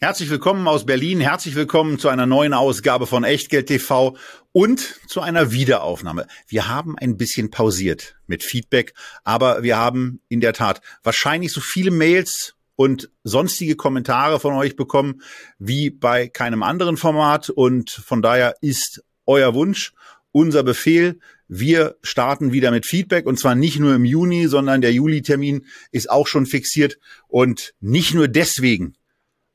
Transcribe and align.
Herzlich 0.00 0.30
willkommen 0.30 0.68
aus 0.68 0.86
Berlin, 0.86 1.20
herzlich 1.20 1.56
willkommen 1.56 1.98
zu 1.98 2.08
einer 2.08 2.24
neuen 2.24 2.54
Ausgabe 2.54 3.08
von 3.08 3.24
Echtgeld 3.24 3.66
TV 3.66 4.16
und 4.52 4.80
zu 5.08 5.20
einer 5.20 5.50
Wiederaufnahme. 5.50 6.28
Wir 6.46 6.68
haben 6.68 6.96
ein 6.96 7.16
bisschen 7.16 7.50
pausiert 7.50 8.14
mit 8.28 8.44
Feedback, 8.44 8.94
aber 9.24 9.64
wir 9.64 9.76
haben 9.76 10.20
in 10.28 10.40
der 10.40 10.52
Tat 10.52 10.82
wahrscheinlich 11.02 11.50
so 11.50 11.60
viele 11.60 11.90
Mails 11.90 12.54
und 12.76 13.10
sonstige 13.24 13.74
Kommentare 13.74 14.38
von 14.38 14.54
euch 14.54 14.76
bekommen 14.76 15.20
wie 15.58 15.90
bei 15.90 16.28
keinem 16.28 16.62
anderen 16.62 16.96
Format 16.96 17.50
und 17.50 17.90
von 17.90 18.22
daher 18.22 18.54
ist 18.60 19.02
euer 19.26 19.52
Wunsch 19.54 19.94
unser 20.30 20.62
Befehl. 20.62 21.18
Wir 21.48 21.96
starten 22.02 22.52
wieder 22.52 22.70
mit 22.70 22.86
Feedback 22.86 23.26
und 23.26 23.40
zwar 23.40 23.56
nicht 23.56 23.80
nur 23.80 23.96
im 23.96 24.04
Juni, 24.04 24.46
sondern 24.46 24.80
der 24.80 24.92
Juli-Termin 24.92 25.66
ist 25.90 26.08
auch 26.08 26.28
schon 26.28 26.46
fixiert 26.46 27.00
und 27.26 27.74
nicht 27.80 28.14
nur 28.14 28.28
deswegen 28.28 28.94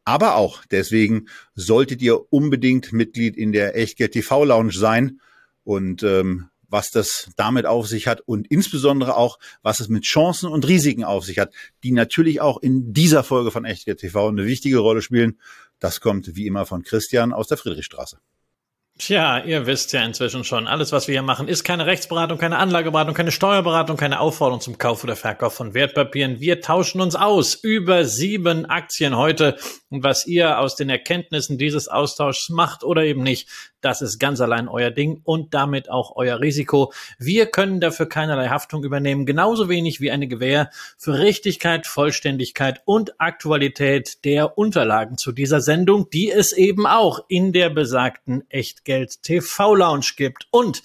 aber 0.05 0.35
auch 0.35 0.65
deswegen 0.65 1.27
solltet 1.55 2.01
ihr 2.01 2.31
unbedingt 2.31 2.93
Mitglied 2.93 3.37
in 3.37 3.51
der 3.51 3.75
Echtgeld 3.77 4.13
TV 4.13 4.45
Lounge 4.45 4.73
sein 4.73 5.19
und 5.63 6.03
ähm, 6.03 6.49
was 6.73 6.89
das 6.89 7.29
damit 7.35 7.67
auf 7.67 7.87
sich 7.87 8.07
hat 8.07 8.21
und 8.21 8.47
insbesondere 8.47 9.15
auch, 9.15 9.37
was 9.61 9.79
es 9.79 9.89
mit 9.89 10.05
Chancen 10.05 10.49
und 10.49 10.67
Risiken 10.67 11.03
auf 11.03 11.23
sich 11.23 11.37
hat, 11.37 11.53
die 11.83 11.91
natürlich 11.91 12.41
auch 12.41 12.57
in 12.57 12.93
dieser 12.93 13.23
Folge 13.23 13.51
von 13.51 13.63
Echtgeld 13.63 13.99
TV 13.99 14.29
eine 14.29 14.45
wichtige 14.45 14.79
Rolle 14.79 15.03
spielen. 15.03 15.39
Das 15.79 16.01
kommt 16.01 16.35
wie 16.35 16.47
immer 16.47 16.65
von 16.65 16.81
Christian 16.81 17.31
aus 17.31 17.47
der 17.47 17.57
Friedrichstraße. 17.57 18.17
Tja, 18.99 19.39
ihr 19.39 19.65
wisst 19.65 19.91
ja 19.91 20.05
inzwischen 20.05 20.43
schon, 20.43 20.67
alles, 20.67 20.91
was 20.91 21.07
wir 21.07 21.13
hier 21.13 21.23
machen, 21.23 21.47
ist 21.47 21.63
keine 21.63 21.87
Rechtsberatung, 21.87 22.37
keine 22.37 22.59
Anlageberatung, 22.59 23.15
keine 23.15 23.31
Steuerberatung, 23.31 23.97
keine 23.97 24.19
Aufforderung 24.19 24.61
zum 24.61 24.77
Kauf 24.77 25.03
oder 25.03 25.15
Verkauf 25.15 25.55
von 25.55 25.73
Wertpapieren. 25.73 26.39
Wir 26.39 26.61
tauschen 26.61 27.01
uns 27.01 27.15
aus 27.15 27.55
über 27.55 28.05
sieben 28.05 28.67
Aktien 28.67 29.17
heute. 29.17 29.57
Und 29.89 30.03
was 30.03 30.27
ihr 30.27 30.59
aus 30.59 30.75
den 30.75 30.89
Erkenntnissen 30.89 31.57
dieses 31.57 31.87
Austauschs 31.87 32.49
macht 32.49 32.83
oder 32.83 33.03
eben 33.03 33.23
nicht, 33.23 33.49
das 33.83 34.01
ist 34.01 34.19
ganz 34.19 34.41
allein 34.41 34.67
euer 34.67 34.91
Ding 34.91 35.21
und 35.23 35.53
damit 35.53 35.89
auch 35.89 36.15
euer 36.15 36.39
Risiko. 36.39 36.93
Wir 37.19 37.47
können 37.47 37.79
dafür 37.79 38.07
keinerlei 38.07 38.49
Haftung 38.49 38.83
übernehmen, 38.83 39.25
genauso 39.25 39.69
wenig 39.69 40.01
wie 40.01 40.11
eine 40.11 40.27
Gewähr 40.27 40.69
für 40.97 41.19
Richtigkeit, 41.19 41.87
Vollständigkeit 41.87 42.81
und 42.85 43.19
Aktualität 43.19 44.23
der 44.25 44.57
Unterlagen 44.57 45.17
zu 45.17 45.31
dieser 45.31 45.61
Sendung, 45.61 46.09
die 46.11 46.31
es 46.31 46.53
eben 46.53 46.87
auch 46.87 47.19
in 47.27 47.53
der 47.53 47.69
besagten 47.69 48.49
Echtgeld 48.49 49.21
TV 49.23 49.75
Lounge 49.75 50.13
gibt. 50.15 50.47
Und 50.51 50.83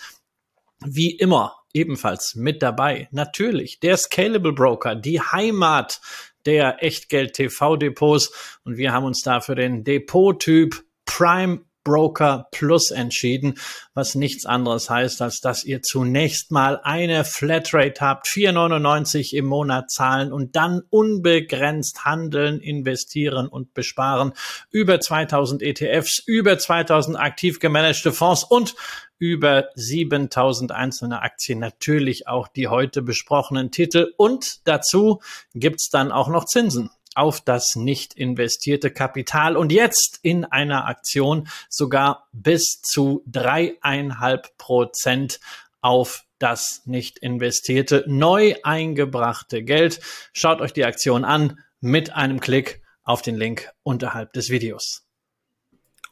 wie 0.84 1.10
immer 1.10 1.56
ebenfalls 1.72 2.34
mit 2.34 2.62
dabei 2.62 3.08
natürlich 3.10 3.80
der 3.80 3.96
Scalable 3.96 4.52
Broker, 4.52 4.94
die 4.94 5.20
Heimat 5.20 6.00
der 6.46 6.82
Echtgeld 6.82 7.34
TV 7.34 7.76
Depots 7.76 8.60
und 8.64 8.76
wir 8.76 8.92
haben 8.92 9.04
uns 9.04 9.22
da 9.22 9.41
für 9.41 9.54
den 9.54 9.84
Depot-Typ 9.84 10.82
Prime 11.04 11.60
Broker 11.89 12.48
Plus 12.50 12.91
entschieden, 12.91 13.55
was 13.94 14.14
nichts 14.14 14.44
anderes 14.44 14.91
heißt, 14.91 15.22
als 15.22 15.41
dass 15.41 15.64
ihr 15.64 15.81
zunächst 15.81 16.53
mal 16.53 16.78
eine 16.83 17.25
Flatrate 17.25 18.03
habt, 18.03 18.27
4,99 18.27 19.34
im 19.34 19.47
Monat 19.47 19.91
zahlen 19.91 20.31
und 20.31 20.55
dann 20.55 20.83
unbegrenzt 20.91 22.05
handeln, 22.05 22.61
investieren 22.61 23.48
und 23.48 23.72
besparen. 23.72 24.34
Über 24.70 25.00
2000 25.00 25.62
ETFs, 25.62 26.22
über 26.27 26.59
2000 26.59 27.19
aktiv 27.19 27.59
gemanagte 27.59 28.12
Fonds 28.12 28.44
und 28.44 28.75
über 29.19 29.71
7000 29.75 30.71
einzelne 30.71 31.22
Aktien, 31.22 31.59
natürlich 31.59 32.28
auch 32.28 32.48
die 32.48 32.69
heute 32.69 33.00
besprochenen 33.00 33.71
Titel. 33.71 34.12
Und 34.19 34.60
dazu 34.65 35.21
gibt's 35.54 35.88
dann 35.88 36.12
auch 36.12 36.28
noch 36.28 36.44
Zinsen 36.44 36.91
auf 37.18 37.40
das 37.40 37.74
nicht 37.74 38.14
investierte 38.14 38.90
Kapital 38.90 39.56
und 39.56 39.72
jetzt 39.72 40.20
in 40.22 40.44
einer 40.44 40.86
Aktion 40.86 41.48
sogar 41.68 42.28
bis 42.32 42.80
zu 42.80 43.24
dreieinhalb 43.26 44.56
Prozent 44.56 45.40
auf 45.80 46.24
das 46.38 46.82
nicht 46.84 47.18
investierte, 47.18 48.04
neu 48.06 48.54
eingebrachte 48.62 49.64
Geld. 49.64 50.00
Schaut 50.32 50.60
euch 50.60 50.72
die 50.72 50.84
Aktion 50.84 51.24
an 51.24 51.58
mit 51.80 52.10
einem 52.10 52.38
Klick 52.38 52.82
auf 53.02 53.20
den 53.22 53.34
Link 53.34 53.70
unterhalb 53.82 54.32
des 54.32 54.50
Videos. 54.50 55.02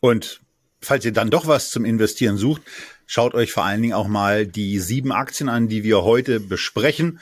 Und 0.00 0.40
falls 0.80 1.04
ihr 1.04 1.12
dann 1.12 1.30
doch 1.30 1.46
was 1.46 1.70
zum 1.70 1.84
Investieren 1.84 2.36
sucht, 2.36 2.62
schaut 3.06 3.34
euch 3.34 3.52
vor 3.52 3.64
allen 3.64 3.82
Dingen 3.82 3.94
auch 3.94 4.08
mal 4.08 4.46
die 4.46 4.80
sieben 4.80 5.12
Aktien 5.12 5.48
an, 5.48 5.68
die 5.68 5.84
wir 5.84 6.02
heute 6.02 6.40
besprechen. 6.40 7.20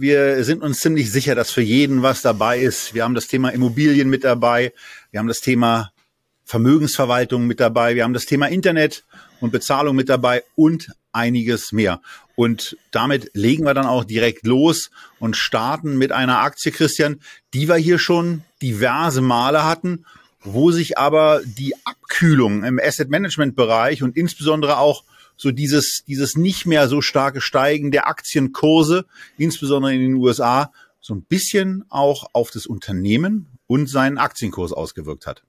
Wir 0.00 0.44
sind 0.44 0.62
uns 0.62 0.78
ziemlich 0.78 1.10
sicher, 1.10 1.34
dass 1.34 1.50
für 1.50 1.60
jeden 1.60 2.04
was 2.04 2.22
dabei 2.22 2.60
ist. 2.60 2.94
Wir 2.94 3.02
haben 3.02 3.16
das 3.16 3.26
Thema 3.26 3.48
Immobilien 3.48 4.08
mit 4.08 4.22
dabei. 4.22 4.72
Wir 5.10 5.18
haben 5.18 5.26
das 5.26 5.40
Thema 5.40 5.90
Vermögensverwaltung 6.44 7.48
mit 7.48 7.58
dabei. 7.58 7.96
Wir 7.96 8.04
haben 8.04 8.14
das 8.14 8.24
Thema 8.24 8.46
Internet 8.46 9.04
und 9.40 9.50
Bezahlung 9.50 9.96
mit 9.96 10.08
dabei 10.08 10.44
und 10.54 10.92
einiges 11.10 11.72
mehr. 11.72 12.00
Und 12.36 12.76
damit 12.92 13.32
legen 13.34 13.64
wir 13.64 13.74
dann 13.74 13.86
auch 13.86 14.04
direkt 14.04 14.46
los 14.46 14.92
und 15.18 15.36
starten 15.36 15.98
mit 15.98 16.12
einer 16.12 16.42
Aktie, 16.42 16.70
Christian, 16.70 17.20
die 17.52 17.66
wir 17.66 17.74
hier 17.74 17.98
schon 17.98 18.44
diverse 18.62 19.20
Male 19.20 19.64
hatten, 19.64 20.04
wo 20.44 20.70
sich 20.70 20.96
aber 20.96 21.40
die 21.44 21.74
Abkühlung 21.84 22.62
im 22.62 22.78
Asset 22.80 23.10
Management 23.10 23.56
Bereich 23.56 24.04
und 24.04 24.16
insbesondere 24.16 24.78
auch 24.78 25.02
so 25.38 25.52
dieses, 25.52 26.02
dieses 26.06 26.36
nicht 26.36 26.66
mehr 26.66 26.88
so 26.88 27.00
starke 27.00 27.40
Steigen 27.40 27.90
der 27.90 28.08
Aktienkurse, 28.08 29.06
insbesondere 29.38 29.94
in 29.94 30.00
den 30.00 30.14
USA, 30.14 30.72
so 31.00 31.14
ein 31.14 31.22
bisschen 31.22 31.84
auch 31.88 32.28
auf 32.34 32.50
das 32.50 32.66
Unternehmen 32.66 33.46
und 33.66 33.88
seinen 33.88 34.18
Aktienkurs 34.18 34.72
ausgewirkt 34.72 35.26
hat. 35.26 35.44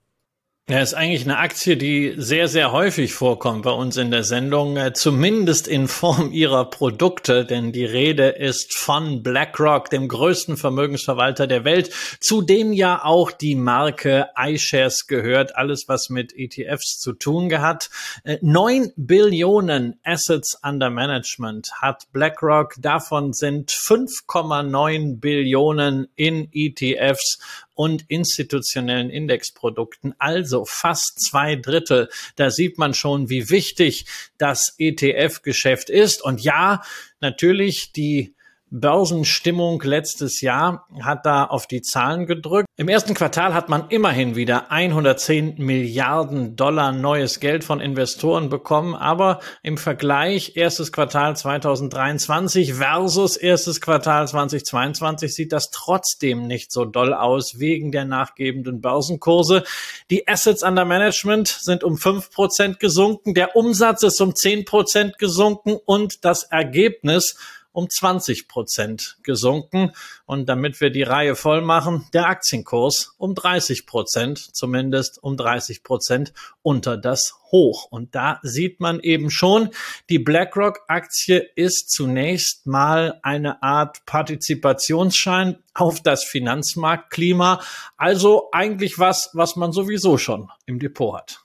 Ja, 0.70 0.78
ist 0.78 0.94
eigentlich 0.94 1.24
eine 1.24 1.38
Aktie, 1.38 1.76
die 1.76 2.14
sehr, 2.16 2.46
sehr 2.46 2.70
häufig 2.70 3.12
vorkommt 3.12 3.62
bei 3.62 3.72
uns 3.72 3.96
in 3.96 4.12
der 4.12 4.22
Sendung, 4.22 4.76
äh, 4.76 4.92
zumindest 4.92 5.66
in 5.66 5.88
Form 5.88 6.30
ihrer 6.32 6.70
Produkte, 6.70 7.44
denn 7.44 7.72
die 7.72 7.84
Rede 7.84 8.28
ist 8.28 8.78
von 8.78 9.24
BlackRock, 9.24 9.90
dem 9.90 10.06
größten 10.06 10.56
Vermögensverwalter 10.56 11.48
der 11.48 11.64
Welt, 11.64 11.90
zu 12.20 12.40
dem 12.40 12.72
ja 12.72 13.04
auch 13.04 13.32
die 13.32 13.56
Marke 13.56 14.28
iShares 14.38 15.08
gehört, 15.08 15.56
alles 15.56 15.86
was 15.88 16.08
mit 16.08 16.32
ETFs 16.36 17.00
zu 17.00 17.14
tun 17.14 17.50
hat. 17.60 17.90
Äh, 18.22 18.38
neun 18.40 18.92
Billionen 18.94 19.98
Assets 20.04 20.56
under 20.62 20.88
Management 20.88 21.72
hat 21.82 22.04
BlackRock, 22.12 22.76
davon 22.78 23.32
sind 23.32 23.72
5,9 23.72 25.18
Billionen 25.18 26.06
in 26.14 26.48
ETFs 26.52 27.40
und 27.80 28.04
institutionellen 28.08 29.08
Indexprodukten, 29.08 30.14
also 30.18 30.66
fast 30.66 31.18
zwei 31.18 31.56
Drittel. 31.56 32.10
Da 32.36 32.50
sieht 32.50 32.76
man 32.76 32.92
schon, 32.92 33.30
wie 33.30 33.48
wichtig 33.48 34.04
das 34.36 34.74
ETF-Geschäft 34.76 35.88
ist. 35.88 36.22
Und 36.22 36.42
ja, 36.42 36.82
natürlich 37.20 37.92
die 37.92 38.34
Börsenstimmung 38.70 39.82
letztes 39.82 40.40
Jahr 40.40 40.86
hat 41.02 41.26
da 41.26 41.44
auf 41.44 41.66
die 41.66 41.82
Zahlen 41.82 42.26
gedrückt. 42.26 42.68
Im 42.76 42.88
ersten 42.88 43.14
Quartal 43.14 43.52
hat 43.52 43.68
man 43.68 43.88
immerhin 43.88 44.36
wieder 44.36 44.70
110 44.70 45.56
Milliarden 45.58 46.56
Dollar 46.56 46.92
neues 46.92 47.40
Geld 47.40 47.64
von 47.64 47.80
Investoren 47.80 48.48
bekommen, 48.48 48.94
aber 48.94 49.40
im 49.62 49.76
Vergleich 49.76 50.56
erstes 50.56 50.92
Quartal 50.92 51.36
2023 51.36 52.74
versus 52.74 53.36
erstes 53.36 53.80
Quartal 53.80 54.28
2022 54.28 55.34
sieht 55.34 55.52
das 55.52 55.70
trotzdem 55.70 56.46
nicht 56.46 56.72
so 56.72 56.84
doll 56.84 57.12
aus 57.12 57.58
wegen 57.58 57.92
der 57.92 58.04
nachgebenden 58.04 58.80
Börsenkurse. 58.80 59.64
Die 60.10 60.28
Assets 60.28 60.62
under 60.62 60.84
Management 60.84 61.48
sind 61.48 61.84
um 61.84 61.98
fünf 61.98 62.30
Prozent 62.30 62.80
gesunken, 62.80 63.34
der 63.34 63.56
Umsatz 63.56 64.02
ist 64.04 64.20
um 64.20 64.34
zehn 64.34 64.64
Prozent 64.64 65.18
gesunken 65.18 65.76
und 65.84 66.24
das 66.24 66.44
Ergebnis 66.44 67.36
um 67.72 67.88
20 67.88 68.48
Prozent 68.48 69.18
gesunken. 69.22 69.92
Und 70.26 70.48
damit 70.48 70.80
wir 70.80 70.90
die 70.90 71.02
Reihe 71.02 71.36
voll 71.36 71.60
machen, 71.60 72.06
der 72.12 72.28
Aktienkurs 72.28 73.14
um 73.18 73.34
30 73.34 73.86
Prozent, 73.86 74.38
zumindest 74.56 75.22
um 75.22 75.36
30 75.36 75.82
Prozent 75.82 76.32
unter 76.62 76.96
das 76.96 77.34
Hoch. 77.50 77.86
Und 77.90 78.14
da 78.14 78.38
sieht 78.42 78.80
man 78.80 79.00
eben 79.00 79.30
schon, 79.30 79.70
die 80.08 80.18
BlackRock-Aktie 80.18 81.38
ist 81.54 81.90
zunächst 81.90 82.66
mal 82.66 83.18
eine 83.22 83.62
Art 83.62 84.04
Partizipationsschein 84.06 85.58
auf 85.74 86.00
das 86.02 86.24
Finanzmarktklima. 86.24 87.60
Also 87.96 88.48
eigentlich 88.52 88.98
was, 88.98 89.30
was 89.32 89.56
man 89.56 89.72
sowieso 89.72 90.18
schon 90.18 90.48
im 90.66 90.78
Depot 90.78 91.16
hat. 91.16 91.40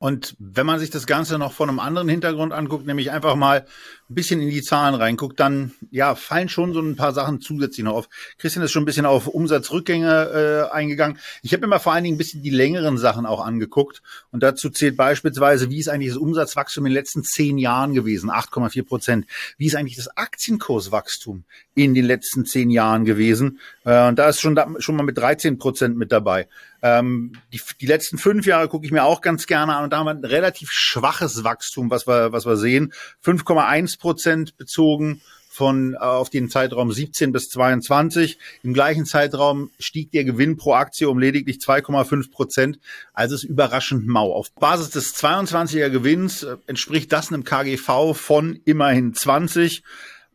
Und 0.00 0.36
wenn 0.38 0.64
man 0.64 0.78
sich 0.78 0.90
das 0.90 1.08
Ganze 1.08 1.38
noch 1.38 1.52
von 1.52 1.68
einem 1.68 1.80
anderen 1.80 2.08
Hintergrund 2.08 2.52
anguckt, 2.52 2.86
nämlich 2.86 3.10
einfach 3.10 3.34
mal 3.34 3.66
ein 4.08 4.14
bisschen 4.14 4.40
in 4.40 4.48
die 4.48 4.62
Zahlen 4.62 4.94
reinguckt, 4.94 5.40
dann 5.40 5.72
ja, 5.90 6.14
fallen 6.14 6.48
schon 6.48 6.72
so 6.72 6.80
ein 6.80 6.94
paar 6.94 7.12
Sachen 7.12 7.40
zusätzlich 7.40 7.84
noch 7.84 7.94
auf. 7.94 8.08
Christian 8.38 8.64
ist 8.64 8.70
schon 8.70 8.84
ein 8.84 8.86
bisschen 8.86 9.06
auf 9.06 9.26
Umsatzrückgänge 9.26 10.68
äh, 10.70 10.72
eingegangen. 10.72 11.18
Ich 11.42 11.52
habe 11.52 11.62
mir 11.62 11.66
mal 11.66 11.80
vor 11.80 11.94
allen 11.94 12.04
Dingen 12.04 12.14
ein 12.14 12.18
bisschen 12.18 12.42
die 12.42 12.50
längeren 12.50 12.96
Sachen 12.96 13.26
auch 13.26 13.44
angeguckt. 13.44 14.00
Und 14.30 14.44
dazu 14.44 14.70
zählt 14.70 14.96
beispielsweise, 14.96 15.68
wie 15.68 15.80
ist 15.80 15.88
eigentlich 15.88 16.10
das 16.10 16.18
Umsatzwachstum 16.18 16.86
in 16.86 16.90
den 16.90 16.94
letzten 16.94 17.24
zehn 17.24 17.58
Jahren 17.58 17.92
gewesen? 17.92 18.30
8,4 18.30 18.84
Prozent. 18.84 19.26
Wie 19.56 19.66
ist 19.66 19.74
eigentlich 19.74 19.96
das 19.96 20.16
Aktienkurswachstum 20.16 21.42
in 21.74 21.94
den 21.94 22.04
letzten 22.04 22.46
zehn 22.46 22.70
Jahren 22.70 23.04
gewesen? 23.04 23.58
Äh, 23.84 24.06
und 24.06 24.16
da 24.16 24.28
ist 24.28 24.40
schon, 24.40 24.54
da, 24.54 24.68
schon 24.78 24.94
mal 24.94 25.02
mit 25.02 25.18
13 25.18 25.58
Prozent 25.58 25.96
mit 25.96 26.12
dabei. 26.12 26.46
Ähm, 26.82 27.32
die, 27.52 27.60
die 27.80 27.86
letzten 27.86 28.18
fünf 28.18 28.46
Jahre 28.46 28.68
gucke 28.68 28.86
ich 28.86 28.92
mir 28.92 29.04
auch 29.04 29.20
ganz 29.20 29.46
gerne 29.46 29.74
an 29.74 29.84
und 29.84 29.92
da 29.92 29.98
haben 29.98 30.06
wir 30.06 30.10
ein 30.14 30.24
relativ 30.24 30.70
schwaches 30.70 31.44
Wachstum, 31.44 31.90
was 31.90 32.06
wir, 32.06 32.32
was 32.32 32.46
wir 32.46 32.56
sehen. 32.56 32.92
5,1 33.24 33.98
Prozent 33.98 34.56
bezogen 34.56 35.20
von 35.58 35.94
äh, 35.94 35.96
auf 35.98 36.30
den 36.30 36.48
Zeitraum 36.48 36.92
17 36.92 37.32
bis 37.32 37.48
22. 37.48 38.38
Im 38.62 38.74
gleichen 38.74 39.06
Zeitraum 39.06 39.72
stieg 39.80 40.12
der 40.12 40.22
Gewinn 40.22 40.56
pro 40.56 40.74
Aktie 40.74 41.08
um 41.08 41.18
lediglich 41.18 41.56
2,5 41.56 42.30
Prozent. 42.30 42.78
Also 43.12 43.34
ist 43.34 43.42
überraschend 43.42 44.06
mau. 44.06 44.32
Auf 44.32 44.52
Basis 44.52 44.90
des 44.90 45.16
22er 45.16 45.90
Gewinns 45.90 46.44
äh, 46.44 46.56
entspricht 46.68 47.12
das 47.12 47.32
einem 47.32 47.42
KGV 47.42 48.14
von 48.14 48.60
immerhin 48.64 49.14
20. 49.14 49.82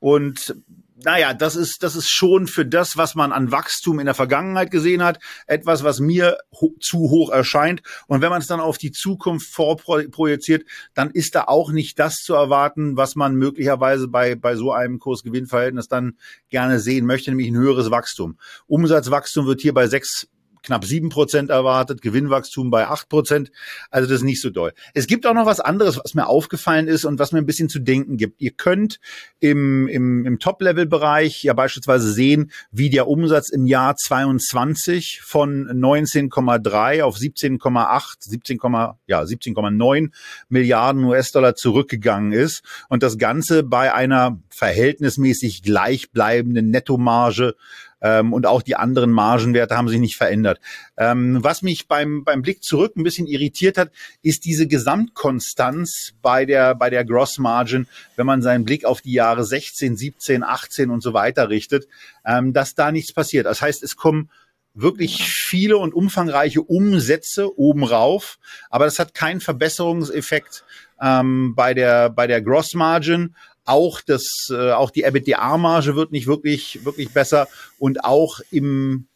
Und 0.01 0.55
naja, 1.03 1.33
das 1.33 1.55
ist, 1.55 1.83
das 1.83 1.95
ist 1.95 2.09
schon 2.09 2.47
für 2.47 2.65
das, 2.65 2.97
was 2.97 3.15
man 3.15 3.31
an 3.31 3.51
Wachstum 3.51 3.99
in 3.99 4.05
der 4.05 4.15
Vergangenheit 4.15 4.71
gesehen 4.71 5.03
hat, 5.03 5.19
etwas, 5.47 5.83
was 5.83 5.99
mir 5.99 6.37
ho 6.53 6.75
zu 6.79 6.97
hoch 7.09 7.29
erscheint. 7.29 7.81
Und 8.07 8.21
wenn 8.21 8.29
man 8.29 8.41
es 8.41 8.47
dann 8.47 8.59
auf 8.59 8.77
die 8.77 8.91
Zukunft 8.91 9.47
vorprojiziert, 9.51 10.65
dann 10.93 11.11
ist 11.11 11.35
da 11.35 11.45
auch 11.45 11.71
nicht 11.71 11.99
das 11.99 12.17
zu 12.17 12.33
erwarten, 12.33 12.97
was 12.97 13.15
man 13.15 13.35
möglicherweise 13.35 14.07
bei, 14.07 14.35
bei 14.35 14.55
so 14.55 14.71
einem 14.71 14.99
Kursgewinnverhältnis 14.99 15.87
dann 15.87 16.17
gerne 16.49 16.79
sehen 16.79 17.05
möchte, 17.05 17.31
nämlich 17.31 17.49
ein 17.49 17.57
höheres 17.57 17.91
Wachstum. 17.91 18.37
Umsatzwachstum 18.67 19.45
wird 19.45 19.61
hier 19.61 19.73
bei 19.73 19.87
sechs 19.87 20.27
knapp 20.63 20.85
sieben 20.85 21.09
Prozent 21.09 21.49
erwartet, 21.49 22.01
Gewinnwachstum 22.01 22.71
bei 22.71 22.87
acht 22.87 23.09
Prozent. 23.09 23.51
Also 23.91 24.09
das 24.09 24.19
ist 24.19 24.23
nicht 24.23 24.41
so 24.41 24.49
doll. 24.49 24.73
Es 24.93 25.07
gibt 25.07 25.27
auch 25.27 25.33
noch 25.33 25.45
was 25.45 25.59
anderes, 25.59 25.99
was 26.01 26.13
mir 26.13 26.27
aufgefallen 26.27 26.87
ist 26.87 27.05
und 27.05 27.19
was 27.19 27.31
mir 27.31 27.39
ein 27.39 27.45
bisschen 27.45 27.69
zu 27.69 27.79
denken 27.79 28.17
gibt. 28.17 28.41
Ihr 28.41 28.51
könnt 28.51 28.99
im, 29.39 29.87
im, 29.87 30.25
im 30.25 30.39
Top-Level-Bereich 30.39 31.43
ja 31.43 31.53
beispielsweise 31.53 32.11
sehen, 32.11 32.51
wie 32.71 32.89
der 32.89 33.07
Umsatz 33.07 33.49
im 33.49 33.65
Jahr 33.65 33.95
22 33.95 35.21
von 35.21 35.67
19,3 35.67 37.03
auf 37.03 37.17
17,8, 37.17 38.15
17, 38.19 38.59
ja 39.07 39.21
17,9 39.21 40.11
Milliarden 40.49 41.03
US-Dollar 41.03 41.55
zurückgegangen 41.55 42.31
ist 42.31 42.63
und 42.89 43.03
das 43.03 43.17
Ganze 43.17 43.63
bei 43.63 43.93
einer 43.93 44.39
verhältnismäßig 44.49 45.63
gleichbleibenden 45.63 46.69
Nettomarge 46.69 47.55
ähm, 48.03 48.33
und 48.33 48.45
auch 48.45 48.61
die 48.61 48.75
anderen 48.75 49.11
Margenwerte 49.11 49.75
haben 49.75 49.87
sich 49.87 49.99
nicht 49.99 50.17
verändert. 50.17 50.59
Ähm, 50.97 51.43
was 51.43 51.63
mich 51.63 51.87
beim, 51.87 52.23
beim 52.23 52.43
Blick 52.43 52.63
zurück 52.63 52.95
ein 52.95 53.03
bisschen 53.03 53.25
irritiert 53.25 53.77
hat, 53.77 53.91
ist 54.21 54.45
diese 54.45 54.67
Gesamtkonstanz 54.67 56.13
bei 56.21 56.45
der, 56.45 56.75
bei 56.75 56.89
der 56.89 57.05
Gross 57.05 57.39
Margin, 57.39 57.87
wenn 58.15 58.27
man 58.27 58.41
seinen 58.41 58.65
Blick 58.65 58.85
auf 58.85 59.01
die 59.01 59.13
Jahre 59.13 59.43
16, 59.43 59.97
17, 59.97 60.43
18 60.43 60.89
und 60.91 61.01
so 61.01 61.13
weiter 61.13 61.49
richtet, 61.49 61.87
ähm, 62.25 62.53
dass 62.53 62.75
da 62.75 62.91
nichts 62.91 63.13
passiert. 63.13 63.45
Das 63.45 63.61
heißt, 63.61 63.81
es 63.81 63.95
kommen 63.95 64.29
wirklich 64.73 65.23
viele 65.23 65.77
und 65.77 65.93
umfangreiche 65.93 66.61
Umsätze 66.61 67.57
oben 67.57 67.83
rauf, 67.83 68.39
aber 68.69 68.85
das 68.85 68.99
hat 68.99 69.13
keinen 69.13 69.39
Verbesserungseffekt 69.39 70.65
ähm, 70.99 71.53
bei 71.55 71.73
der 71.73 72.09
bei 72.09 72.27
der 72.27 72.41
Gross 72.41 72.73
Margin 72.73 73.35
auch 73.65 74.01
das, 74.01 74.47
äh, 74.49 74.71
auch 74.71 74.91
die 74.91 75.03
EBITDA-Marge 75.03 75.95
wird 75.95 76.11
nicht 76.11 76.27
wirklich, 76.27 76.83
wirklich 76.83 77.11
besser 77.11 77.47
und 77.79 78.03
auch 78.03 78.39
im 78.51 79.07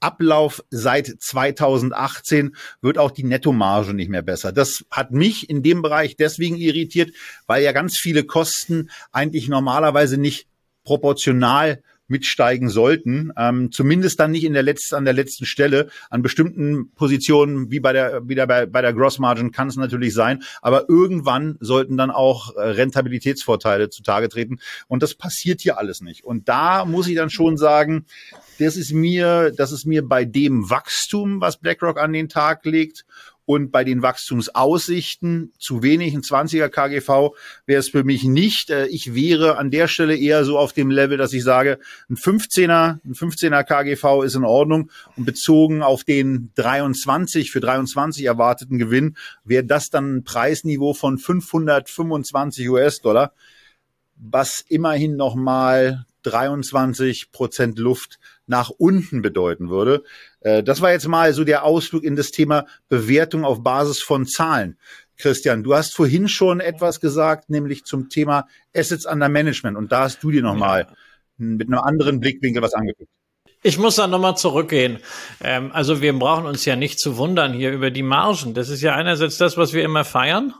Ablauf 0.00 0.64
seit 0.70 1.06
2018 1.18 2.56
wird 2.80 2.96
auch 2.96 3.10
die 3.10 3.24
Nettomarge 3.24 3.92
nicht 3.92 4.08
mehr 4.08 4.22
besser. 4.22 4.50
Das 4.50 4.84
hat 4.90 5.10
mich 5.10 5.50
in 5.50 5.62
dem 5.62 5.82
Bereich 5.82 6.16
deswegen 6.16 6.56
irritiert, 6.56 7.12
weil 7.46 7.62
ja 7.62 7.72
ganz 7.72 7.98
viele 7.98 8.24
Kosten 8.24 8.90
eigentlich 9.12 9.48
normalerweise 9.48 10.16
nicht 10.16 10.46
proportional 10.84 11.82
mitsteigen 12.10 12.68
sollten. 12.68 13.32
Ähm, 13.36 13.72
zumindest 13.72 14.20
dann 14.20 14.32
nicht 14.32 14.44
in 14.44 14.52
der 14.52 14.62
letzten, 14.62 14.96
an 14.96 15.04
der 15.04 15.14
letzten 15.14 15.46
Stelle. 15.46 15.88
An 16.10 16.22
bestimmten 16.22 16.90
Positionen, 16.94 17.70
wie 17.70 17.80
bei 17.80 17.92
der, 17.92 18.28
wieder 18.28 18.46
bei, 18.46 18.66
bei 18.66 18.82
der 18.82 18.92
Gross 18.92 19.18
Margin 19.18 19.52
kann 19.52 19.68
es 19.68 19.76
natürlich 19.76 20.14
sein. 20.14 20.42
Aber 20.60 20.88
irgendwann 20.88 21.56
sollten 21.60 21.96
dann 21.96 22.10
auch 22.10 22.54
äh, 22.56 22.60
Rentabilitätsvorteile 22.60 23.90
zutage 23.90 24.28
treten. 24.28 24.58
Und 24.88 25.02
das 25.02 25.14
passiert 25.14 25.60
hier 25.60 25.78
alles 25.78 26.00
nicht. 26.00 26.24
Und 26.24 26.48
da 26.48 26.84
muss 26.84 27.08
ich 27.08 27.16
dann 27.16 27.30
schon 27.30 27.56
sagen, 27.56 28.06
das 28.58 28.76
ist 28.76 28.92
mir, 28.92 29.52
das 29.56 29.72
ist 29.72 29.86
mir 29.86 30.06
bei 30.06 30.24
dem 30.24 30.68
Wachstum, 30.68 31.40
was 31.40 31.56
BlackRock 31.56 31.98
an 31.98 32.12
den 32.12 32.28
Tag 32.28 32.64
legt 32.64 33.04
und 33.50 33.72
bei 33.72 33.82
den 33.82 34.00
Wachstumsaussichten 34.00 35.52
zu 35.58 35.82
wenig, 35.82 36.14
ein 36.14 36.22
20er 36.22 36.68
KGV 36.68 37.34
wäre 37.66 37.80
es 37.80 37.88
für 37.88 38.04
mich 38.04 38.22
nicht. 38.22 38.70
Äh, 38.70 38.86
ich 38.86 39.12
wäre 39.12 39.58
an 39.58 39.72
der 39.72 39.88
Stelle 39.88 40.16
eher 40.16 40.44
so 40.44 40.56
auf 40.56 40.72
dem 40.72 40.88
Level, 40.88 41.18
dass 41.18 41.32
ich 41.32 41.42
sage, 41.42 41.80
ein 42.08 42.14
15er, 42.14 43.00
ein 43.04 43.12
15er 43.12 43.64
KGV 43.64 44.22
ist 44.22 44.36
in 44.36 44.44
Ordnung 44.44 44.92
und 45.16 45.24
bezogen 45.24 45.82
auf 45.82 46.04
den 46.04 46.52
23 46.54 47.50
für 47.50 47.58
23 47.58 48.24
erwarteten 48.24 48.78
Gewinn 48.78 49.16
wäre 49.42 49.64
das 49.64 49.90
dann 49.90 50.18
ein 50.18 50.22
Preisniveau 50.22 50.94
von 50.94 51.18
525 51.18 52.70
US-Dollar, 52.70 53.32
was 54.14 54.64
immerhin 54.68 55.16
nochmal 55.16 56.06
23 56.22 57.32
Prozent 57.32 57.80
Luft 57.80 58.20
nach 58.50 58.70
unten 58.70 59.22
bedeuten 59.22 59.70
würde. 59.70 60.02
Äh, 60.40 60.62
das 60.62 60.82
war 60.82 60.90
jetzt 60.90 61.08
mal 61.08 61.32
so 61.32 61.44
der 61.44 61.64
Ausflug 61.64 62.04
in 62.04 62.16
das 62.16 62.32
Thema 62.32 62.66
Bewertung 62.88 63.44
auf 63.44 63.62
Basis 63.62 64.02
von 64.02 64.26
Zahlen. 64.26 64.76
Christian, 65.16 65.62
du 65.62 65.74
hast 65.74 65.94
vorhin 65.94 66.28
schon 66.28 66.60
etwas 66.60 67.00
gesagt, 67.00 67.48
nämlich 67.48 67.84
zum 67.84 68.08
Thema 68.08 68.46
Assets 68.74 69.06
under 69.06 69.28
Management. 69.28 69.76
Und 69.76 69.92
da 69.92 70.02
hast 70.02 70.22
du 70.22 70.30
dir 70.30 70.42
nochmal 70.42 70.88
ja. 70.88 70.96
mit 71.38 71.68
einem 71.68 71.78
anderen 71.78 72.20
Blickwinkel 72.20 72.62
was 72.62 72.74
angeguckt. 72.74 73.10
Ich 73.62 73.78
muss 73.78 73.96
da 73.96 74.06
nochmal 74.06 74.36
zurückgehen. 74.36 74.98
Ähm, 75.42 75.70
also 75.72 76.02
wir 76.02 76.18
brauchen 76.18 76.46
uns 76.46 76.64
ja 76.64 76.76
nicht 76.76 76.98
zu 76.98 77.18
wundern 77.18 77.52
hier 77.52 77.70
über 77.72 77.90
die 77.90 78.02
Margen. 78.02 78.54
Das 78.54 78.68
ist 78.68 78.80
ja 78.80 78.94
einerseits 78.94 79.36
das, 79.38 79.56
was 79.56 79.74
wir 79.74 79.84
immer 79.84 80.04
feiern 80.04 80.54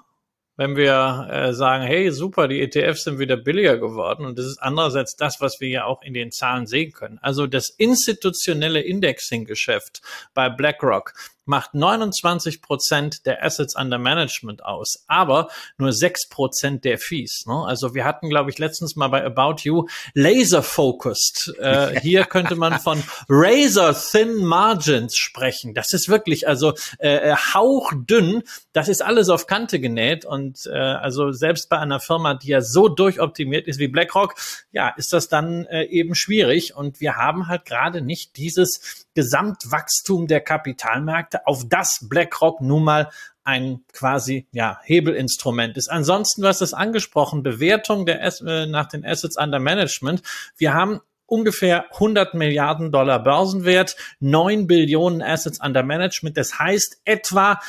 wenn 0.60 0.76
wir 0.76 1.26
äh, 1.30 1.54
sagen, 1.54 1.84
hey, 1.84 2.12
super, 2.12 2.46
die 2.46 2.60
ETFs 2.60 3.04
sind 3.04 3.18
wieder 3.18 3.38
billiger 3.38 3.78
geworden. 3.78 4.26
Und 4.26 4.38
das 4.38 4.44
ist 4.44 4.58
andererseits 4.58 5.16
das, 5.16 5.40
was 5.40 5.58
wir 5.58 5.70
ja 5.70 5.84
auch 5.86 6.02
in 6.02 6.12
den 6.12 6.32
Zahlen 6.32 6.66
sehen 6.66 6.92
können. 6.92 7.18
Also 7.22 7.46
das 7.46 7.70
institutionelle 7.70 8.82
Indexing-Geschäft 8.82 10.02
bei 10.34 10.50
BlackRock 10.50 11.14
macht 11.44 11.74
29 11.74 12.62
Prozent 12.62 13.26
der 13.26 13.44
Assets 13.44 13.74
under 13.76 13.98
Management 13.98 14.64
aus, 14.64 15.04
aber 15.06 15.48
nur 15.78 15.92
6 15.92 16.28
Prozent 16.28 16.84
der 16.84 16.98
Fees. 16.98 17.44
Ne? 17.46 17.64
Also 17.66 17.94
wir 17.94 18.04
hatten, 18.04 18.28
glaube 18.28 18.50
ich, 18.50 18.58
letztens 18.58 18.96
mal 18.96 19.08
bei 19.08 19.24
About 19.24 19.62
You 19.62 19.88
laser 20.14 20.62
focused. 20.62 21.54
Äh, 21.58 22.00
hier 22.02 22.24
könnte 22.24 22.56
man 22.56 22.78
von 22.78 23.02
razor 23.28 23.94
thin 23.94 24.44
margins 24.44 25.16
sprechen. 25.16 25.74
Das 25.74 25.92
ist 25.92 26.08
wirklich 26.08 26.46
also 26.46 26.74
äh, 26.98 27.30
äh, 27.30 27.34
hauchdünn. 27.34 28.42
Das 28.72 28.88
ist 28.88 29.02
alles 29.02 29.28
auf 29.28 29.46
Kante 29.46 29.80
genäht 29.80 30.24
und 30.24 30.66
äh, 30.66 30.78
also 30.78 31.32
selbst 31.32 31.68
bei 31.68 31.78
einer 31.78 32.00
Firma, 32.00 32.34
die 32.34 32.48
ja 32.48 32.60
so 32.60 32.88
durchoptimiert 32.88 33.66
ist 33.66 33.78
wie 33.78 33.88
BlackRock, 33.88 34.34
ja, 34.72 34.90
ist 34.96 35.12
das 35.12 35.28
dann 35.28 35.66
äh, 35.66 35.84
eben 35.84 36.14
schwierig 36.14 36.74
und 36.74 37.00
wir 37.00 37.16
haben 37.16 37.48
halt 37.48 37.64
gerade 37.64 38.00
nicht 38.02 38.36
dieses 38.36 39.06
Gesamtwachstum 39.14 40.26
der 40.26 40.40
Kapitalmärkte, 40.40 41.46
auf 41.46 41.68
das 41.68 42.06
BlackRock 42.08 42.60
nun 42.60 42.84
mal 42.84 43.10
ein 43.44 43.80
quasi 43.92 44.46
ja 44.52 44.78
Hebelinstrument 44.84 45.76
ist. 45.76 45.90
Ansonsten, 45.90 46.46
hast 46.46 46.60
es 46.60 46.74
angesprochen, 46.74 47.42
Bewertung 47.42 48.06
der 48.06 48.22
äh, 48.22 48.66
nach 48.66 48.86
den 48.86 49.04
Assets 49.04 49.36
under 49.36 49.58
Management. 49.58 50.22
Wir 50.56 50.74
haben 50.74 51.00
ungefähr 51.26 51.92
100 51.92 52.34
Milliarden 52.34 52.90
Dollar 52.92 53.22
Börsenwert, 53.22 53.96
9 54.18 54.66
Billionen 54.66 55.22
Assets 55.22 55.60
under 55.60 55.82
Management. 55.82 56.36
Das 56.36 56.58
heißt 56.58 57.00
etwa 57.04 57.60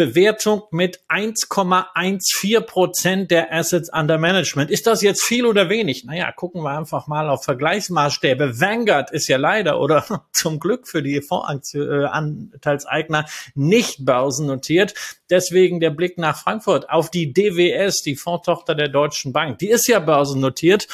Bewertung 0.00 0.62
mit 0.70 1.00
1,14 1.10 2.62
Prozent 2.62 3.30
der 3.30 3.52
Assets 3.52 3.90
under 3.92 4.16
Management. 4.16 4.70
Ist 4.70 4.86
das 4.86 5.02
jetzt 5.02 5.22
viel 5.22 5.44
oder 5.44 5.68
wenig? 5.68 6.06
Naja, 6.06 6.32
gucken 6.32 6.62
wir 6.62 6.70
einfach 6.70 7.06
mal 7.06 7.28
auf 7.28 7.44
Vergleichsmaßstäbe. 7.44 8.58
Vanguard 8.58 9.10
ist 9.10 9.28
ja 9.28 9.36
leider 9.36 9.78
oder 9.78 10.02
zum 10.32 10.58
Glück 10.58 10.88
für 10.88 11.02
die 11.02 11.20
Fondsanteilseigner 11.20 13.26
nicht 13.54 14.06
börsennotiert. 14.06 14.94
Deswegen 15.28 15.80
der 15.80 15.90
Blick 15.90 16.16
nach 16.16 16.38
Frankfurt 16.38 16.88
auf 16.88 17.10
die 17.10 17.34
DWS, 17.34 18.00
die 18.00 18.16
Fondtochter 18.16 18.74
der 18.74 18.88
Deutschen 18.88 19.34
Bank. 19.34 19.58
Die 19.58 19.68
ist 19.68 19.86
ja 19.86 19.98
börsennotiert 19.98 20.88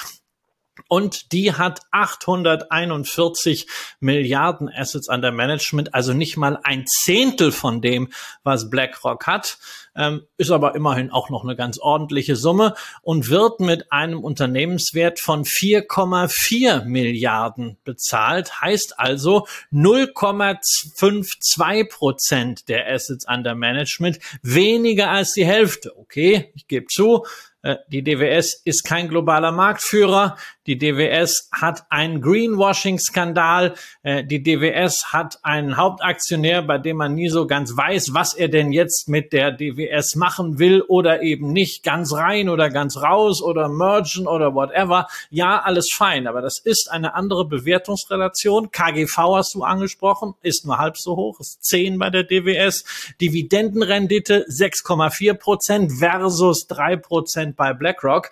und 0.88 1.33
die 1.33 1.52
hat 1.52 1.80
841 1.90 3.66
Milliarden 4.00 4.68
Assets 4.68 5.09
under 5.09 5.33
Management, 5.33 5.95
also 5.95 6.12
nicht 6.12 6.37
mal 6.37 6.59
ein 6.62 6.85
Zehntel 6.87 7.52
von 7.52 7.80
dem, 7.80 8.12
was 8.42 8.71
BlackRock 8.71 9.26
hat. 9.26 9.59
Ähm, 9.97 10.26
ist 10.37 10.50
aber 10.50 10.75
immerhin 10.75 11.11
auch 11.11 11.31
noch 11.31 11.45
eine 11.45 11.57
ganz 11.57 11.79
ordentliche 11.79 12.37
Summe 12.37 12.75
und 13.03 13.31
wird 13.31 13.61
mit 13.61 13.91
einem 13.93 14.23
Unternehmenswert 14.23 15.21
von 15.21 15.45
4,4 15.45 16.85
Milliarden 16.85 17.79
bezahlt, 17.85 18.61
heißt 18.61 18.99
also 18.99 19.47
0,52 19.73 21.88
Prozent 21.88 22.69
der 22.69 22.93
Assets 22.93 23.25
under 23.29 23.55
Management, 23.55 24.19
weniger 24.43 25.11
als 25.11 25.33
die 25.33 25.47
Hälfte. 25.47 25.97
Okay, 25.97 26.53
ich 26.55 26.69
gebe 26.69 26.85
zu, 26.87 27.25
äh, 27.67 27.79
die 27.88 28.05
DWS 28.05 28.62
ist 28.65 28.85
kein 28.85 29.09
globaler 29.09 29.50
Marktführer. 29.50 30.37
Die 30.67 30.79
DWS 30.79 31.50
hat 31.53 31.85
einen 31.91 32.21
Greenwashing-Skandal. 32.21 33.75
Äh, 34.03 34.25
die 34.25 34.43
DWS 34.43 35.12
hat 35.12 35.38
einen 35.43 35.76
Hauptaktionär, 35.76 36.62
bei 36.62 36.79
dem 36.79 36.99
man 36.99 37.15
nie 37.15 37.29
so 37.29 37.47
ganz 37.47 37.76
weiß, 37.76 38.15
was 38.15 38.35
er 38.35 38.49
denn 38.49 38.71
jetzt 38.71 39.09
mit 39.09 39.33
der 39.33 39.50
DWS 39.50 39.86
machen 40.16 40.59
will 40.59 40.83
oder 40.83 41.23
eben 41.23 41.52
nicht. 41.52 41.83
Ganz 41.83 42.12
rein 42.12 42.49
oder 42.49 42.71
ganz 42.71 42.97
raus 42.97 43.43
oder 43.43 43.69
mergen 43.69 44.26
oder 44.26 44.55
whatever. 44.55 45.07
Ja, 45.31 45.61
alles 45.62 45.90
fein. 45.93 46.26
Aber 46.26 46.43
das 46.43 46.59
ist 46.59 46.90
eine 46.90 47.14
andere 47.14 47.47
Bewertungsrelation. 47.47 48.71
KGV 48.71 49.16
hast 49.37 49.55
du 49.55 49.62
angesprochen, 49.62 50.35
ist 50.43 50.66
nur 50.66 50.78
halb 50.78 50.97
so 50.97 51.16
hoch, 51.16 51.40
ist 51.40 51.64
10 51.64 51.99
bei 51.99 52.11
der 52.11 52.25
DWS. 52.25 52.85
Dividendenrendite 53.21 54.47
6,4 54.49 55.35
Prozent 55.35 55.93
versus 55.99 56.66
3 56.66 56.97
Prozent 56.97 57.57
bei 57.57 57.73
BlackRock. 57.73 58.31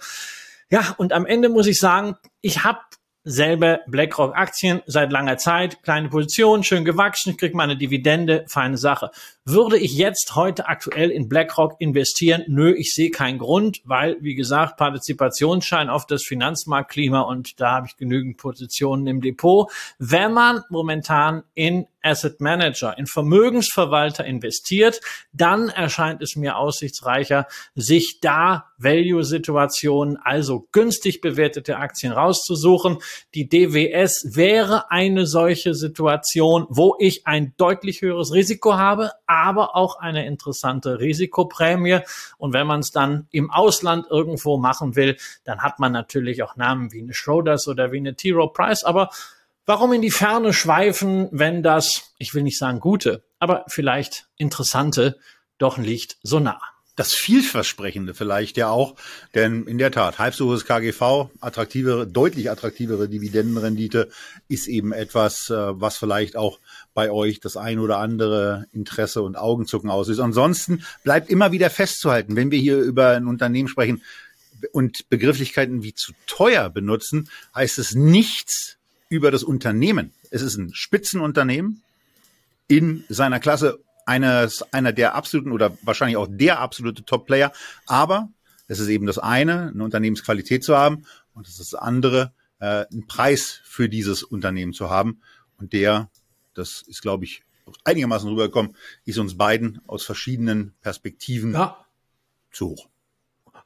Ja, 0.71 0.95
und 0.97 1.13
am 1.13 1.27
Ende 1.27 1.49
muss 1.49 1.67
ich 1.67 1.79
sagen, 1.79 2.17
ich 2.41 2.65
habe 2.65 2.81
selber 3.25 3.81
BlackRock 3.87 4.37
Aktien 4.37 4.83
seit 4.87 5.11
langer 5.11 5.39
Zeit, 5.39 5.83
kleine 5.83 6.11
Position, 6.11 6.63
schön 6.63 6.85
gewachsen, 6.85 7.31
ich 7.31 7.39
kriege 7.39 7.57
meine 7.57 7.77
Dividende, 7.77 8.45
feine 8.49 8.77
Sache. 8.77 9.11
Würde 9.47 9.77
ich 9.77 9.95
jetzt 9.99 10.37
heute 10.37 10.69
aktuell 10.69 11.11
in 11.11 11.29
BlackRock 11.29 11.79
investieren? 11.79 12.45
Nö, 12.47 12.73
ich 12.73 12.95
sehe 12.95 13.11
keinen 13.11 13.39
Grund, 13.39 13.83
weil, 13.85 14.17
wie 14.23 14.35
gesagt, 14.35 14.79
Partizipationsschein 14.79 15.91
auf 15.91 16.07
das 16.07 16.23
Finanzmarktklima 16.23 17.21
und 17.21 17.61
da 17.61 17.73
habe 17.73 17.87
ich 17.87 17.99
genügend 17.99 18.39
Positionen 18.39 19.07
im 19.07 19.21
Depot. 19.21 19.71
Wenn 19.99 20.33
man 20.33 20.63
momentan 20.71 21.43
in 21.53 21.87
Asset 22.05 22.41
Manager, 22.41 22.97
in 22.99 23.07
Vermögensverwalter 23.07 24.25
investiert, 24.25 25.01
dann 25.33 25.69
erscheint 25.69 26.23
es 26.23 26.37
mir 26.37 26.57
aussichtsreicher, 26.57 27.47
sich 27.75 28.21
da 28.21 28.67
Value-Situationen, 28.79 30.19
also 30.23 30.69
günstig 30.73 31.21
bewertete 31.21 31.79
Aktien 31.79 32.13
rauszusuchen. 32.13 32.99
Die 33.35 33.49
DWS 33.49 34.37
wäre 34.37 34.91
eine 34.91 35.27
solche 35.27 35.75
Situation, 35.75 36.67
wo 36.69 36.97
ich 36.99 37.27
ein 37.27 37.55
deutlich 37.57 38.03
höheres 38.03 38.33
Risiko 38.33 38.75
habe, 38.75 39.13
aber 39.35 39.77
auch 39.77 39.99
eine 39.99 40.27
interessante 40.27 41.01
Risikoprämie. 41.01 42.01
Und 42.39 42.53
wenn 42.53 42.67
man 42.67 42.81
es 42.81 42.91
dann 42.91 43.27
im 43.31 43.51
Ausland 43.51 44.07
irgendwo 44.11 44.59
machen 44.59 44.97
will, 44.97 45.17
dann 45.45 45.63
hat 45.63 45.79
man 45.79 45.93
natürlich 45.93 46.43
auch 46.43 46.57
Namen 46.57 46.93
wie 46.93 47.03
eine 47.03 47.15
Schroders 47.15 47.69
oder 47.69 47.93
wie 47.93 47.99
eine 47.99 48.15
T. 48.15 48.33
Rowe 48.33 48.53
Price. 48.53 48.85
Aber 48.85 49.11
warum 49.67 49.93
in 49.93 50.03
die 50.03 50.11
Ferne 50.11 50.53
schweifen, 50.53 51.29
wenn 51.33 51.63
das, 51.63 52.15
ich 52.19 52.35
will 52.35 52.43
nicht 52.43 52.59
sagen 52.59 52.81
gute, 52.81 53.25
aber 53.39 53.65
vielleicht 53.69 54.29
interessante 54.37 55.19
doch 55.59 55.79
liegt 55.79 56.19
so 56.23 56.41
nah? 56.41 56.61
Das 56.97 57.13
vielversprechende 57.13 58.15
vielleicht 58.15 58.57
ja 58.57 58.69
auch, 58.69 58.95
denn 59.35 59.65
in 59.65 59.79
der 59.79 59.91
Tat, 59.91 60.19
halb 60.19 60.35
so 60.35 60.47
hohes 60.47 60.65
KGV, 60.65 61.31
attraktivere, 61.41 62.07
deutlich 62.07 62.51
attraktivere 62.51 63.09
Dividendenrendite 63.09 64.11
ist 64.49 64.69
eben 64.69 64.93
etwas, 64.93 65.51
äh, 65.51 65.55
was 65.81 65.97
vielleicht 65.97 66.37
auch 66.37 66.61
bei 66.95 67.11
euch 67.11 67.41
das 67.41 67.57
ein 67.57 67.81
oder 67.81 67.99
andere 67.99 68.67
Interesse 68.73 69.23
und 69.23 69.37
Augenzucken 69.37 69.91
auslöst. 69.91 70.21
Ansonsten 70.21 70.85
bleibt 71.03 71.31
immer 71.31 71.51
wieder 71.51 71.69
festzuhalten, 71.71 72.37
wenn 72.37 72.51
wir 72.51 72.59
hier 72.59 72.79
über 72.79 73.11
ein 73.11 73.27
Unternehmen 73.27 73.69
sprechen 73.69 74.03
und 74.73 75.09
Begrifflichkeiten 75.09 75.83
wie 75.83 75.95
zu 75.95 76.13
teuer 76.27 76.71
benutzen, 76.71 77.29
heißt 77.55 77.79
es 77.79 77.95
nichts 77.95 78.77
über 79.09 79.31
das 79.31 79.43
Unternehmen. 79.43 80.13
Es 80.31 80.43
ist 80.43 80.57
ein 80.57 80.73
Spitzenunternehmen 80.75 81.83
in 82.69 83.05
seiner 83.09 83.41
Klasse 83.41 83.81
eines, 84.07 84.63
einer 84.73 84.93
der 84.93 85.15
absoluten 85.15 85.53
oder 85.53 85.77
wahrscheinlich 85.83 86.17
auch 86.17 86.29
der 86.31 86.61
absolute 86.61 87.05
Top-Player. 87.05 87.53
Aber 87.87 88.29
es 88.69 88.79
ist 88.79 88.89
eben 88.89 89.07
das 89.07 89.19
eine, 89.19 89.71
eine 89.73 89.85
Unternehmensqualität 89.85 90.65
zu 90.65 90.77
haben 90.77 91.07
und 91.35 91.47
es 91.47 91.59
ist 91.59 91.73
das 91.73 91.81
andere, 91.81 92.33
äh, 92.61 92.87
einen 92.91 93.07
Preis 93.07 93.61
für 93.65 93.89
dieses 93.89 94.23
Unternehmen 94.23 94.73
zu 94.73 94.91
haben. 94.91 95.21
Und 95.59 95.73
der, 95.73 96.11
das 96.55 96.83
ist, 96.83 97.03
glaube 97.03 97.25
ich, 97.25 97.43
einigermaßen 97.85 98.29
rübergekommen, 98.29 98.77
ist 99.05 99.19
uns 99.19 99.37
beiden 99.37 99.81
aus 99.87 100.05
verschiedenen 100.05 100.75
Perspektiven 100.83 101.53
ja. 101.53 101.85
zu 102.53 102.71
hoch. 102.71 102.89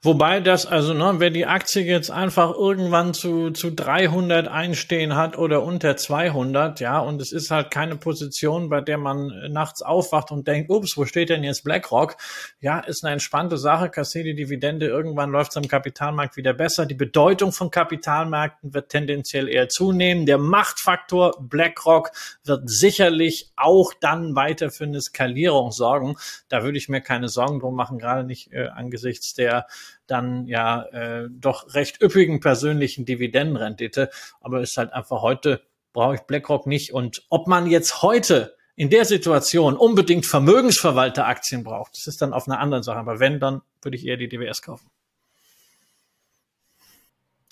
Wobei 0.00 0.38
das, 0.38 0.64
also, 0.64 0.94
ne, 0.94 1.14
wer 1.18 1.30
die 1.30 1.46
Aktie 1.46 1.82
jetzt 1.82 2.12
einfach 2.12 2.54
irgendwann 2.54 3.14
zu, 3.14 3.50
zu 3.50 3.72
300 3.72 4.46
einstehen 4.46 5.16
hat 5.16 5.36
oder 5.36 5.64
unter 5.64 5.96
200, 5.96 6.78
ja, 6.78 7.00
und 7.00 7.20
es 7.20 7.32
ist 7.32 7.50
halt 7.50 7.72
keine 7.72 7.96
Position, 7.96 8.68
bei 8.68 8.80
der 8.80 8.96
man 8.96 9.32
nachts 9.50 9.82
aufwacht 9.82 10.30
und 10.30 10.46
denkt, 10.46 10.70
ups, 10.70 10.96
wo 10.96 11.04
steht 11.04 11.30
denn 11.30 11.42
jetzt 11.42 11.64
BlackRock? 11.64 12.16
Ja, 12.60 12.78
ist 12.78 13.02
eine 13.02 13.14
entspannte 13.14 13.58
Sache, 13.58 13.90
kassiert 13.90 14.26
die 14.26 14.36
Dividende, 14.36 14.86
irgendwann 14.86 15.30
läuft 15.30 15.50
es 15.50 15.56
am 15.56 15.66
Kapitalmarkt 15.66 16.36
wieder 16.36 16.54
besser. 16.54 16.86
Die 16.86 16.94
Bedeutung 16.94 17.50
von 17.50 17.72
Kapitalmärkten 17.72 18.72
wird 18.72 18.90
tendenziell 18.90 19.48
eher 19.48 19.68
zunehmen. 19.68 20.26
Der 20.26 20.38
Machtfaktor 20.38 21.34
BlackRock 21.40 22.12
wird 22.44 22.70
sicherlich 22.70 23.50
auch 23.56 23.92
dann 24.00 24.36
weiter 24.36 24.70
für 24.70 24.84
eine 24.84 25.00
Skalierung 25.00 25.72
sorgen. 25.72 26.14
Da 26.48 26.62
würde 26.62 26.78
ich 26.78 26.88
mir 26.88 27.00
keine 27.00 27.28
Sorgen 27.28 27.58
drum 27.58 27.74
machen, 27.74 27.98
gerade 27.98 28.22
nicht 28.22 28.52
äh, 28.52 28.68
angesichts 28.68 29.34
der 29.34 29.66
dann 30.06 30.46
ja 30.46 30.82
äh, 30.84 31.28
doch 31.30 31.74
recht 31.74 32.02
üppigen 32.02 32.40
persönlichen 32.40 33.04
Dividendenrendite. 33.04 34.10
Aber 34.40 34.60
ist 34.60 34.76
halt 34.76 34.92
einfach 34.92 35.22
heute 35.22 35.62
brauche 35.92 36.14
ich 36.14 36.20
BlackRock 36.22 36.66
nicht. 36.66 36.92
Und 36.92 37.24
ob 37.28 37.48
man 37.48 37.66
jetzt 37.66 38.02
heute 38.02 38.54
in 38.76 38.90
der 38.90 39.04
Situation 39.04 39.76
unbedingt 39.76 40.26
Vermögensverwalteraktien 40.26 41.64
braucht, 41.64 41.96
das 41.96 42.06
ist 42.06 42.22
dann 42.22 42.32
auf 42.32 42.46
einer 42.46 42.60
anderen 42.60 42.82
Sache. 42.84 42.98
Aber 42.98 43.18
wenn, 43.18 43.40
dann 43.40 43.62
würde 43.82 43.96
ich 43.96 44.06
eher 44.06 44.16
die 44.16 44.28
DWS 44.28 44.62
kaufen. 44.62 44.88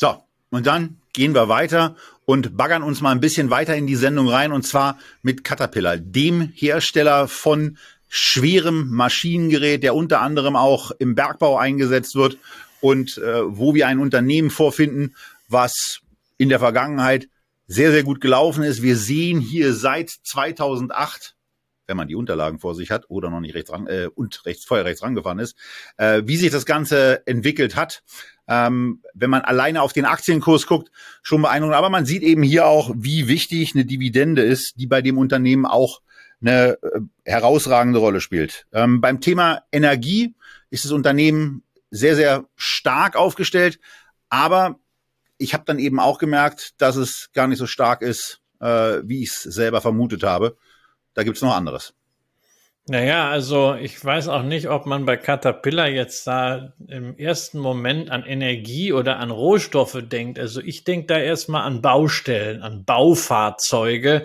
So, 0.01 0.23
und 0.51 0.67
dann 0.67 1.01
gehen 1.13 1.35
wir 1.35 1.49
weiter 1.49 1.97
und 2.25 2.57
baggern 2.57 2.83
uns 2.83 3.01
mal 3.01 3.11
ein 3.11 3.21
bisschen 3.21 3.51
weiter 3.51 3.75
in 3.75 3.87
die 3.87 3.97
Sendung 3.97 4.29
rein 4.29 4.53
und 4.53 4.63
zwar 4.63 4.99
mit 5.23 5.43
Caterpillar, 5.43 5.97
dem 5.97 6.53
Hersteller 6.55 7.27
von 7.27 7.79
schwerem 8.09 8.91
Maschinengerät, 8.91 9.83
der 9.83 9.95
unter 9.95 10.21
anderem 10.21 10.57
auch 10.57 10.91
im 10.99 11.15
Bergbau 11.15 11.59
eingesetzt 11.59 12.15
wird 12.15 12.39
und 12.81 13.19
äh, 13.19 13.43
wo 13.47 13.75
wir 13.75 13.87
ein 13.87 13.99
Unternehmen 13.99 14.51
vorfinden, 14.51 15.15
was 15.49 16.01
in 16.39 16.49
der 16.49 16.59
Vergangenheit 16.59 17.29
sehr, 17.67 17.91
sehr 17.91 18.05
gut 18.05 18.21
gelaufen 18.21 18.63
ist. 18.63 18.83
Wir 18.83 18.97
sehen 18.97 19.41
hier 19.41 19.75
seit 19.75 20.11
2008 20.11 21.37
wenn 21.87 21.97
man 21.97 22.09
die 22.09 22.15
Unterlagen 22.17 22.59
vor 22.59 22.75
sich 22.75 22.91
hat 22.91 23.05
oder 23.09 23.31
noch 23.31 23.41
nicht 23.41 23.55
rechts 23.55 23.71
ran, 23.71 23.87
äh, 23.87 24.09
und 24.15 24.45
rechts 24.45 24.65
vorher 24.65 24.85
rechts 24.85 25.03
rangefahren 25.03 25.39
ist, 25.39 25.57
äh, 25.97 26.23
wie 26.25 26.37
sich 26.37 26.51
das 26.51 26.67
Ganze 26.67 27.27
entwickelt 27.27 27.77
hat. 27.77 28.03
Ähm, 28.49 29.03
wenn 29.15 29.31
man 29.31 29.43
alleine 29.43 29.83
auf 29.83 29.93
den 29.93 30.05
Aktienkurs 30.05 30.67
guckt, 30.67 30.91
schon 31.23 31.43
beeindruckend. 31.43 31.77
Aber 31.77 31.91
man 31.91 32.07
sieht 32.07 32.23
eben 32.23 32.43
hier 32.43 32.67
auch, 32.67 32.93
wie 32.97 33.29
wichtig 33.29 33.75
eine 33.75 33.85
Dividende 33.85 34.43
ist, 34.43 34.75
die 34.77 34.87
bei 34.87 35.03
dem 35.03 35.19
Unternehmen 35.19 35.67
auch 35.67 36.01
eine 36.41 36.79
äh, 36.83 37.01
herausragende 37.25 37.99
Rolle 37.99 38.21
spielt. 38.21 38.67
Ähm, 38.73 39.01
beim 39.01 39.21
Thema 39.21 39.63
Energie 39.73 40.35
ist 40.71 40.85
das 40.85 40.93
Unternehmen 40.93 41.63
sehr, 41.91 42.17
sehr 42.17 42.45
stark 42.57 43.17
aufgestellt, 43.17 43.79
aber 44.29 44.79
ich 45.39 45.55
habe 45.55 45.65
dann 45.67 45.79
eben 45.79 46.01
auch 46.01 46.19
gemerkt, 46.19 46.81
dass 46.81 46.97
es 46.97 47.31
gar 47.33 47.47
nicht 47.47 47.59
so 47.59 47.67
stark 47.67 48.03
ist, 48.03 48.41
äh, 48.61 49.01
wie 49.05 49.23
ich 49.23 49.31
es 49.31 49.43
selber 49.43 49.81
vermutet 49.81 50.23
habe. 50.23 50.57
Da 51.15 51.23
gibt's 51.23 51.43
noch 51.43 51.55
anderes. 51.55 51.95
Naja, 52.89 53.29
also 53.31 53.75
ich 53.75 54.03
weiß 54.05 54.29
auch 54.29 54.45
nicht, 54.45 54.69
ob 54.69 54.87
man 54.87 55.07
bei 55.07 55.17
Caterpillar 55.17 55.89
jetzt 55.89 56.25
da 56.29 56.73
im 56.87 57.19
ersten 57.19 57.59
Moment 57.59 58.11
an 58.11 58.23
Energie 58.25 58.93
oder 58.93 59.19
an 59.19 59.33
Rohstoffe 59.33 59.99
denkt. 60.03 60.39
Also 60.39 60.61
ich 60.61 60.85
denke 60.85 61.09
da 61.09 61.19
erstmal 61.19 61.63
an 61.63 61.83
Baustellen, 61.83 62.63
an 62.63 62.85
Baufahrzeuge, 62.85 64.23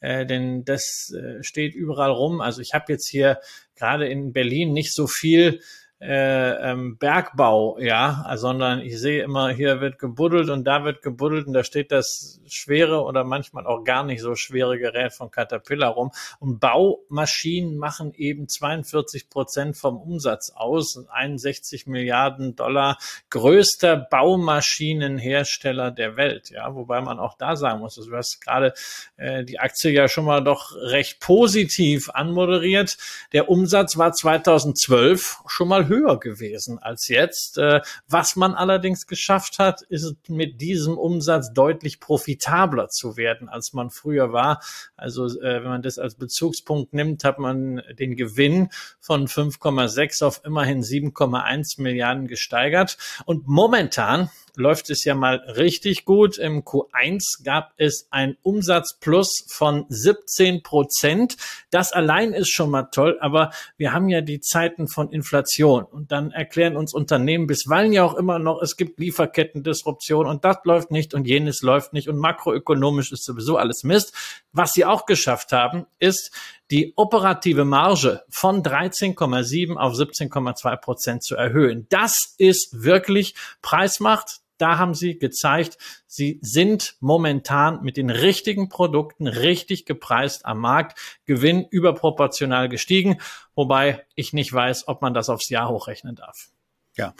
äh, 0.00 0.26
denn 0.26 0.66
das 0.66 1.10
äh, 1.16 1.42
steht 1.42 1.74
überall 1.74 2.10
rum. 2.10 2.42
Also 2.42 2.60
ich 2.60 2.74
habe 2.74 2.92
jetzt 2.92 3.08
hier 3.08 3.40
gerade 3.76 4.06
in 4.08 4.34
Berlin 4.34 4.74
nicht 4.74 4.92
so 4.92 5.06
viel 5.06 5.60
äh, 6.02 6.70
ähm, 6.70 6.96
Bergbau, 6.98 7.78
ja, 7.78 8.28
sondern 8.34 8.80
ich 8.80 8.98
sehe 8.98 9.22
immer, 9.22 9.50
hier 9.50 9.80
wird 9.80 10.00
gebuddelt 10.00 10.50
und 10.50 10.64
da 10.64 10.82
wird 10.84 11.00
gebuddelt 11.00 11.46
und 11.46 11.52
da 11.52 11.62
steht 11.62 11.92
das 11.92 12.40
schwere 12.48 13.04
oder 13.04 13.22
manchmal 13.22 13.68
auch 13.68 13.84
gar 13.84 14.02
nicht 14.02 14.20
so 14.20 14.34
schwere 14.34 14.78
Gerät 14.78 15.12
von 15.12 15.30
Caterpillar 15.30 15.92
rum. 15.92 16.10
Und 16.40 16.58
Baumaschinen 16.58 17.76
machen 17.76 18.12
eben 18.14 18.48
42 18.48 19.28
Prozent 19.30 19.76
vom 19.76 19.96
Umsatz 19.96 20.50
aus, 20.52 21.06
61 21.08 21.86
Milliarden 21.86 22.56
Dollar, 22.56 22.98
größter 23.30 23.96
Baumaschinenhersteller 23.96 25.92
der 25.92 26.16
Welt, 26.16 26.50
ja, 26.50 26.74
wobei 26.74 27.00
man 27.00 27.20
auch 27.20 27.36
da 27.38 27.54
sagen 27.54 27.78
muss, 27.78 27.94
du 27.94 28.16
hast 28.16 28.40
gerade 28.40 28.74
äh, 29.16 29.44
die 29.44 29.60
Aktie 29.60 29.92
ja 29.92 30.08
schon 30.08 30.24
mal 30.24 30.42
doch 30.42 30.74
recht 30.74 31.20
positiv 31.20 32.10
anmoderiert. 32.10 32.96
Der 33.32 33.48
Umsatz 33.48 33.96
war 33.96 34.12
2012 34.12 35.42
schon 35.46 35.68
mal 35.68 35.86
höher 35.86 35.91
gewesen 36.00 36.78
als 36.78 37.08
jetzt. 37.08 37.58
Äh, 37.58 37.80
was 38.08 38.36
man 38.36 38.54
allerdings 38.54 39.06
geschafft 39.06 39.58
hat, 39.58 39.82
ist 39.82 40.16
mit 40.28 40.60
diesem 40.60 40.96
Umsatz 40.98 41.52
deutlich 41.52 42.00
profitabler 42.00 42.88
zu 42.88 43.16
werden, 43.16 43.48
als 43.48 43.72
man 43.72 43.90
früher 43.90 44.32
war. 44.32 44.62
Also 44.96 45.26
äh, 45.26 45.62
wenn 45.62 45.70
man 45.70 45.82
das 45.82 45.98
als 45.98 46.14
Bezugspunkt 46.14 46.92
nimmt, 46.92 47.24
hat 47.24 47.38
man 47.38 47.82
den 47.98 48.16
Gewinn 48.16 48.70
von 49.00 49.26
5,6 49.26 50.24
auf 50.24 50.40
immerhin 50.44 50.82
7,1 50.82 51.80
Milliarden 51.80 52.26
gesteigert. 52.26 52.96
Und 53.24 53.46
momentan 53.46 54.30
läuft 54.56 54.90
es 54.90 55.04
ja 55.04 55.14
mal 55.14 55.36
richtig 55.36 56.04
gut. 56.04 56.38
Im 56.38 56.62
Q1 56.62 57.44
gab 57.44 57.72
es 57.76 58.06
ein 58.10 58.36
Umsatzplus 58.42 59.46
von 59.48 59.86
17 59.88 60.62
Prozent. 60.62 61.36
Das 61.70 61.92
allein 61.92 62.32
ist 62.32 62.50
schon 62.50 62.70
mal 62.70 62.84
toll, 62.84 63.18
aber 63.20 63.50
wir 63.76 63.92
haben 63.92 64.08
ja 64.08 64.20
die 64.20 64.40
Zeiten 64.40 64.88
von 64.88 65.10
Inflation 65.10 65.84
und 65.84 66.12
dann 66.12 66.30
erklären 66.30 66.76
uns 66.76 66.92
Unternehmen 66.92 67.46
bisweilen 67.46 67.92
ja 67.92 68.04
auch 68.04 68.14
immer 68.14 68.38
noch, 68.38 68.60
es 68.62 68.76
gibt 68.76 68.98
Lieferkettendisruption 68.98 70.26
und 70.26 70.44
das 70.44 70.58
läuft 70.64 70.90
nicht 70.90 71.14
und 71.14 71.26
jenes 71.26 71.62
läuft 71.62 71.92
nicht 71.92 72.08
und 72.08 72.18
makroökonomisch 72.18 73.12
ist 73.12 73.24
sowieso 73.24 73.56
alles 73.56 73.84
Mist. 73.84 74.12
Was 74.52 74.72
sie 74.72 74.84
auch 74.84 75.06
geschafft 75.06 75.52
haben, 75.52 75.86
ist 75.98 76.30
die 76.70 76.92
operative 76.96 77.64
Marge 77.64 78.22
von 78.28 78.62
13,7 78.62 79.76
auf 79.76 79.94
17,2 79.94 80.76
Prozent 80.76 81.22
zu 81.22 81.36
erhöhen. 81.36 81.86
Das 81.90 82.34
ist 82.38 82.82
wirklich 82.82 83.34
Preismacht 83.60 84.41
da 84.58 84.78
haben 84.78 84.94
sie 84.94 85.18
gezeigt, 85.18 85.78
sie 86.06 86.38
sind 86.42 86.96
momentan 87.00 87.82
mit 87.82 87.96
den 87.96 88.10
richtigen 88.10 88.68
Produkten 88.68 89.26
richtig 89.26 89.86
gepreist 89.86 90.46
am 90.46 90.60
Markt, 90.60 90.98
Gewinn 91.26 91.66
überproportional 91.68 92.68
gestiegen, 92.68 93.18
wobei 93.54 94.04
ich 94.14 94.32
nicht 94.32 94.52
weiß, 94.52 94.88
ob 94.88 95.02
man 95.02 95.14
das 95.14 95.28
aufs 95.28 95.48
Jahr 95.48 95.68
hochrechnen 95.68 96.14
darf. 96.16 96.48
Ja. 96.96 97.14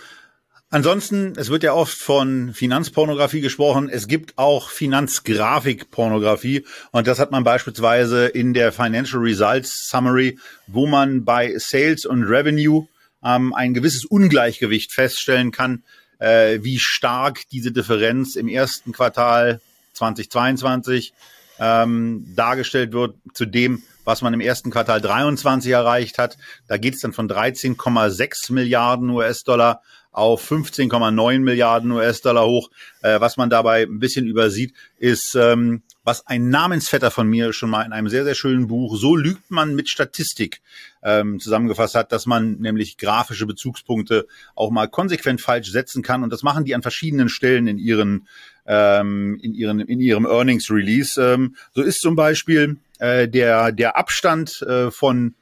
Ansonsten, 0.70 1.34
es 1.36 1.50
wird 1.50 1.64
ja 1.64 1.74
oft 1.74 1.98
von 1.98 2.54
Finanzpornografie 2.54 3.42
gesprochen. 3.42 3.90
Es 3.90 4.08
gibt 4.08 4.38
auch 4.38 4.70
Finanzgrafikpornografie. 4.70 6.64
Und 6.92 7.06
das 7.06 7.18
hat 7.18 7.30
man 7.30 7.44
beispielsweise 7.44 8.26
in 8.26 8.54
der 8.54 8.72
Financial 8.72 9.20
Results 9.20 9.90
Summary, 9.90 10.38
wo 10.66 10.86
man 10.86 11.26
bei 11.26 11.58
Sales 11.58 12.06
und 12.06 12.24
Revenue 12.24 12.86
ähm, 13.22 13.52
ein 13.52 13.74
gewisses 13.74 14.06
Ungleichgewicht 14.06 14.92
feststellen 14.92 15.50
kann 15.50 15.84
äh, 16.22 16.62
wie 16.62 16.78
stark 16.78 17.48
diese 17.50 17.72
Differenz 17.72 18.36
im 18.36 18.48
ersten 18.48 18.92
Quartal 18.92 19.60
2022 19.94 21.12
ähm, 21.58 22.24
dargestellt 22.36 22.92
wird 22.92 23.16
zu 23.34 23.44
dem, 23.44 23.82
was 24.04 24.22
man 24.22 24.32
im 24.32 24.40
ersten 24.40 24.70
Quartal 24.70 25.00
23 25.00 25.72
erreicht 25.72 26.18
hat. 26.18 26.38
Da 26.68 26.76
geht 26.76 26.94
es 26.94 27.00
dann 27.00 27.12
von 27.12 27.28
13,6 27.28 28.52
Milliarden 28.52 29.10
US-Dollar 29.10 29.82
auf 30.12 30.48
15,9 30.48 31.40
Milliarden 31.40 31.90
US-Dollar 31.90 32.46
hoch. 32.46 32.70
Äh, 33.02 33.20
was 33.20 33.36
man 33.36 33.50
dabei 33.50 33.82
ein 33.82 33.98
bisschen 33.98 34.26
übersieht, 34.26 34.74
ist, 34.98 35.34
ähm, 35.34 35.82
was 36.04 36.26
ein 36.26 36.49
Namensvetter 36.49 37.11
von 37.11 37.28
mir 37.28 37.52
schon 37.52 37.71
mal 37.71 37.85
in 37.85 37.92
einem 37.92 38.09
sehr, 38.09 38.25
sehr 38.25 38.35
schönen 38.35 38.66
Buch, 38.66 38.97
So 38.97 39.14
lügt 39.14 39.50
man 39.50 39.75
mit 39.75 39.88
Statistik, 39.88 40.61
ähm, 41.02 41.38
zusammengefasst 41.38 41.94
hat, 41.94 42.12
dass 42.12 42.26
man 42.26 42.59
nämlich 42.59 42.99
grafische 42.99 43.47
Bezugspunkte 43.47 44.26
auch 44.54 44.71
mal 44.71 44.88
konsequent 44.88 45.40
falsch 45.40 45.71
setzen 45.71 46.02
kann. 46.02 46.23
Und 46.23 46.32
das 46.32 46.42
machen 46.42 46.64
die 46.64 46.75
an 46.75 46.82
verschiedenen 46.82 47.28
Stellen 47.28 47.66
in 47.68 47.78
ihren, 47.78 48.26
ähm, 48.66 49.38
in 49.42 49.54
ihren, 49.54 49.80
in 49.80 50.00
ihrem 50.00 50.26
Earnings 50.26 50.71
Release. 50.71 51.21
Ähm, 51.21 51.54
so 51.73 51.82
ist 51.82 52.00
zum 52.00 52.16
Beispiel 52.16 52.78
äh, 52.99 53.28
der, 53.28 53.71
der 53.71 53.97
Abstand 53.97 54.62
äh, 54.62 54.90
von 54.90 55.35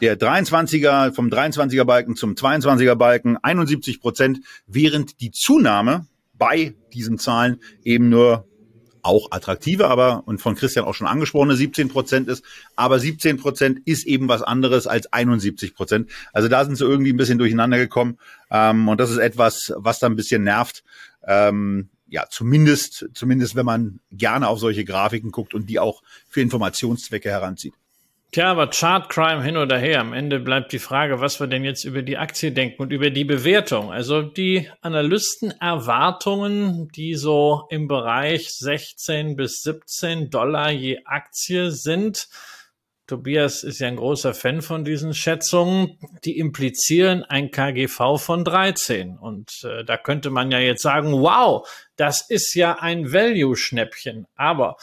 der 0.00 0.16
23er, 0.16 1.12
vom 1.12 1.28
23er 1.28 1.84
Balken 1.84 2.14
zum 2.14 2.34
22er 2.34 2.94
Balken 2.94 3.36
71 3.36 4.00
Prozent, 4.00 4.40
während 4.68 5.20
die 5.20 5.32
Zunahme 5.32 6.06
bei 6.34 6.74
diesen 6.92 7.18
Zahlen 7.18 7.60
eben 7.82 8.08
nur 8.08 8.46
auch 9.02 9.30
attraktive, 9.32 9.88
aber 9.88 10.22
und 10.26 10.40
von 10.40 10.54
Christian 10.54 10.84
auch 10.84 10.94
schon 10.94 11.06
angesprochene 11.06 11.56
17 11.56 11.88
Prozent 11.88 12.28
ist. 12.28 12.44
Aber 12.76 12.98
17 12.98 13.36
Prozent 13.36 13.80
ist 13.84 14.06
eben 14.06 14.28
was 14.28 14.42
anderes 14.42 14.86
als 14.86 15.12
71 15.12 15.74
Prozent. 15.74 16.10
Also 16.32 16.48
da 16.48 16.64
sind 16.64 16.76
sie 16.76 16.84
irgendwie 16.84 17.12
ein 17.12 17.16
bisschen 17.16 17.38
durcheinander 17.38 17.78
gekommen. 17.78 18.18
Ähm, 18.50 18.88
und 18.88 19.00
das 19.00 19.10
ist 19.10 19.18
etwas, 19.18 19.72
was 19.76 19.98
da 19.98 20.06
ein 20.06 20.16
bisschen 20.16 20.42
nervt. 20.44 20.84
Ähm, 21.26 21.88
ja, 22.08 22.26
zumindest, 22.30 23.08
zumindest 23.12 23.54
wenn 23.54 23.66
man 23.66 24.00
gerne 24.10 24.48
auf 24.48 24.58
solche 24.58 24.84
Grafiken 24.84 25.30
guckt 25.30 25.54
und 25.54 25.68
die 25.68 25.78
auch 25.78 26.02
für 26.28 26.40
Informationszwecke 26.40 27.28
heranzieht. 27.28 27.74
Tja, 28.30 28.50
aber 28.50 28.68
Chart 28.68 29.08
Crime 29.08 29.42
hin 29.42 29.56
oder 29.56 29.78
her. 29.78 30.00
Am 30.00 30.12
Ende 30.12 30.38
bleibt 30.38 30.72
die 30.72 30.78
Frage, 30.78 31.22
was 31.22 31.40
wir 31.40 31.46
denn 31.46 31.64
jetzt 31.64 31.84
über 31.84 32.02
die 32.02 32.18
Aktie 32.18 32.52
denken 32.52 32.82
und 32.82 32.92
über 32.92 33.08
die 33.08 33.24
Bewertung. 33.24 33.90
Also 33.90 34.20
die 34.20 34.68
Analystenerwartungen, 34.82 36.88
die 36.88 37.14
so 37.14 37.62
im 37.70 37.88
Bereich 37.88 38.52
16 38.52 39.34
bis 39.34 39.62
17 39.62 40.28
Dollar 40.28 40.70
je 40.70 40.98
Aktie 41.06 41.70
sind. 41.70 42.28
Tobias 43.06 43.62
ist 43.62 43.78
ja 43.78 43.88
ein 43.88 43.96
großer 43.96 44.34
Fan 44.34 44.60
von 44.60 44.84
diesen 44.84 45.14
Schätzungen. 45.14 45.98
Die 46.26 46.38
implizieren 46.38 47.24
ein 47.24 47.50
KGV 47.50 48.18
von 48.18 48.44
13. 48.44 49.16
Und 49.16 49.64
äh, 49.64 49.86
da 49.86 49.96
könnte 49.96 50.28
man 50.28 50.50
ja 50.50 50.58
jetzt 50.58 50.82
sagen, 50.82 51.12
wow, 51.12 51.66
das 51.96 52.28
ist 52.28 52.52
ja 52.52 52.78
ein 52.78 53.10
Value-Schnäppchen. 53.10 54.26
Aber 54.36 54.76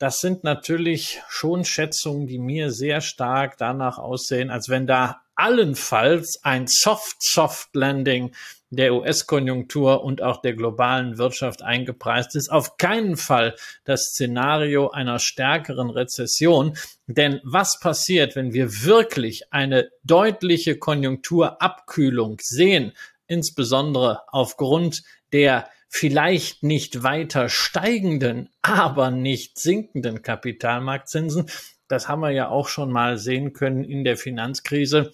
das 0.00 0.20
sind 0.20 0.44
natürlich 0.44 1.20
schon 1.28 1.66
Schätzungen, 1.66 2.26
die 2.26 2.38
mir 2.38 2.70
sehr 2.70 3.02
stark 3.02 3.58
danach 3.58 3.98
aussehen, 3.98 4.50
als 4.50 4.70
wenn 4.70 4.86
da 4.86 5.20
allenfalls 5.34 6.40
ein 6.42 6.66
Soft-Soft-Landing 6.66 8.32
der 8.70 8.94
US-Konjunktur 8.94 10.02
und 10.02 10.22
auch 10.22 10.40
der 10.40 10.54
globalen 10.54 11.18
Wirtschaft 11.18 11.60
eingepreist 11.60 12.34
ist. 12.34 12.50
Auf 12.50 12.78
keinen 12.78 13.18
Fall 13.18 13.56
das 13.84 14.04
Szenario 14.12 14.90
einer 14.90 15.18
stärkeren 15.18 15.90
Rezession. 15.90 16.78
Denn 17.06 17.40
was 17.44 17.78
passiert, 17.78 18.36
wenn 18.36 18.54
wir 18.54 18.84
wirklich 18.84 19.52
eine 19.52 19.90
deutliche 20.02 20.78
Konjunkturabkühlung 20.78 22.38
sehen, 22.40 22.92
insbesondere 23.26 24.22
aufgrund 24.28 25.02
der 25.34 25.68
vielleicht 25.90 26.62
nicht 26.62 27.02
weiter 27.02 27.48
steigenden, 27.48 28.48
aber 28.62 29.10
nicht 29.10 29.58
sinkenden 29.58 30.22
Kapitalmarktzinsen. 30.22 31.50
Das 31.88 32.08
haben 32.08 32.20
wir 32.20 32.30
ja 32.30 32.48
auch 32.48 32.68
schon 32.68 32.92
mal 32.92 33.18
sehen 33.18 33.52
können 33.52 33.82
in 33.82 34.04
der 34.04 34.16
Finanzkrise 34.16 35.12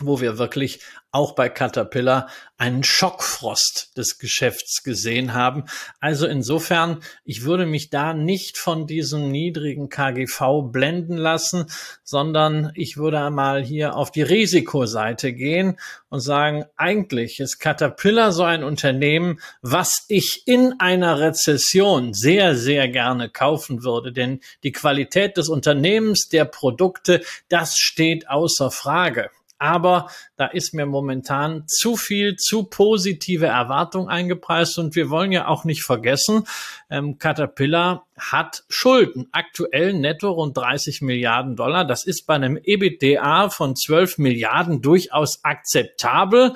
wo 0.00 0.20
wir 0.20 0.38
wirklich 0.38 0.80
auch 1.12 1.36
bei 1.36 1.48
Caterpillar 1.48 2.28
einen 2.58 2.82
Schockfrost 2.82 3.96
des 3.96 4.18
Geschäfts 4.18 4.82
gesehen 4.82 5.32
haben. 5.32 5.64
Also 6.00 6.26
insofern, 6.26 7.00
ich 7.24 7.44
würde 7.44 7.66
mich 7.66 7.90
da 7.90 8.14
nicht 8.14 8.58
von 8.58 8.88
diesem 8.88 9.30
niedrigen 9.30 9.88
KGV 9.88 10.72
blenden 10.72 11.16
lassen, 11.16 11.66
sondern 12.02 12.72
ich 12.74 12.96
würde 12.96 13.30
mal 13.30 13.62
hier 13.62 13.94
auf 13.94 14.10
die 14.10 14.22
Risikoseite 14.22 15.32
gehen 15.32 15.78
und 16.08 16.18
sagen, 16.18 16.64
eigentlich 16.76 17.38
ist 17.38 17.60
Caterpillar 17.60 18.32
so 18.32 18.42
ein 18.42 18.64
Unternehmen, 18.64 19.38
was 19.62 20.06
ich 20.08 20.42
in 20.46 20.74
einer 20.80 21.20
Rezession 21.20 22.12
sehr, 22.12 22.56
sehr 22.56 22.88
gerne 22.88 23.30
kaufen 23.30 23.84
würde, 23.84 24.12
denn 24.12 24.40
die 24.64 24.72
Qualität 24.72 25.36
des 25.36 25.48
Unternehmens, 25.48 26.28
der 26.28 26.44
Produkte, 26.44 27.22
das 27.48 27.78
steht 27.78 28.28
außer 28.28 28.72
Frage. 28.72 29.30
Aber 29.64 30.10
da 30.36 30.44
ist 30.44 30.74
mir 30.74 30.84
momentan 30.84 31.66
zu 31.66 31.96
viel, 31.96 32.36
zu 32.36 32.64
positive 32.64 33.46
Erwartung 33.46 34.10
eingepreist 34.10 34.78
und 34.78 34.94
wir 34.94 35.08
wollen 35.08 35.32
ja 35.32 35.48
auch 35.48 35.64
nicht 35.64 35.84
vergessen, 35.84 36.44
ähm, 36.90 37.16
Caterpillar 37.16 38.06
hat 38.18 38.64
Schulden. 38.68 39.26
Aktuell 39.32 39.94
netto 39.94 40.32
rund 40.32 40.54
30 40.54 41.00
Milliarden 41.00 41.56
Dollar. 41.56 41.86
Das 41.86 42.04
ist 42.04 42.26
bei 42.26 42.34
einem 42.34 42.58
EBITDA 42.62 43.48
von 43.48 43.74
12 43.74 44.18
Milliarden 44.18 44.82
durchaus 44.82 45.42
akzeptabel. 45.44 46.52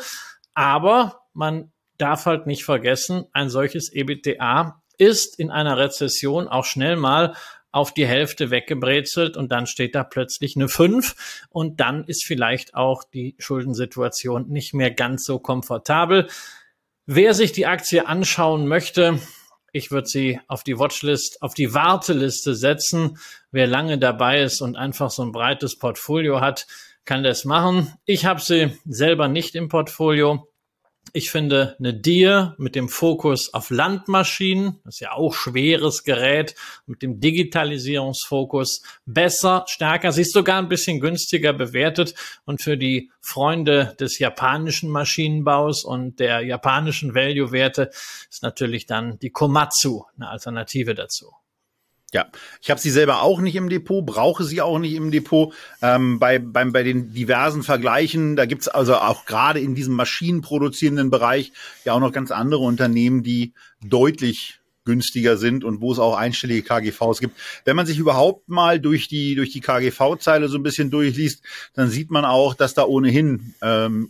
Aber 0.53 1.23
man 1.33 1.73
darf 1.97 2.27
halt 2.27 2.47
nicht 2.47 2.67
vergessen, 2.67 3.25
ein 3.33 3.49
solches 3.49 3.91
EBITDA 3.91 4.83
ist 4.99 5.39
in 5.39 5.51
einer 5.51 5.79
Rezession 5.79 6.47
auch 6.47 6.67
schnell 6.67 6.97
mal 6.97 7.35
auf 7.79 7.95
die 7.95 8.07
Hälfte 8.07 8.51
weggebrezelt 8.51 9.37
und 9.37 9.53
dann 9.53 9.67
steht 9.67 9.95
da 9.95 10.03
plötzlich 10.03 10.57
eine 10.57 10.69
5 10.69 11.47
und 11.49 11.81
dann 11.81 12.05
ist 12.05 12.25
vielleicht 12.25 12.75
auch 12.75 13.05
die 13.05 13.37
Schuldensituation 13.39 14.49
nicht 14.49 14.75
mehr 14.75 14.91
ganz 14.91 15.25
so 15.25 15.39
komfortabel. 15.39 16.29
Wer 17.07 17.35
sich 17.35 17.53
die 17.53 17.67
Aktie 17.67 18.07
anschauen 18.07 18.67
möchte, 18.67 19.21
ich 19.73 19.93
würde 19.93 20.09
sie 20.09 20.41
auf 20.49 20.65
die 20.65 20.79
Watchlist, 20.79 21.41
auf 21.41 21.55
die 21.55 21.73
Warteliste 21.73 22.57
setzen. 22.57 23.19
Wer 23.53 23.69
lange 23.69 23.99
dabei 23.99 24.43
ist 24.43 24.61
und 24.61 24.77
einfach 24.77 25.11
so 25.11 25.23
ein 25.23 25.33
breites 25.33 25.79
Portfolio 25.79 26.41
hat, 26.41 26.67
kann 27.05 27.23
das 27.23 27.45
machen. 27.45 27.95
Ich 28.05 28.27
habe 28.27 28.41
sie 28.41 28.77
selber 28.87 29.29
nicht 29.29 29.55
im 29.55 29.69
Portfolio. 29.69 30.49
Ich 31.13 31.31
finde 31.31 31.77
eine 31.79 31.95
Dir 31.95 32.55
mit 32.59 32.75
dem 32.75 32.89
Fokus 32.89 33.55
auf 33.55 33.71
Landmaschinen, 33.71 34.81
das 34.85 34.97
ist 34.97 35.01
ja 35.01 35.13
auch 35.13 35.35
schweres 35.35 36.05
Gerät, 36.05 36.55
mit 36.87 37.03
dem 37.03 37.21
Digitalisierungsfokus 37.21 38.83
besser, 39.07 39.65
stärker. 39.69 40.13
Sie 40.13 40.23
ist 40.23 40.33
sogar 40.33 40.59
ein 40.59 40.69
bisschen 40.69 41.01
günstiger 41.01 41.53
bewertet 41.53 42.15
und 42.45 42.61
für 42.61 42.77
die 42.77 43.11
Freunde 43.21 43.97
des 43.99 44.19
japanischen 44.19 44.91
Maschinenbaus 44.91 45.85
und 45.85 46.21
der 46.21 46.41
japanischen 46.41 47.15
Value-Werte 47.15 47.91
ist 48.31 48.43
natürlich 48.43 48.87
dann 48.87 49.19
die 49.19 49.31
Komatsu 49.31 50.05
eine 50.17 50.29
Alternative 50.29 50.95
dazu. 50.95 51.33
Ja, 52.15 52.27
ich 52.63 52.71
habe 52.71 52.81
sie 52.81 52.91
selber 52.91 53.21
auch 53.21 53.39
nicht 53.41 53.55
im 53.55 53.69
Depot, 53.69 54.05
brauche 54.05 54.43
sie 54.43 54.63
auch 54.63 54.79
nicht 54.79 54.95
im 54.95 55.11
Depot. 55.11 55.53
Ähm, 55.83 56.19
bei, 56.19 56.39
beim, 56.39 56.73
bei 56.73 56.83
den 56.83 57.13
diversen 57.13 57.63
Vergleichen, 57.63 58.35
da 58.35 58.47
gibt's 58.47 58.67
also 58.67 58.97
auch 58.97 59.27
gerade 59.27 59.61
in 59.61 59.75
diesem 59.75 59.95
maschinenproduzierenden 59.95 61.11
Bereich 61.11 61.53
ja 61.85 61.93
auch 61.93 62.01
noch 62.01 62.13
ganz 62.13 62.31
andere 62.31 62.63
Unternehmen, 62.63 63.23
die 63.23 63.53
deutlich 63.85 64.59
günstiger 64.89 65.37
sind 65.37 65.65
und 65.65 65.83
wo 65.83 65.93
es 65.93 65.99
auch 65.99 66.17
einstellige 66.17 66.63
KGVs 66.63 67.21
gibt. 67.21 67.39
Wenn 67.67 67.77
man 67.77 67.85
sich 67.85 67.99
überhaupt 67.99 68.49
mal 68.49 68.81
durch 68.81 69.07
die 69.07 69.35
durch 69.35 69.51
die 69.51 69.61
KGV-Zeile 69.61 70.49
so 70.49 70.57
ein 70.57 70.63
bisschen 70.63 70.91
durchliest, 70.91 71.43
dann 71.75 71.91
sieht 71.91 72.11
man 72.11 72.25
auch, 72.25 72.55
dass 72.55 72.73
da 72.73 72.85
ohnehin 72.85 73.55
ähm, 73.61 74.09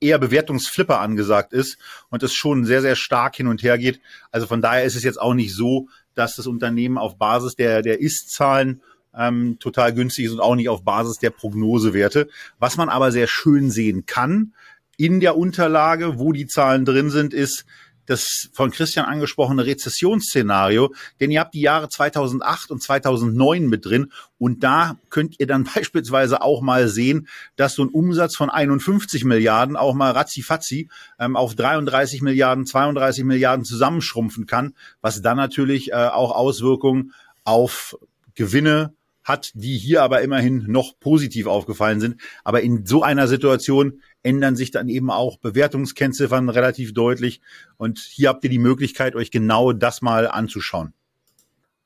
eher 0.00 0.18
Bewertungsflipper 0.18 1.00
angesagt 1.00 1.52
ist 1.52 1.76
und 2.08 2.22
es 2.22 2.32
schon 2.32 2.64
sehr 2.64 2.80
sehr 2.80 2.96
stark 2.96 3.36
hin 3.36 3.46
und 3.46 3.62
her 3.62 3.76
geht. 3.76 4.00
Also 4.30 4.46
von 4.46 4.62
daher 4.62 4.84
ist 4.84 4.96
es 4.96 5.04
jetzt 5.04 5.20
auch 5.20 5.34
nicht 5.34 5.54
so, 5.54 5.88
dass 6.16 6.36
das 6.36 6.46
Unternehmen 6.46 6.98
auf 6.98 7.16
Basis 7.16 7.54
der, 7.54 7.82
der 7.82 8.00
Ist-Zahlen 8.00 8.82
ähm, 9.16 9.58
total 9.60 9.94
günstig 9.94 10.26
ist 10.26 10.32
und 10.32 10.40
auch 10.40 10.54
nicht 10.54 10.68
auf 10.68 10.84
Basis 10.84 11.18
der 11.18 11.30
Prognosewerte. 11.30 12.28
Was 12.58 12.76
man 12.76 12.88
aber 12.88 13.12
sehr 13.12 13.26
schön 13.26 13.70
sehen 13.70 14.06
kann 14.06 14.52
in 14.96 15.20
der 15.20 15.36
Unterlage, 15.36 16.18
wo 16.18 16.32
die 16.32 16.46
Zahlen 16.46 16.84
drin 16.84 17.10
sind, 17.10 17.34
ist, 17.34 17.66
das 18.06 18.48
von 18.52 18.70
Christian 18.70 19.06
angesprochene 19.06 19.66
Rezessionsszenario, 19.66 20.94
denn 21.20 21.30
ihr 21.30 21.40
habt 21.40 21.54
die 21.54 21.60
Jahre 21.60 21.88
2008 21.88 22.70
und 22.70 22.82
2009 22.82 23.66
mit 23.66 23.84
drin 23.84 24.12
und 24.38 24.62
da 24.64 24.96
könnt 25.10 25.38
ihr 25.38 25.46
dann 25.46 25.64
beispielsweise 25.74 26.42
auch 26.42 26.62
mal 26.62 26.88
sehen, 26.88 27.28
dass 27.56 27.74
so 27.74 27.84
ein 27.84 27.88
Umsatz 27.88 28.36
von 28.36 28.50
51 28.50 29.24
Milliarden 29.24 29.76
auch 29.76 29.94
mal 29.94 30.12
ratzifatzi 30.12 30.88
ähm, 31.18 31.36
auf 31.36 31.54
33 31.54 32.22
Milliarden, 32.22 32.66
32 32.66 33.24
Milliarden 33.24 33.64
zusammenschrumpfen 33.64 34.46
kann, 34.46 34.74
was 35.00 35.22
dann 35.22 35.36
natürlich 35.36 35.92
äh, 35.92 35.94
auch 35.94 36.32
Auswirkungen 36.32 37.12
auf 37.44 37.96
Gewinne 38.34 38.92
hat, 39.26 39.50
die 39.54 39.76
hier 39.76 40.02
aber 40.02 40.22
immerhin 40.22 40.64
noch 40.68 40.98
positiv 41.00 41.46
aufgefallen 41.46 42.00
sind. 42.00 42.20
Aber 42.44 42.60
in 42.62 42.86
so 42.86 43.02
einer 43.02 43.26
Situation 43.26 44.00
ändern 44.26 44.56
sich 44.56 44.72
dann 44.72 44.88
eben 44.88 45.10
auch 45.10 45.38
Bewertungskennziffern 45.38 46.48
relativ 46.48 46.92
deutlich. 46.92 47.40
Und 47.76 47.98
hier 47.98 48.28
habt 48.28 48.42
ihr 48.44 48.50
die 48.50 48.58
Möglichkeit, 48.58 49.14
euch 49.14 49.30
genau 49.30 49.72
das 49.72 50.02
mal 50.02 50.28
anzuschauen. 50.28 50.92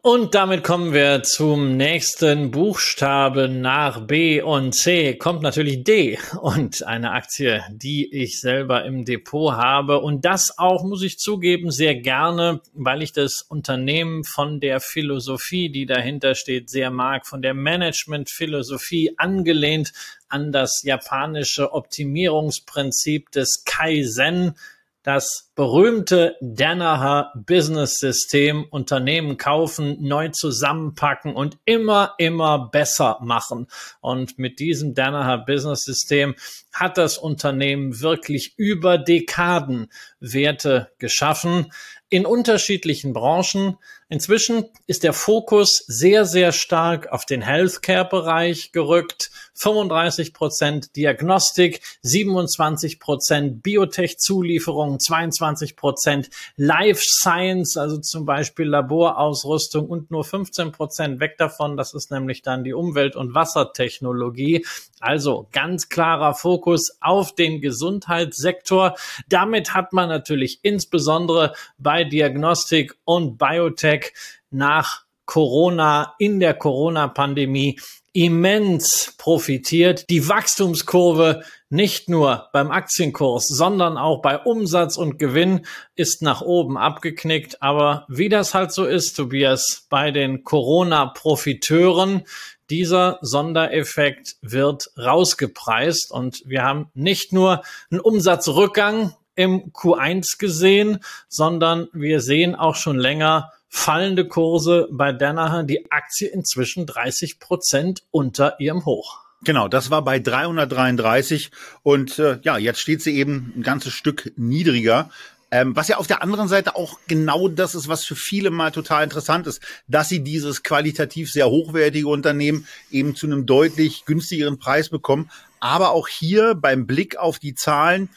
Und 0.03 0.35
damit 0.35 0.65
kommen 0.65 0.95
wir 0.95 1.23
zum 1.25 1.77
nächsten 1.77 2.51
Buchstaben 2.51 3.61
nach 3.61 4.07
B 4.07 4.41
und 4.41 4.73
C. 4.73 5.15
Kommt 5.15 5.43
natürlich 5.43 5.85
D 5.85 6.19
und 6.41 6.83
eine 6.85 7.11
Aktie, 7.11 7.63
die 7.71 8.11
ich 8.11 8.41
selber 8.41 8.87
im 8.87 9.05
Depot 9.05 9.53
habe. 9.53 10.01
Und 10.01 10.25
das 10.25 10.57
auch, 10.57 10.85
muss 10.85 11.03
ich 11.03 11.19
zugeben, 11.19 11.71
sehr 11.71 11.97
gerne, 11.97 12.63
weil 12.73 13.03
ich 13.03 13.13
das 13.13 13.43
Unternehmen 13.43 14.25
von 14.25 14.59
der 14.59 14.81
Philosophie, 14.81 15.69
die 15.69 15.85
dahinter 15.85 16.35
steht, 16.35 16.71
sehr 16.71 16.91
mag. 16.91 17.27
Von 17.27 17.43
der 17.43 17.53
Managementphilosophie 17.53 19.19
angelehnt 19.19 19.93
an 20.31 20.51
das 20.51 20.81
japanische 20.83 21.75
Optimierungsprinzip 21.75 23.31
des 23.33 23.65
Kaizen 23.67 24.55
das 25.03 25.51
berühmte 25.55 26.37
Danaher 26.41 27.33
Business 27.35 27.99
System 27.99 28.67
Unternehmen 28.71 29.39
kaufen, 29.39 29.97
neu 30.01 30.29
zusammenpacken 30.29 31.35
und 31.35 31.59
immer, 31.65 32.15
immer 32.19 32.69
besser 32.71 33.19
machen. 33.23 33.67
Und 34.01 34.39
mit 34.39 34.59
diesem 34.59 34.95
Danaher 34.95 35.39
Business 35.39 35.83
System 35.83 36.35
hat 36.73 36.99
das 36.99 37.17
Unternehmen 37.17 38.01
wirklich 38.01 38.55
über 38.59 38.99
Dekaden 38.99 39.91
Werte 40.21 40.91
geschaffen 40.99 41.73
in 42.11 42.27
unterschiedlichen 42.27 43.13
Branchen. 43.13 43.79
Inzwischen 44.09 44.65
ist 44.87 45.05
der 45.05 45.13
Fokus 45.13 45.85
sehr, 45.87 46.25
sehr 46.25 46.53
stark 46.53 47.13
auf 47.13 47.25
den 47.25 47.41
Healthcare-Bereich 47.41 48.73
gerückt. 48.73 49.31
35 49.61 50.33
Prozent 50.33 50.97
Diagnostik, 50.97 51.83
27 52.01 52.99
Prozent 52.99 53.63
Biotech-Zulieferung, 53.63 54.99
22 54.99 55.77
Prozent 55.77 56.31
Life 56.57 57.03
Science, 57.05 57.77
also 57.77 57.99
zum 57.99 58.25
Beispiel 58.25 58.67
Laborausrüstung 58.67 59.87
und 59.87 60.11
nur 60.11 60.25
15 60.25 60.73
Prozent 60.73 61.21
weg 61.21 61.37
davon. 61.37 61.77
Das 61.77 61.93
ist 61.93 62.11
nämlich 62.11 62.41
dann 62.41 62.65
die 62.65 62.73
Umwelt- 62.73 63.17
und 63.17 63.35
Wassertechnologie. 63.35 64.65
Also 64.99 65.47
ganz 65.53 65.91
klarer 65.91 66.35
Fokus 66.35 66.97
auf 67.03 67.35
den 67.35 67.61
Gesundheitssektor. 67.61 68.97
Damit 69.29 69.75
hat 69.75 69.93
man 69.93 70.09
natürlich 70.09 70.61
insbesondere 70.63 71.55
bei 71.77 72.05
Diagnostik 72.05 72.97
und 73.05 73.37
Biotech 73.37 74.15
nach 74.51 75.05
Corona, 75.31 76.17
in 76.19 76.41
der 76.41 76.55
Corona-Pandemie 76.55 77.79
immens 78.13 79.15
profitiert. 79.17 80.11
Die 80.11 80.29
Wachstumskurve 80.29 81.45
nicht 81.69 82.09
nur 82.09 82.49
beim 82.53 82.73
Aktienkurs, 82.73 83.47
sondern 83.47 83.97
auch 83.97 84.23
bei 84.23 84.39
Umsatz 84.39 84.97
und 84.97 85.21
Gewinn 85.21 85.67
ist 85.95 86.21
nach 86.21 86.41
oben 86.41 86.77
abgeknickt. 86.77 87.63
Aber 87.63 88.07
wie 88.09 88.29
das 88.29 88.55
halt 88.55 88.73
so 88.73 88.85
ist, 88.85 89.15
Tobias, 89.15 89.87
bei 89.89 90.11
den 90.11 90.43
Corona-Profiteuren, 90.43 92.25
dieser 92.69 93.21
Sondereffekt 93.23 94.35
wird 94.43 94.91
rausgepreist 94.99 96.11
und 96.11 96.43
wir 96.45 96.65
haben 96.65 96.91
nicht 96.95 97.33
nur 97.33 97.63
einen 97.89 98.01
Umsatzrückgang 98.01 99.15
im 99.37 99.71
Q1 99.73 100.39
gesehen, 100.39 100.99
sondern 101.29 101.87
wir 101.93 102.21
sehen 102.21 102.57
auch 102.57 102.75
schon 102.75 102.99
länger 102.99 103.53
fallende 103.71 104.27
Kurse 104.27 104.89
bei 104.91 105.13
Danaher, 105.13 105.63
die 105.63 105.91
Aktie 105.91 106.29
inzwischen 106.29 106.87
30 106.87 107.39
Prozent 107.39 108.03
unter 108.11 108.59
ihrem 108.59 108.85
Hoch. 108.85 109.21
Genau, 109.43 109.69
das 109.69 109.91
war 109.91 110.03
bei 110.03 110.19
333 110.19 111.51
und 111.83 112.19
äh, 112.19 112.41
ja, 112.43 112.59
jetzt 112.59 112.81
steht 112.81 113.01
sie 113.01 113.17
eben 113.17 113.55
ein 113.57 113.63
ganzes 113.63 113.95
Stück 113.95 114.33
niedriger. 114.37 115.09
Ähm, 115.53 115.75
was 115.75 115.89
ja 115.89 115.97
auf 115.97 116.07
der 116.07 116.23
anderen 116.23 116.49
Seite 116.49 116.77
auch 116.77 116.99
genau 117.09 117.49
das 117.49 117.75
ist, 117.75 117.89
was 117.89 118.05
für 118.05 118.17
viele 118.17 118.51
mal 118.51 118.71
total 118.71 119.03
interessant 119.03 119.47
ist, 119.47 119.61
dass 119.89 120.09
sie 120.09 120.23
dieses 120.23 120.63
qualitativ 120.63 121.33
sehr 121.33 121.49
hochwertige 121.49 122.07
Unternehmen 122.07 122.67
eben 122.91 123.17
zu 123.17 123.27
einem 123.27 123.47
deutlich 123.47 124.05
günstigeren 124.05 124.59
Preis 124.59 124.91
bekommen. 124.91 125.31
Aber 125.59 125.91
auch 125.91 126.07
hier 126.07 126.55
beim 126.55 126.87
Blick 126.87 127.17
auf 127.17 127.39
die 127.39 127.55
Zahlen, 127.55 128.11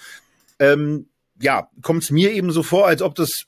ähm, 0.59 1.07
ja, 1.39 1.69
kommt 1.81 2.03
es 2.03 2.11
mir 2.11 2.33
eben 2.33 2.51
so 2.51 2.63
vor, 2.63 2.85
als 2.85 3.01
ob 3.01 3.15
das 3.15 3.45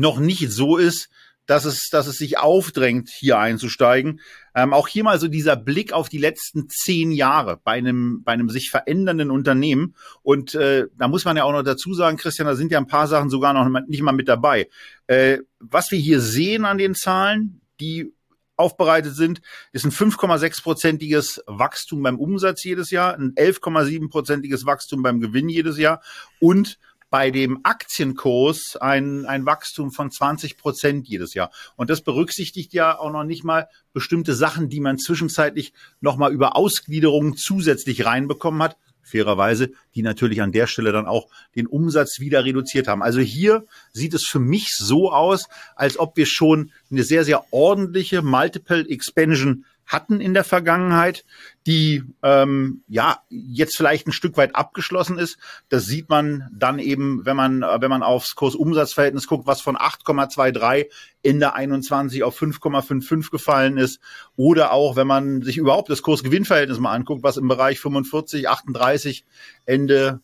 noch 0.00 0.18
nicht 0.18 0.50
so 0.50 0.76
ist, 0.76 1.08
dass 1.46 1.64
es, 1.64 1.90
dass 1.90 2.06
es 2.06 2.16
sich 2.16 2.38
aufdrängt, 2.38 3.08
hier 3.10 3.38
einzusteigen. 3.38 4.20
Ähm, 4.54 4.72
auch 4.72 4.86
hier 4.86 5.02
mal 5.02 5.18
so 5.18 5.26
dieser 5.26 5.56
Blick 5.56 5.92
auf 5.92 6.08
die 6.08 6.18
letzten 6.18 6.68
zehn 6.68 7.10
Jahre 7.10 7.58
bei 7.62 7.72
einem, 7.72 8.22
bei 8.22 8.32
einem 8.32 8.48
sich 8.48 8.70
verändernden 8.70 9.30
Unternehmen. 9.30 9.96
Und 10.22 10.54
äh, 10.54 10.86
da 10.96 11.08
muss 11.08 11.24
man 11.24 11.36
ja 11.36 11.44
auch 11.44 11.52
noch 11.52 11.64
dazu 11.64 11.92
sagen, 11.92 12.18
Christian, 12.18 12.46
da 12.46 12.54
sind 12.54 12.70
ja 12.70 12.78
ein 12.78 12.86
paar 12.86 13.08
Sachen 13.08 13.30
sogar 13.30 13.52
noch 13.52 13.68
nicht 13.88 14.02
mal 14.02 14.12
mit 14.12 14.28
dabei. 14.28 14.68
Äh, 15.06 15.38
was 15.58 15.90
wir 15.90 15.98
hier 15.98 16.20
sehen 16.20 16.64
an 16.64 16.78
den 16.78 16.94
Zahlen, 16.94 17.60
die 17.80 18.12
aufbereitet 18.56 19.16
sind, 19.16 19.40
ist 19.72 19.84
ein 19.84 19.90
5,6-prozentiges 19.90 21.42
Wachstum 21.46 22.02
beim 22.02 22.18
Umsatz 22.18 22.62
jedes 22.62 22.90
Jahr, 22.90 23.14
ein 23.18 23.34
11,7-prozentiges 23.34 24.66
Wachstum 24.66 25.02
beim 25.02 25.20
Gewinn 25.20 25.48
jedes 25.48 25.78
Jahr 25.78 26.00
und 26.38 26.78
bei 27.10 27.32
dem 27.32 27.60
Aktienkurs 27.64 28.76
ein, 28.76 29.26
ein 29.26 29.44
Wachstum 29.44 29.90
von 29.90 30.10
20 30.10 30.56
Prozent 30.56 31.08
jedes 31.08 31.34
Jahr. 31.34 31.50
Und 31.76 31.90
das 31.90 32.00
berücksichtigt 32.02 32.72
ja 32.72 32.96
auch 32.96 33.10
noch 33.10 33.24
nicht 33.24 33.44
mal 33.44 33.68
bestimmte 33.92 34.34
Sachen, 34.34 34.68
die 34.68 34.80
man 34.80 34.96
zwischenzeitlich 34.96 35.72
noch 36.00 36.16
mal 36.16 36.32
über 36.32 36.56
Ausgliederungen 36.56 37.36
zusätzlich 37.36 38.06
reinbekommen 38.06 38.62
hat. 38.62 38.76
fairerweise, 39.02 39.70
die 39.96 40.02
natürlich 40.02 40.40
an 40.40 40.52
der 40.52 40.68
Stelle 40.68 40.92
dann 40.92 41.06
auch 41.06 41.26
den 41.56 41.66
Umsatz 41.66 42.20
wieder 42.20 42.44
reduziert 42.44 42.86
haben. 42.86 43.02
Also 43.02 43.18
hier 43.18 43.66
sieht 43.92 44.14
es 44.14 44.24
für 44.24 44.38
mich 44.38 44.76
so 44.76 45.10
aus, 45.10 45.48
als 45.74 45.98
ob 45.98 46.16
wir 46.16 46.26
schon 46.26 46.70
eine 46.92 47.02
sehr, 47.02 47.24
sehr 47.24 47.44
ordentliche 47.50 48.22
Multiple 48.22 48.88
Expansion 48.88 49.64
hatten 49.90 50.20
in 50.20 50.34
der 50.34 50.44
Vergangenheit, 50.44 51.24
die 51.66 52.04
ähm, 52.22 52.84
ja 52.86 53.18
jetzt 53.28 53.76
vielleicht 53.76 54.06
ein 54.06 54.12
Stück 54.12 54.36
weit 54.36 54.54
abgeschlossen 54.54 55.18
ist. 55.18 55.36
Das 55.68 55.84
sieht 55.84 56.08
man 56.08 56.48
dann 56.52 56.78
eben, 56.78 57.26
wenn 57.26 57.36
man 57.36 57.62
wenn 57.62 57.90
man 57.90 58.04
aufs 58.04 58.36
Kursumsatzverhältnis 58.36 59.26
guckt, 59.26 59.48
was 59.48 59.60
von 59.60 59.76
8,23 59.76 60.86
Ende 61.24 61.54
21 61.54 62.22
auf 62.22 62.40
5,55 62.40 63.32
gefallen 63.32 63.78
ist, 63.78 64.00
oder 64.36 64.72
auch 64.72 64.94
wenn 64.94 65.08
man 65.08 65.42
sich 65.42 65.56
überhaupt 65.56 65.90
das 65.90 66.02
Kursgewinnverhältnis 66.02 66.78
mal 66.78 66.94
anguckt, 66.94 67.24
was 67.24 67.36
im 67.36 67.48
Bereich 67.48 67.80
45, 67.80 68.48
38 68.48 69.24
Ende 69.66 70.20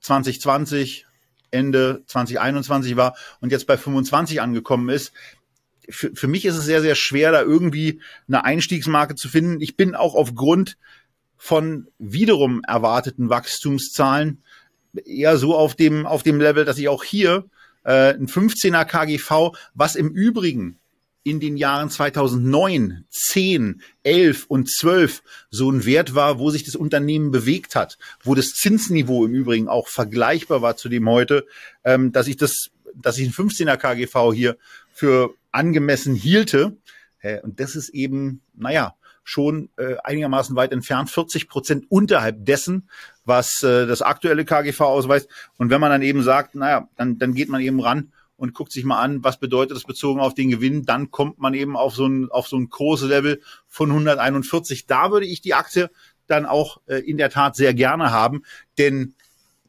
2020 0.00 1.06
Ende 1.52 2.02
2021 2.06 2.96
war 2.96 3.16
und 3.40 3.52
jetzt 3.52 3.66
bei 3.66 3.76
25 3.76 4.40
angekommen 4.40 4.88
ist, 4.88 5.12
für, 5.90 6.14
für 6.14 6.28
mich 6.28 6.44
ist 6.44 6.56
es 6.56 6.64
sehr, 6.64 6.82
sehr 6.82 6.94
schwer, 6.94 7.32
da 7.32 7.42
irgendwie 7.42 8.00
eine 8.28 8.44
Einstiegsmarke 8.44 9.14
zu 9.14 9.28
finden. 9.28 9.60
Ich 9.60 9.76
bin 9.76 9.94
auch 9.94 10.14
aufgrund 10.14 10.76
von 11.36 11.88
wiederum 11.98 12.62
erwarteten 12.66 13.30
Wachstumszahlen 13.30 14.42
eher 15.04 15.36
so 15.36 15.56
auf 15.56 15.74
dem, 15.74 16.06
auf 16.06 16.22
dem 16.22 16.40
Level, 16.40 16.64
dass 16.64 16.78
ich 16.78 16.88
auch 16.88 17.04
hier 17.04 17.44
äh, 17.84 18.14
ein 18.14 18.26
15er 18.26 18.84
KGV, 18.84 19.56
was 19.74 19.94
im 19.96 20.10
Übrigen 20.10 20.78
in 21.22 21.38
den 21.38 21.56
Jahren 21.56 21.90
2009, 21.90 23.04
10, 23.10 23.82
11 24.02 24.46
und 24.46 24.70
12 24.70 25.22
so 25.50 25.70
ein 25.70 25.84
Wert 25.84 26.14
war, 26.14 26.38
wo 26.38 26.50
sich 26.50 26.64
das 26.64 26.76
Unternehmen 26.76 27.30
bewegt 27.30 27.74
hat, 27.74 27.98
wo 28.22 28.34
das 28.34 28.54
Zinsniveau 28.54 29.26
im 29.26 29.34
Übrigen 29.34 29.68
auch 29.68 29.88
vergleichbar 29.88 30.62
war 30.62 30.76
zu 30.76 30.88
dem 30.88 31.08
heute, 31.08 31.46
ähm, 31.84 32.12
dass 32.12 32.26
ich 32.26 32.36
das, 32.36 32.70
dass 32.94 33.18
ich 33.18 33.28
ein 33.28 33.32
15er 33.32 33.76
KGV 33.76 34.32
hier 34.34 34.56
für 34.92 35.34
angemessen 35.52 36.14
hielte. 36.14 36.76
Und 37.42 37.60
das 37.60 37.76
ist 37.76 37.90
eben, 37.90 38.40
naja, 38.54 38.94
schon 39.30 39.70
äh, 39.76 39.96
einigermaßen 40.02 40.56
weit 40.56 40.72
entfernt, 40.72 41.10
40 41.10 41.48
Prozent 41.48 41.84
unterhalb 41.88 42.44
dessen, 42.44 42.88
was 43.24 43.62
äh, 43.62 43.86
das 43.86 44.02
aktuelle 44.02 44.44
KGV 44.44 44.80
ausweist. 44.80 45.28
Und 45.56 45.70
wenn 45.70 45.80
man 45.80 45.90
dann 45.90 46.02
eben 46.02 46.22
sagt, 46.22 46.54
naja, 46.54 46.88
dann, 46.96 47.18
dann 47.18 47.34
geht 47.34 47.48
man 47.48 47.60
eben 47.60 47.80
ran 47.80 48.12
und 48.36 48.54
guckt 48.54 48.72
sich 48.72 48.84
mal 48.84 49.00
an, 49.00 49.22
was 49.22 49.38
bedeutet 49.38 49.76
das 49.76 49.84
bezogen 49.84 50.18
auf 50.18 50.34
den 50.34 50.50
Gewinn, 50.50 50.84
dann 50.84 51.10
kommt 51.10 51.38
man 51.38 51.54
eben 51.54 51.76
auf 51.76 51.94
so 51.94 52.06
ein, 52.06 52.30
auf 52.30 52.48
so 52.48 52.56
ein 52.56 52.70
Kurslevel 52.70 53.40
von 53.68 53.90
141. 53.90 54.86
Da 54.86 55.12
würde 55.12 55.26
ich 55.26 55.40
die 55.40 55.54
Aktie 55.54 55.90
dann 56.26 56.46
auch 56.46 56.80
äh, 56.86 56.96
in 56.96 57.16
der 57.16 57.30
Tat 57.30 57.54
sehr 57.54 57.74
gerne 57.74 58.10
haben, 58.10 58.42
denn 58.78 59.14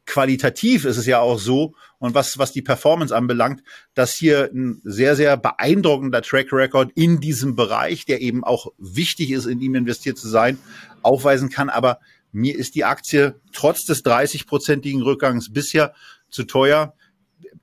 qualitativ 0.06 0.84
ist 0.84 0.96
es 0.96 1.06
ja 1.06 1.20
auch 1.20 1.38
so, 1.38 1.74
und 2.02 2.16
was, 2.16 2.36
was 2.36 2.50
die 2.50 2.62
Performance 2.62 3.14
anbelangt, 3.14 3.62
dass 3.94 4.12
hier 4.14 4.50
ein 4.52 4.80
sehr, 4.82 5.14
sehr 5.14 5.36
beeindruckender 5.36 6.20
Track 6.20 6.52
Record 6.52 6.90
in 6.96 7.20
diesem 7.20 7.54
Bereich, 7.54 8.06
der 8.06 8.20
eben 8.20 8.42
auch 8.42 8.72
wichtig 8.76 9.30
ist, 9.30 9.46
in 9.46 9.60
ihm 9.60 9.76
investiert 9.76 10.18
zu 10.18 10.28
sein, 10.28 10.58
aufweisen 11.02 11.48
kann. 11.48 11.70
Aber 11.70 12.00
mir 12.32 12.56
ist 12.58 12.74
die 12.74 12.84
Aktie 12.84 13.40
trotz 13.52 13.84
des 13.84 14.04
30-prozentigen 14.04 15.00
Rückgangs 15.00 15.52
bisher 15.52 15.94
zu 16.28 16.42
teuer. 16.42 16.94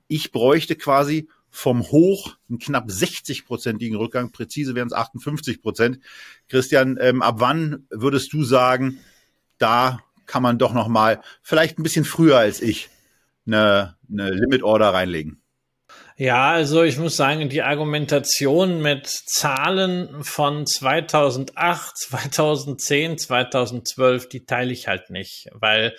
Ich 0.08 0.32
bräuchte 0.32 0.74
quasi 0.74 1.28
vom 1.50 1.82
Hoch 1.82 2.36
einen 2.48 2.58
knapp 2.58 2.88
60-prozentigen 2.88 3.98
Rückgang, 3.98 4.32
präzise 4.32 4.74
wären 4.74 4.88
es 4.88 4.94
58 4.94 5.60
Prozent. 5.60 5.98
Christian, 6.48 6.96
ähm, 6.98 7.20
ab 7.20 7.36
wann 7.40 7.86
würdest 7.90 8.32
du 8.32 8.42
sagen, 8.42 9.00
da 9.58 9.98
kann 10.24 10.42
man 10.42 10.56
doch 10.56 10.72
noch 10.72 10.88
mal 10.88 11.20
vielleicht 11.42 11.78
ein 11.78 11.82
bisschen 11.82 12.06
früher 12.06 12.38
als 12.38 12.62
ich 12.62 12.88
eine, 13.46 13.96
eine 14.10 14.30
Limit 14.30 14.62
Order 14.62 14.94
reinlegen. 14.94 15.42
Ja, 16.16 16.50
also 16.50 16.82
ich 16.82 16.98
muss 16.98 17.16
sagen, 17.16 17.48
die 17.48 17.62
Argumentation 17.62 18.82
mit 18.82 19.06
Zahlen 19.06 20.22
von 20.22 20.66
2008, 20.66 21.96
2010, 21.96 23.16
2012, 23.16 24.28
die 24.28 24.44
teile 24.44 24.70
ich 24.70 24.86
halt 24.86 25.08
nicht, 25.08 25.48
weil 25.54 25.96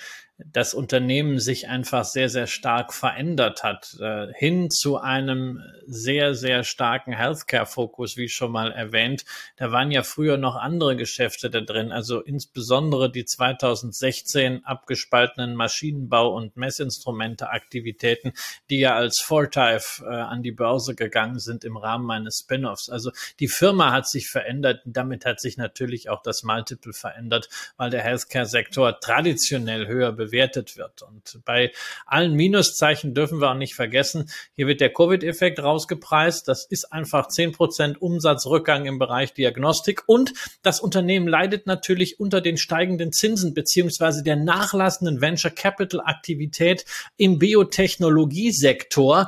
das 0.51 0.73
Unternehmen 0.73 1.39
sich 1.39 1.67
einfach 1.67 2.06
sehr, 2.06 2.30
sehr 2.30 2.47
stark 2.47 2.93
verändert 2.93 3.63
hat, 3.63 3.97
äh, 3.99 4.27
hin 4.34 4.69
zu 4.69 4.97
einem 4.97 5.62
sehr, 5.86 6.36
sehr 6.36 6.63
starken 6.63 7.13
Healthcare-Fokus, 7.13 8.17
wie 8.17 8.30
schon 8.30 8.51
mal 8.51 8.71
erwähnt. 8.71 9.25
Da 9.58 9.71
waren 9.71 9.91
ja 9.91 10.04
früher 10.04 10.38
noch 10.38 10.56
andere 10.56 10.95
Geschäfte 10.95 11.49
da 11.49 11.62
drin, 11.62 11.91
also 11.91 12.21
insbesondere 12.21 13.12
die 13.12 13.25
2016 13.25 14.65
abgespaltenen 14.65 15.56
Maschinenbau- 15.56 16.34
und 16.34 16.58
Messinstrumente-Aktivitäten, 16.58 18.34
die 18.69 18.80
ja 18.80 18.95
als 18.95 19.19
Fortive 19.19 20.04
äh, 20.04 20.08
an 20.08 20.43
die 20.43 20.51
Börse 20.51 20.95
gegangen 20.95 21.39
sind 21.39 21.63
im 21.63 21.77
Rahmen 21.77 22.06
meines 22.06 22.39
Spin-offs. 22.39 22.89
Also 22.89 23.12
die 23.39 23.47
Firma 23.47 23.91
hat 23.91 24.08
sich 24.08 24.30
verändert 24.30 24.86
und 24.86 24.97
damit 24.97 25.25
hat 25.25 25.39
sich 25.39 25.58
natürlich 25.58 26.10
auch 26.10 26.21
das 26.21 26.43
Multiple 26.43 26.93
verändert, 26.93 27.49
weil 27.77 27.89
der 27.89 28.01
Healthcare-Sektor 28.01 28.99
traditionell 28.99 29.88
höher 29.88 30.12
bewegt 30.12 30.30
bewertet 30.31 30.77
wird. 30.77 31.01
Und 31.03 31.39
bei 31.45 31.71
allen 32.05 32.33
Minuszeichen 32.33 33.13
dürfen 33.13 33.39
wir 33.39 33.51
auch 33.51 33.55
nicht 33.55 33.75
vergessen, 33.75 34.29
hier 34.53 34.67
wird 34.67 34.81
der 34.81 34.93
Covid-Effekt 34.93 35.59
rausgepreist. 35.61 36.47
Das 36.47 36.65
ist 36.65 36.91
einfach 36.91 37.27
zehn 37.27 37.51
Prozent 37.51 38.01
Umsatzrückgang 38.01 38.85
im 38.85 38.99
Bereich 38.99 39.33
Diagnostik. 39.33 40.03
Und 40.07 40.33
das 40.61 40.79
Unternehmen 40.79 41.27
leidet 41.27 41.67
natürlich 41.67 42.19
unter 42.19 42.41
den 42.41 42.57
steigenden 42.57 43.11
Zinsen 43.11 43.53
beziehungsweise 43.53 44.23
der 44.23 44.37
nachlassenden 44.37 45.21
Venture 45.21 45.51
Capital 45.51 46.01
Aktivität 46.01 46.85
im 47.17 47.37
Biotechnologiesektor. 47.37 49.27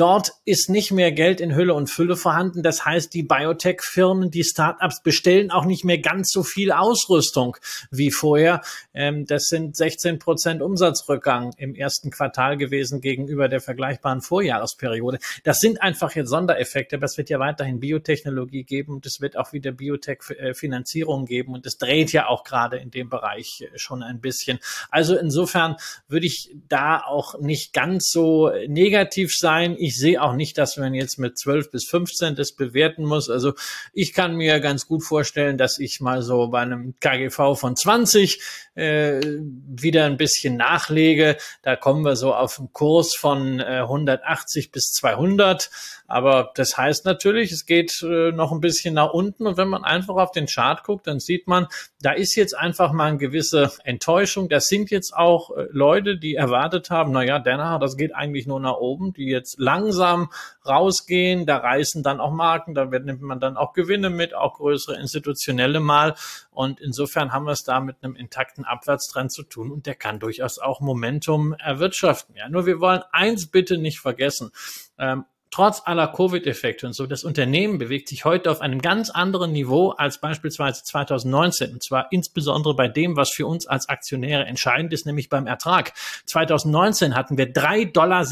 Dort 0.00 0.32
ist 0.46 0.70
nicht 0.70 0.92
mehr 0.92 1.12
Geld 1.12 1.42
in 1.42 1.54
Hülle 1.54 1.74
und 1.74 1.90
Fülle 1.90 2.16
vorhanden. 2.16 2.62
Das 2.62 2.86
heißt, 2.86 3.12
die 3.12 3.22
Biotech-Firmen, 3.22 4.30
die 4.30 4.44
Startups 4.44 5.02
bestellen 5.02 5.50
auch 5.50 5.66
nicht 5.66 5.84
mehr 5.84 5.98
ganz 5.98 6.30
so 6.32 6.42
viel 6.42 6.72
Ausrüstung 6.72 7.58
wie 7.90 8.10
vorher. 8.10 8.62
Ähm, 8.94 9.26
das 9.26 9.48
sind 9.48 9.76
16 9.76 10.18
Prozent 10.18 10.62
Umsatzrückgang 10.62 11.52
im 11.58 11.74
ersten 11.74 12.10
Quartal 12.10 12.56
gewesen 12.56 13.02
gegenüber 13.02 13.50
der 13.50 13.60
vergleichbaren 13.60 14.22
Vorjahresperiode. 14.22 15.18
Das 15.44 15.60
sind 15.60 15.82
einfach 15.82 16.14
jetzt 16.14 16.30
Sondereffekte, 16.30 16.96
aber 16.96 17.04
es 17.04 17.18
wird 17.18 17.28
ja 17.28 17.38
weiterhin 17.38 17.78
Biotechnologie 17.78 18.64
geben 18.64 18.94
und 18.94 19.04
es 19.04 19.20
wird 19.20 19.36
auch 19.36 19.52
wieder 19.52 19.70
Biotech-Finanzierung 19.70 21.26
geben 21.26 21.52
und 21.52 21.66
es 21.66 21.76
dreht 21.76 22.10
ja 22.12 22.26
auch 22.26 22.44
gerade 22.44 22.78
in 22.78 22.90
dem 22.90 23.10
Bereich 23.10 23.68
schon 23.76 24.02
ein 24.02 24.22
bisschen. 24.22 24.60
Also 24.90 25.14
insofern 25.14 25.76
würde 26.08 26.24
ich 26.24 26.56
da 26.70 27.02
auch 27.02 27.38
nicht 27.38 27.74
ganz 27.74 28.08
so 28.10 28.50
negativ 28.66 29.32
sein. 29.36 29.76
Ich 29.78 29.89
ich 29.90 29.98
sehe 29.98 30.22
auch 30.22 30.34
nicht, 30.34 30.56
dass 30.56 30.76
man 30.76 30.94
jetzt 30.94 31.18
mit 31.18 31.36
12 31.36 31.72
bis 31.72 31.84
15 31.86 32.36
das 32.36 32.52
bewerten 32.52 33.04
muss. 33.04 33.28
Also 33.28 33.54
ich 33.92 34.12
kann 34.12 34.36
mir 34.36 34.60
ganz 34.60 34.86
gut 34.86 35.02
vorstellen, 35.02 35.58
dass 35.58 35.80
ich 35.80 36.00
mal 36.00 36.22
so 36.22 36.46
bei 36.46 36.60
einem 36.60 36.94
KGV 37.00 37.56
von 37.56 37.74
20 37.74 38.40
äh, 38.76 39.20
wieder 39.20 40.04
ein 40.04 40.16
bisschen 40.16 40.56
nachlege. 40.56 41.36
Da 41.62 41.74
kommen 41.74 42.04
wir 42.04 42.14
so 42.14 42.32
auf 42.32 42.60
einen 42.60 42.72
Kurs 42.72 43.16
von 43.16 43.58
äh, 43.58 43.80
180 43.80 44.70
bis 44.70 44.92
200. 44.92 45.70
Aber 46.06 46.50
das 46.54 46.76
heißt 46.76 47.04
natürlich, 47.04 47.52
es 47.52 47.66
geht 47.66 48.02
äh, 48.02 48.32
noch 48.32 48.52
ein 48.52 48.60
bisschen 48.60 48.94
nach 48.94 49.12
unten. 49.12 49.46
Und 49.46 49.56
wenn 49.56 49.68
man 49.68 49.84
einfach 49.84 50.16
auf 50.16 50.30
den 50.30 50.46
Chart 50.46 50.82
guckt, 50.84 51.06
dann 51.06 51.20
sieht 51.20 51.46
man, 51.46 51.66
da 52.00 52.12
ist 52.12 52.34
jetzt 52.34 52.56
einfach 52.56 52.92
mal 52.92 53.06
eine 53.06 53.18
gewisse 53.18 53.70
Enttäuschung. 53.84 54.48
Das 54.48 54.68
sind 54.68 54.90
jetzt 54.90 55.14
auch 55.16 55.56
äh, 55.56 55.66
Leute, 55.70 56.16
die 56.16 56.34
erwartet 56.34 56.90
haben, 56.90 57.12
na 57.12 57.22
ja, 57.22 57.38
Denner, 57.38 57.78
das 57.78 57.96
geht 57.96 58.14
eigentlich 58.14 58.46
nur 58.46 58.60
nach 58.60 58.76
oben, 58.76 59.12
die 59.12 59.26
jetzt 59.26 59.58
langsam 59.80 60.30
rausgehen. 60.66 61.46
Da 61.46 61.58
reißen 61.58 62.02
dann 62.02 62.20
auch 62.20 62.32
Marken, 62.32 62.74
da 62.74 62.84
nimmt 62.84 63.22
man 63.22 63.40
dann 63.40 63.56
auch 63.56 63.72
Gewinne 63.72 64.10
mit, 64.10 64.34
auch 64.34 64.54
größere 64.54 64.96
institutionelle 64.96 65.80
mal. 65.80 66.14
Und 66.50 66.80
insofern 66.80 67.32
haben 67.32 67.44
wir 67.44 67.52
es 67.52 67.62
da 67.62 67.80
mit 67.80 67.96
einem 68.02 68.16
intakten 68.16 68.64
Abwärtstrend 68.64 69.32
zu 69.32 69.42
tun 69.42 69.70
und 69.70 69.86
der 69.86 69.94
kann 69.94 70.20
durchaus 70.20 70.58
auch 70.58 70.80
Momentum 70.80 71.54
erwirtschaften. 71.54 72.36
Ja, 72.36 72.48
nur 72.48 72.66
wir 72.66 72.80
wollen 72.80 73.02
eins 73.12 73.50
bitte 73.50 73.78
nicht 73.78 74.00
vergessen. 74.00 74.50
Ähm, 74.98 75.24
trotz 75.50 75.82
aller 75.84 76.08
Covid-Effekte 76.08 76.86
und 76.86 76.92
so, 76.92 77.06
das 77.06 77.24
Unternehmen 77.24 77.78
bewegt 77.78 78.08
sich 78.08 78.24
heute 78.24 78.50
auf 78.50 78.60
einem 78.60 78.80
ganz 78.80 79.10
anderen 79.10 79.52
Niveau 79.52 79.90
als 79.90 80.20
beispielsweise 80.20 80.82
2019. 80.84 81.72
Und 81.72 81.82
zwar 81.82 82.10
insbesondere 82.12 82.74
bei 82.74 82.88
dem, 82.88 83.16
was 83.16 83.30
für 83.30 83.46
uns 83.46 83.66
als 83.66 83.88
Aktionäre 83.88 84.44
entscheidend 84.44 84.92
ist, 84.92 85.06
nämlich 85.06 85.28
beim 85.28 85.46
Ertrag. 85.46 85.92
2019 86.26 87.16
hatten 87.16 87.36
wir 87.36 87.52
3,26 87.52 87.92
Dollar 87.92 88.24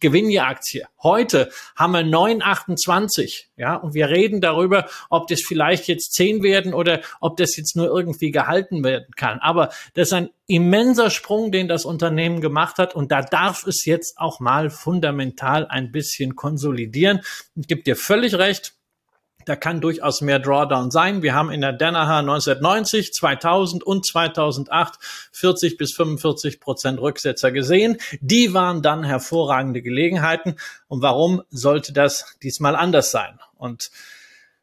Gewinn 0.00 0.30
je 0.30 0.40
Aktie. 0.40 0.86
Heute 1.02 1.50
haben 1.76 1.92
wir 1.92 2.00
9,28. 2.00 3.44
Ja, 3.56 3.76
und 3.76 3.94
wir 3.94 4.08
reden 4.08 4.40
darüber, 4.40 4.86
ob 5.10 5.28
das 5.28 5.42
vielleicht 5.46 5.86
jetzt 5.88 6.14
10 6.14 6.42
werden 6.42 6.72
oder 6.72 7.00
ob 7.20 7.36
das 7.36 7.56
jetzt 7.56 7.76
nur 7.76 7.86
irgendwie 7.86 8.30
gehalten 8.30 8.82
werden 8.82 9.12
kann. 9.16 9.38
Aber 9.40 9.68
das 9.94 10.08
ist 10.08 10.14
ein 10.14 10.30
immenser 10.50 11.10
Sprung, 11.10 11.52
den 11.52 11.68
das 11.68 11.84
Unternehmen 11.84 12.40
gemacht 12.40 12.78
hat. 12.78 12.96
Und 12.96 13.12
da 13.12 13.22
darf 13.22 13.66
es 13.66 13.84
jetzt 13.84 14.18
auch 14.18 14.40
mal 14.40 14.68
fundamental 14.68 15.66
ein 15.66 15.92
bisschen 15.92 16.29
konsolidieren. 16.36 17.20
Ich 17.56 17.66
gebe 17.66 17.82
dir 17.82 17.96
völlig 17.96 18.34
recht 18.34 18.74
Da 19.46 19.56
kann 19.56 19.80
durchaus 19.80 20.20
mehr 20.20 20.38
Drawdown 20.38 20.90
sein. 20.90 21.22
Wir 21.22 21.34
haben 21.34 21.50
in 21.50 21.62
der 21.62 21.72
Danaher 21.72 22.18
1990, 22.18 23.14
2000 23.14 23.82
und 23.82 24.04
2008 24.04 24.98
40 25.32 25.76
bis 25.76 25.94
45 25.94 26.60
Prozent 26.60 27.00
Rücksetzer 27.00 27.50
gesehen. 27.50 27.96
Die 28.20 28.52
waren 28.52 28.82
dann 28.82 29.02
hervorragende 29.02 29.82
Gelegenheiten. 29.82 30.56
Und 30.88 31.02
warum 31.02 31.42
sollte 31.50 31.92
das 31.92 32.36
diesmal 32.42 32.76
anders 32.76 33.10
sein? 33.10 33.38
Und 33.56 33.90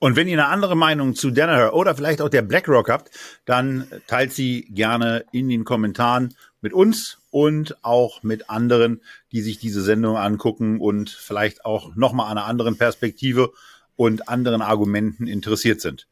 Und 0.00 0.14
wenn 0.14 0.28
ihr 0.28 0.34
eine 0.34 0.48
andere 0.48 0.76
Meinung 0.76 1.14
zu 1.16 1.30
Danaher 1.32 1.74
oder 1.74 1.94
vielleicht 1.94 2.22
auch 2.22 2.28
der 2.28 2.42
BlackRock 2.42 2.88
habt, 2.88 3.10
dann 3.44 3.88
teilt 4.06 4.32
sie 4.32 4.62
gerne 4.70 5.24
in 5.32 5.48
den 5.48 5.64
Kommentaren 5.64 6.36
mit 6.60 6.72
uns 6.72 7.18
und 7.30 7.76
auch 7.84 8.22
mit 8.22 8.48
anderen, 8.48 9.02
die 9.32 9.42
sich 9.42 9.58
diese 9.58 9.82
Sendung 9.82 10.16
angucken 10.16 10.80
und 10.80 11.10
vielleicht 11.10 11.64
auch 11.64 11.96
nochmal 11.96 12.30
einer 12.30 12.44
anderen 12.44 12.76
Perspektive 12.76 13.50
und 13.96 14.28
anderen 14.28 14.62
Argumenten 14.62 15.26
interessiert 15.26 15.80
sind. 15.80 16.06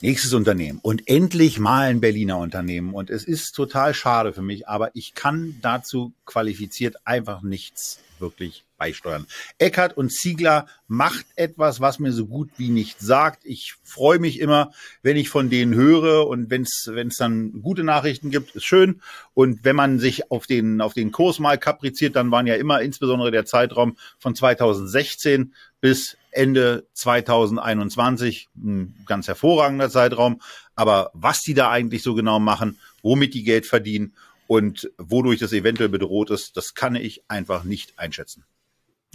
Nächstes 0.00 0.34
Unternehmen 0.34 0.78
und 0.82 1.08
endlich 1.08 1.58
mal 1.58 1.88
ein 1.88 2.00
Berliner 2.00 2.38
Unternehmen 2.38 2.94
und 2.94 3.08
es 3.10 3.24
ist 3.24 3.52
total 3.52 3.94
schade 3.94 4.32
für 4.32 4.42
mich, 4.42 4.68
aber 4.68 4.90
ich 4.94 5.14
kann 5.14 5.56
dazu 5.62 6.12
qualifiziert 6.26 6.96
einfach 7.06 7.42
nichts 7.42 8.00
wirklich 8.18 8.65
beisteuern. 8.76 9.26
Eckert 9.58 9.96
und 9.96 10.12
Ziegler 10.12 10.66
macht 10.88 11.26
etwas, 11.36 11.80
was 11.80 11.98
mir 11.98 12.12
so 12.12 12.26
gut 12.26 12.50
wie 12.56 12.70
nicht 12.70 13.00
sagt. 13.00 13.44
Ich 13.44 13.74
freue 13.82 14.18
mich 14.18 14.40
immer, 14.40 14.72
wenn 15.02 15.16
ich 15.16 15.28
von 15.28 15.50
denen 15.50 15.74
höre 15.74 16.26
und 16.26 16.50
wenn 16.50 16.62
es 16.62 16.90
wenn 16.92 17.08
es 17.08 17.16
dann 17.16 17.62
gute 17.62 17.84
Nachrichten 17.84 18.30
gibt, 18.30 18.54
ist 18.54 18.64
schön. 18.64 19.00
Und 19.34 19.64
wenn 19.64 19.76
man 19.76 19.98
sich 19.98 20.30
auf 20.30 20.46
den 20.46 20.80
auf 20.80 20.94
den 20.94 21.12
Kurs 21.12 21.38
mal 21.38 21.58
kapriziert, 21.58 22.16
dann 22.16 22.30
waren 22.30 22.46
ja 22.46 22.54
immer 22.54 22.80
insbesondere 22.80 23.30
der 23.30 23.46
Zeitraum 23.46 23.96
von 24.18 24.34
2016 24.34 25.54
bis 25.80 26.16
Ende 26.30 26.86
2021 26.92 28.48
ein 28.56 28.94
ganz 29.06 29.26
hervorragender 29.26 29.90
Zeitraum. 29.90 30.40
Aber 30.74 31.10
was 31.14 31.42
die 31.42 31.54
da 31.54 31.70
eigentlich 31.70 32.02
so 32.02 32.14
genau 32.14 32.38
machen, 32.40 32.78
womit 33.02 33.34
die 33.34 33.44
Geld 33.44 33.66
verdienen 33.66 34.14
und 34.46 34.90
wodurch 34.98 35.40
das 35.40 35.52
eventuell 35.52 35.88
bedroht 35.88 36.30
ist, 36.30 36.56
das 36.56 36.74
kann 36.74 36.94
ich 36.94 37.22
einfach 37.28 37.64
nicht 37.64 37.98
einschätzen. 37.98 38.44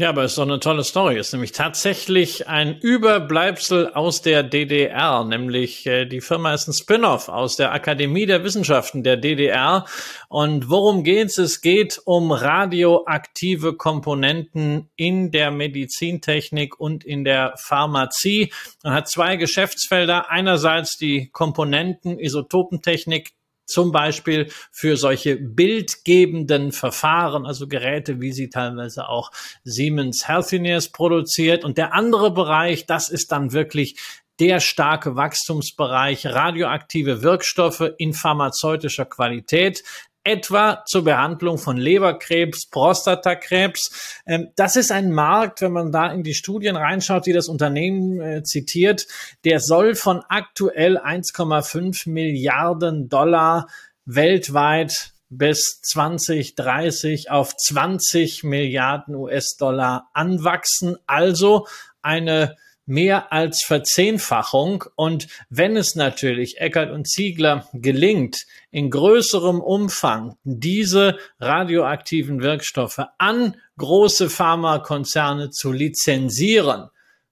Ja, 0.01 0.09
aber 0.09 0.23
es 0.23 0.31
ist 0.31 0.39
doch 0.39 0.45
eine 0.45 0.59
tolle 0.59 0.83
Story. 0.83 1.17
Es 1.19 1.27
ist 1.27 1.33
nämlich 1.33 1.51
tatsächlich 1.51 2.47
ein 2.47 2.75
Überbleibsel 2.79 3.93
aus 3.93 4.23
der 4.23 4.41
DDR, 4.41 5.23
nämlich 5.23 5.85
äh, 5.85 6.05
die 6.05 6.21
Firma 6.21 6.55
ist 6.55 6.67
ein 6.67 6.73
Spin-off 6.73 7.29
aus 7.29 7.55
der 7.55 7.71
Akademie 7.71 8.25
der 8.25 8.43
Wissenschaften 8.43 9.03
der 9.03 9.17
DDR. 9.17 9.85
Und 10.27 10.71
worum 10.71 11.03
geht's? 11.03 11.37
Es 11.37 11.61
geht 11.61 12.01
um 12.03 12.31
radioaktive 12.31 13.75
Komponenten 13.77 14.89
in 14.95 15.29
der 15.29 15.51
Medizintechnik 15.51 16.79
und 16.79 17.03
in 17.03 17.23
der 17.23 17.53
Pharmazie. 17.57 18.51
Man 18.83 18.93
hat 18.93 19.07
zwei 19.07 19.35
Geschäftsfelder. 19.35 20.31
Einerseits 20.31 20.97
die 20.97 21.29
Komponenten 21.31 22.17
Isotopentechnik, 22.17 23.33
zum 23.71 23.91
Beispiel 23.91 24.51
für 24.71 24.97
solche 24.97 25.37
bildgebenden 25.37 26.71
Verfahren, 26.71 27.45
also 27.45 27.67
Geräte, 27.67 28.21
wie 28.21 28.31
sie 28.31 28.49
teilweise 28.49 29.07
auch 29.07 29.31
Siemens 29.63 30.27
Healthineers 30.27 30.89
produziert. 30.89 31.63
Und 31.63 31.77
der 31.77 31.93
andere 31.93 32.31
Bereich, 32.31 32.85
das 32.85 33.09
ist 33.09 33.31
dann 33.31 33.53
wirklich 33.53 33.97
der 34.39 34.59
starke 34.59 35.15
Wachstumsbereich 35.15 36.25
radioaktive 36.25 37.21
Wirkstoffe 37.21 37.91
in 37.97 38.13
pharmazeutischer 38.13 39.05
Qualität 39.05 39.83
etwa 40.23 40.83
zur 40.85 41.03
Behandlung 41.03 41.57
von 41.57 41.77
Leberkrebs, 41.77 42.67
Prostatakrebs. 42.69 44.21
Ähm, 44.25 44.49
das 44.55 44.75
ist 44.75 44.91
ein 44.91 45.11
Markt, 45.11 45.61
wenn 45.61 45.71
man 45.71 45.91
da 45.91 46.11
in 46.11 46.23
die 46.23 46.33
Studien 46.33 46.75
reinschaut, 46.75 47.25
die 47.25 47.33
das 47.33 47.47
Unternehmen 47.47 48.21
äh, 48.21 48.43
zitiert, 48.43 49.07
der 49.45 49.59
soll 49.59 49.95
von 49.95 50.23
aktuell 50.29 50.97
1,5 50.97 52.09
Milliarden 52.09 53.09
Dollar 53.09 53.67
weltweit 54.05 55.11
bis 55.29 55.81
2030 55.81 57.31
auf 57.31 57.55
20 57.55 58.43
Milliarden 58.43 59.15
US-Dollar 59.15 60.09
anwachsen. 60.13 60.97
Also 61.07 61.67
eine 62.01 62.57
mehr 62.85 63.31
als 63.31 63.63
Verzehnfachung. 63.63 64.85
Und 64.95 65.27
wenn 65.49 65.77
es 65.77 65.95
natürlich 65.95 66.59
Eckert 66.59 66.91
und 66.91 67.07
Ziegler 67.07 67.67
gelingt, 67.73 68.45
in 68.71 68.89
größerem 68.89 69.61
Umfang 69.61 70.37
diese 70.43 71.17
radioaktiven 71.39 72.41
Wirkstoffe 72.41 73.01
an 73.17 73.55
große 73.77 74.29
Pharmakonzerne 74.29 75.49
zu 75.49 75.71
lizenzieren, 75.71 76.89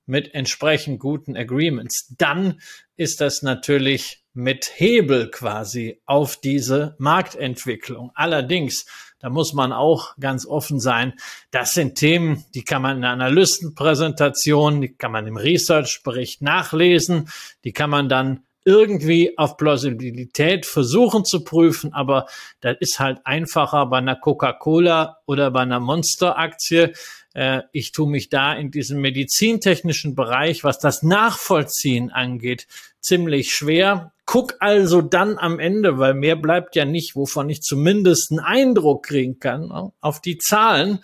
mit 0.10 0.34
entsprechend 0.34 1.00
guten 1.00 1.38
Agreements, 1.38 2.16
dann 2.18 2.60
ist 2.98 3.22
das 3.22 3.44
natürlich 3.44 4.24
mit 4.34 4.72
Hebel 4.76 5.30
quasi 5.30 6.02
auf 6.06 6.38
diese 6.38 6.96
Marktentwicklung. 6.98 8.12
Allerdings 8.16 8.88
da 9.20 9.30
muss 9.30 9.54
man 9.54 9.74
auch 9.74 10.16
ganz 10.20 10.46
offen 10.46 10.80
sein. 10.80 11.14
Das 11.52 11.74
sind 11.74 11.96
Themen, 11.96 12.46
die 12.56 12.64
kann 12.64 12.82
man 12.82 12.98
in 12.98 13.04
einer 13.04 13.26
Analystenpräsentation, 13.26 14.82
die 14.82 14.94
kann 14.94 15.12
man 15.12 15.28
im 15.28 15.38
Research-Bericht 15.38 16.42
nachlesen, 16.42 17.30
die 17.64 17.74
kann 17.74 17.90
man 17.90 18.10
dann 18.10 18.44
irgendwie 18.66 19.38
auf 19.38 19.58
Plausibilität 19.58 20.66
versuchen 20.66 21.26
zu 21.26 21.44
prüfen, 21.44 21.94
aber 21.94 22.28
das 22.62 22.78
ist 22.80 23.00
halt 23.00 23.20
einfacher 23.26 23.86
bei 23.88 23.98
einer 23.98 24.16
Coca-Cola 24.16 25.18
oder 25.26 25.50
bei 25.52 25.62
einer 25.62 25.80
Monster-Aktie. 25.80 26.94
Äh, 27.34 27.62
ich 27.72 27.92
tue 27.92 28.08
mich 28.08 28.30
da 28.30 28.54
in 28.54 28.70
diesem 28.70 29.02
medizintechnischen 29.02 30.14
Bereich, 30.14 30.64
was 30.64 30.78
das 30.78 31.04
Nachvollziehen 31.04 32.12
angeht, 32.12 32.68
ziemlich 33.00 33.56
schwer. 33.56 34.12
Guck 34.32 34.58
also 34.60 35.02
dann 35.02 35.40
am 35.40 35.58
Ende, 35.58 35.98
weil 35.98 36.14
mehr 36.14 36.36
bleibt 36.36 36.76
ja 36.76 36.86
nicht, 36.86 37.16
wovon 37.16 37.50
ich 37.50 37.64
zumindest 37.64 38.30
einen 38.30 38.42
Eindruck 38.42 39.08
kriegen 39.08 39.40
kann, 39.40 39.70
ne, 39.70 39.92
auf 40.02 40.22
die 40.22 40.38
Zahlen. 40.38 41.00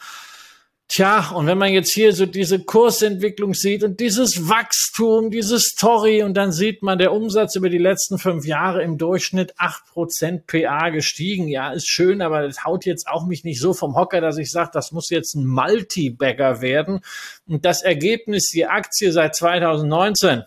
Tja, 0.87 1.31
und 1.31 1.47
wenn 1.47 1.57
man 1.57 1.73
jetzt 1.73 1.91
hier 1.91 2.13
so 2.13 2.27
diese 2.27 2.59
Kursentwicklung 2.59 3.55
sieht 3.55 3.83
und 3.83 3.99
dieses 3.99 4.47
Wachstum, 4.47 5.31
diese 5.31 5.59
Story 5.59 6.21
und 6.21 6.35
dann 6.35 6.51
sieht 6.51 6.83
man, 6.83 6.99
der 6.99 7.13
Umsatz 7.13 7.55
über 7.55 7.71
die 7.71 7.79
letzten 7.79 8.19
fünf 8.19 8.45
Jahre 8.45 8.83
im 8.83 8.99
Durchschnitt 8.99 9.55
acht 9.57 9.87
Prozent 9.87 10.45
PA 10.45 10.89
gestiegen. 10.91 11.47
Ja, 11.47 11.71
ist 11.71 11.89
schön, 11.89 12.21
aber 12.21 12.43
das 12.43 12.63
haut 12.63 12.85
jetzt 12.85 13.07
auch 13.07 13.25
mich 13.25 13.43
nicht 13.43 13.59
so 13.59 13.73
vom 13.73 13.95
Hocker, 13.95 14.21
dass 14.21 14.37
ich 14.37 14.51
sage, 14.51 14.69
das 14.71 14.91
muss 14.91 15.09
jetzt 15.09 15.33
ein 15.33 15.47
Multi-Bagger 15.47 16.61
werden. 16.61 16.99
Und 17.47 17.65
das 17.65 17.81
Ergebnis, 17.81 18.51
die 18.53 18.67
Aktie 18.67 19.11
seit 19.11 19.35
2019 19.35 20.43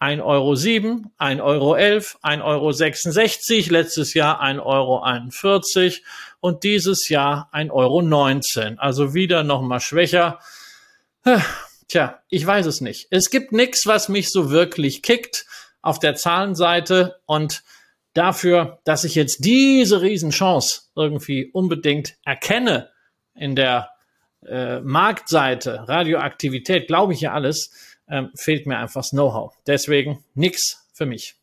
1,07 0.00 0.22
Euro, 0.22 1.74
1,11 1.74 2.42
Euro, 2.42 2.68
1,66 2.70 3.56
Euro, 3.62 3.72
letztes 3.72 4.14
Jahr 4.14 4.42
1,41 4.42 4.60
Euro 4.62 5.92
und 6.40 6.64
dieses 6.64 7.08
Jahr 7.08 7.48
1,19 7.52 7.70
Euro. 7.72 8.74
Also 8.78 9.14
wieder 9.14 9.42
nochmal 9.42 9.80
schwächer. 9.80 10.38
Tja, 11.88 12.20
ich 12.28 12.46
weiß 12.46 12.66
es 12.66 12.80
nicht. 12.80 13.08
Es 13.10 13.30
gibt 13.30 13.52
nichts, 13.52 13.86
was 13.86 14.08
mich 14.08 14.30
so 14.30 14.50
wirklich 14.50 15.02
kickt 15.02 15.46
auf 15.82 15.98
der 15.98 16.14
Zahlenseite 16.14 17.20
und 17.26 17.62
dafür, 18.12 18.80
dass 18.84 19.04
ich 19.04 19.14
jetzt 19.14 19.44
diese 19.44 20.02
Riesenchance 20.02 20.82
irgendwie 20.94 21.50
unbedingt 21.52 22.16
erkenne 22.24 22.90
in 23.34 23.54
der 23.54 23.90
äh, 24.46 24.80
Marktseite, 24.80 25.84
Radioaktivität, 25.86 26.86
glaube 26.86 27.12
ich 27.12 27.20
ja 27.20 27.32
alles, 27.32 27.70
ähm, 28.08 28.30
fehlt 28.34 28.66
mir 28.66 28.78
einfach 28.78 29.00
das 29.00 29.10
Know-how. 29.10 29.54
Deswegen 29.66 30.24
nix 30.34 30.86
für 30.92 31.06
mich. 31.06 31.36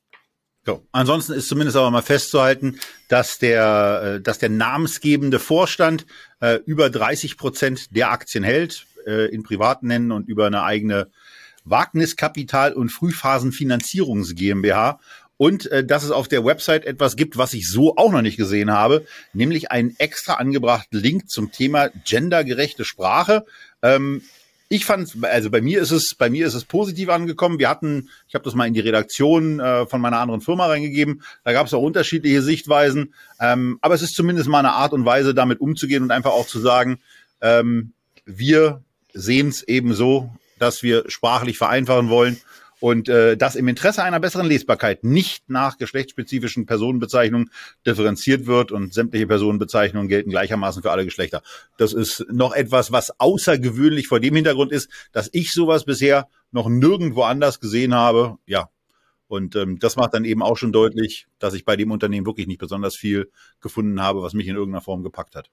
So. 0.65 0.85
Ansonsten 0.93 1.33
ist 1.33 1.49
zumindest 1.49 1.75
aber 1.75 1.91
mal 1.91 2.01
festzuhalten, 2.01 2.79
dass 3.09 3.37
der, 3.37 4.15
äh, 4.17 4.21
dass 4.21 4.39
der 4.39 4.49
namensgebende 4.49 5.39
Vorstand 5.39 6.05
äh, 6.39 6.59
über 6.65 6.89
30 6.89 7.37
Prozent 7.37 7.95
der 7.95 8.11
Aktien 8.11 8.45
hält, 8.45 8.85
äh, 9.05 9.27
in 9.33 9.43
privaten 9.43 9.89
Händen 9.89 10.13
und 10.13 10.29
über 10.29 10.47
eine 10.47 10.63
eigene 10.63 11.09
Wagniskapital- 11.65 12.73
und 12.73 12.89
Frühphasenfinanzierungs 12.89 14.35
GmbH 14.35 14.99
und 15.35 15.69
äh, 15.71 15.83
dass 15.83 16.03
es 16.03 16.11
auf 16.11 16.29
der 16.29 16.45
Website 16.45 16.85
etwas 16.85 17.17
gibt, 17.17 17.37
was 17.37 17.53
ich 17.53 17.69
so 17.69 17.97
auch 17.97 18.11
noch 18.11 18.21
nicht 18.21 18.37
gesehen 18.37 18.71
habe, 18.71 19.05
nämlich 19.33 19.71
einen 19.71 19.95
extra 19.97 20.35
angebrachten 20.35 20.99
Link 20.99 21.29
zum 21.29 21.51
Thema 21.51 21.89
gendergerechte 22.05 22.85
Sprache. 22.85 23.45
Ähm, 23.81 24.21
ich 24.69 24.85
fand, 24.85 25.15
also 25.23 25.51
bei 25.51 25.61
mir 25.61 25.81
ist 25.81 25.91
es, 25.91 26.15
bei 26.15 26.29
mir 26.29 26.47
ist 26.47 26.53
es 26.53 26.65
positiv 26.65 27.09
angekommen. 27.09 27.59
Wir 27.59 27.69
hatten, 27.69 28.09
ich 28.27 28.33
habe 28.33 28.43
das 28.43 28.55
mal 28.55 28.67
in 28.67 28.73
die 28.73 28.79
Redaktion 28.79 29.59
äh, 29.59 29.85
von 29.85 30.01
meiner 30.01 30.19
anderen 30.19 30.41
Firma 30.41 30.65
reingegeben. 30.65 31.21
Da 31.43 31.53
gab 31.53 31.67
es 31.67 31.73
auch 31.73 31.81
unterschiedliche 31.81 32.41
Sichtweisen, 32.41 33.13
ähm, 33.39 33.77
aber 33.81 33.93
es 33.93 34.01
ist 34.01 34.15
zumindest 34.15 34.49
mal 34.49 34.59
eine 34.59 34.73
Art 34.73 34.93
und 34.93 35.05
Weise, 35.05 35.33
damit 35.33 35.61
umzugehen 35.61 36.03
und 36.03 36.11
einfach 36.11 36.31
auch 36.31 36.47
zu 36.47 36.59
sagen, 36.59 36.99
ähm, 37.41 37.93
wir 38.25 38.81
sehen 39.13 39.49
es 39.49 39.63
eben 39.63 39.93
so, 39.93 40.31
dass 40.59 40.81
wir 40.81 41.03
sprachlich 41.07 41.57
vereinfachen 41.57 42.09
wollen 42.09 42.37
und 42.83 43.07
äh, 43.07 43.37
das 43.37 43.55
im 43.55 43.69
Interesse 43.69 44.03
einer 44.03 44.19
besseren 44.19 44.45
Lesbarkeit 44.45 45.05
nicht 45.05 45.49
nach 45.49 45.77
geschlechtsspezifischen 45.77 46.65
Personenbezeichnungen 46.65 47.49
differenziert 47.87 48.45
wird 48.45 48.73
und 48.73 48.93
sämtliche 48.93 49.25
Personenbezeichnungen 49.25 50.09
gelten 50.09 50.31
gleichermaßen 50.31 50.81
für 50.83 50.91
alle 50.91 51.05
Geschlechter. 51.05 51.43
Das 51.77 51.93
ist 51.93 52.25
noch 52.29 52.53
etwas, 52.53 52.91
was 52.91 53.17
außergewöhnlich 53.21 54.09
vor 54.09 54.19
dem 54.19 54.35
Hintergrund 54.35 54.73
ist, 54.73 54.89
dass 55.13 55.29
ich 55.31 55.53
sowas 55.53 55.85
bisher 55.85 56.27
noch 56.51 56.67
nirgendwo 56.67 57.21
anders 57.21 57.61
gesehen 57.61 57.95
habe. 57.95 58.35
Ja, 58.47 58.67
und 59.27 59.55
ähm, 59.55 59.79
das 59.79 59.95
macht 59.95 60.13
dann 60.13 60.25
eben 60.25 60.43
auch 60.43 60.57
schon 60.57 60.73
deutlich, 60.73 61.27
dass 61.39 61.53
ich 61.53 61.63
bei 61.63 61.77
dem 61.77 61.89
Unternehmen 61.89 62.25
wirklich 62.25 62.47
nicht 62.47 62.59
besonders 62.59 62.97
viel 62.97 63.31
gefunden 63.61 64.01
habe, 64.01 64.21
was 64.23 64.33
mich 64.33 64.47
in 64.49 64.57
irgendeiner 64.57 64.83
Form 64.83 65.03
gepackt 65.03 65.37
hat. 65.37 65.49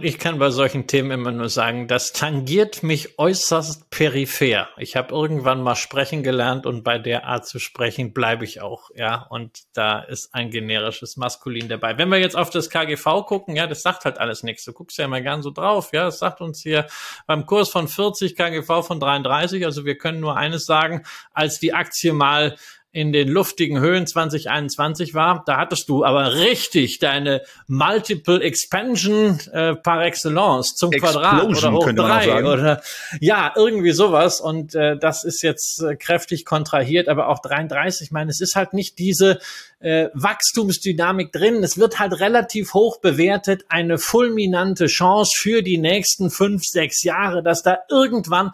Ich 0.00 0.18
kann 0.18 0.38
bei 0.38 0.48
solchen 0.48 0.86
Themen 0.86 1.10
immer 1.10 1.32
nur 1.32 1.50
sagen, 1.50 1.86
das 1.86 2.14
tangiert 2.14 2.82
mich 2.82 3.18
äußerst 3.18 3.90
peripher. 3.90 4.70
Ich 4.78 4.96
habe 4.96 5.14
irgendwann 5.14 5.62
mal 5.62 5.76
sprechen 5.76 6.22
gelernt 6.22 6.64
und 6.64 6.82
bei 6.82 6.98
der 6.98 7.26
Art 7.26 7.46
zu 7.46 7.58
sprechen 7.58 8.14
bleibe 8.14 8.44
ich 8.44 8.62
auch, 8.62 8.88
ja. 8.94 9.26
Und 9.28 9.60
da 9.74 10.00
ist 10.00 10.34
ein 10.34 10.50
generisches 10.50 11.18
Maskulin 11.18 11.68
dabei. 11.68 11.98
Wenn 11.98 12.08
wir 12.08 12.18
jetzt 12.18 12.36
auf 12.36 12.48
das 12.48 12.70
KGV 12.70 13.26
gucken, 13.26 13.54
ja, 13.54 13.66
das 13.66 13.82
sagt 13.82 14.06
halt 14.06 14.18
alles 14.18 14.42
nichts. 14.42 14.64
Du 14.64 14.72
guckst 14.72 14.96
ja 14.96 15.04
immer 15.04 15.20
gern 15.20 15.42
so 15.42 15.50
drauf, 15.50 15.90
ja. 15.92 16.06
Das 16.06 16.20
sagt 16.20 16.40
uns 16.40 16.62
hier 16.62 16.86
beim 17.26 17.44
Kurs 17.44 17.68
von 17.68 17.86
40 17.86 18.34
KGV 18.34 18.86
von 18.86 18.98
33. 18.98 19.66
Also 19.66 19.84
wir 19.84 19.98
können 19.98 20.20
nur 20.20 20.38
eines 20.38 20.64
sagen, 20.64 21.02
als 21.34 21.60
die 21.60 21.74
Aktie 21.74 22.14
mal 22.14 22.56
in 22.92 23.12
den 23.12 23.28
luftigen 23.28 23.80
Höhen 23.80 24.06
2021 24.06 25.14
war, 25.14 25.42
da 25.46 25.56
hattest 25.56 25.88
du 25.88 26.04
aber 26.04 26.34
richtig 26.34 26.98
deine 26.98 27.40
Multiple 27.66 28.42
Expansion 28.42 29.40
äh, 29.52 29.74
par 29.74 30.04
excellence 30.04 30.74
zum 30.76 30.92
Explosion, 30.92 31.22
Quadrat 31.22 31.44
oder 31.44 31.72
hoch 31.72 31.92
drei 31.92 32.44
oder 32.44 32.82
ja, 33.18 33.52
irgendwie 33.56 33.92
sowas. 33.92 34.42
Und 34.42 34.74
äh, 34.74 34.98
das 34.98 35.24
ist 35.24 35.42
jetzt 35.42 35.82
äh, 35.82 35.96
kräftig 35.96 36.44
kontrahiert, 36.44 37.08
aber 37.08 37.28
auch 37.28 37.40
33, 37.40 38.08
ich 38.08 38.12
meine, 38.12 38.30
es 38.30 38.42
ist 38.42 38.56
halt 38.56 38.74
nicht 38.74 38.98
diese 38.98 39.38
äh, 39.82 40.08
Wachstumsdynamik 40.14 41.32
drin. 41.32 41.62
Es 41.62 41.76
wird 41.76 41.98
halt 41.98 42.20
relativ 42.20 42.74
hoch 42.74 43.00
bewertet, 43.00 43.64
eine 43.68 43.98
fulminante 43.98 44.86
Chance 44.86 45.32
für 45.36 45.62
die 45.62 45.78
nächsten 45.78 46.30
fünf, 46.30 46.62
sechs 46.64 47.02
Jahre, 47.02 47.42
dass 47.42 47.62
da 47.62 47.78
irgendwann 47.90 48.52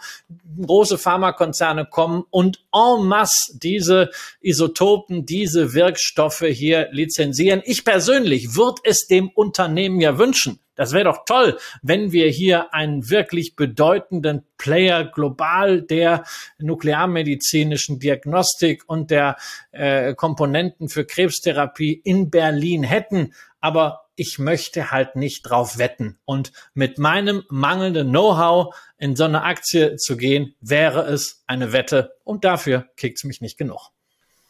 große 0.61 0.99
Pharmakonzerne 0.99 1.87
kommen 1.87 2.25
und 2.31 2.65
en 2.73 3.07
masse 3.07 3.59
diese 3.63 4.11
Isotopen, 4.41 5.27
diese 5.27 5.75
Wirkstoffe 5.75 6.45
hier 6.49 6.89
lizenzieren. 6.91 7.63
Ich 7.65 7.85
persönlich 7.85 8.57
würde 8.57 8.81
es 8.85 9.07
dem 9.07 9.29
Unternehmen 9.29 10.01
ja 10.01 10.19
wünschen, 10.19 10.59
das 10.79 10.93
wäre 10.93 11.05
doch 11.05 11.25
toll, 11.27 11.59
wenn 11.83 12.13
wir 12.13 12.29
hier 12.29 12.73
einen 12.73 13.11
wirklich 13.11 13.57
bedeutenden 13.57 14.45
Player 14.59 15.05
global 15.05 15.83
der 15.83 16.23
nuklearmedizinischen 16.59 17.99
Diagnostik 17.99 18.85
und 18.87 19.11
der 19.11 19.37
äh, 19.73 20.15
Komponenten 20.15 20.89
für 20.89 21.05
Krebstherapie 21.05 22.01
in 22.05 22.31
Berlin 22.31 22.85
hätten. 22.85 23.35
Aber 23.61 24.07
ich 24.15 24.39
möchte 24.39 24.93
halt 24.93 25.17
nicht 25.17 25.43
drauf 25.43 25.79
wetten. 25.79 26.21
Und 26.25 26.53
mit 26.75 26.97
meinem 26.97 27.43
mangelnden 27.49 28.11
Know-how 28.11 28.73
in 28.99 29.17
so 29.17 29.25
eine 29.25 29.43
Aktie 29.43 29.97
zu 29.97 30.17
gehen, 30.17 30.55
wäre 30.61 31.07
es 31.07 31.43
eine 31.49 31.73
Wette. 31.73 32.15
Und 32.23 32.45
dafür 32.45 32.87
kickt's 32.97 33.25
mich 33.25 33.41
nicht 33.41 33.59
genug. 33.59 33.91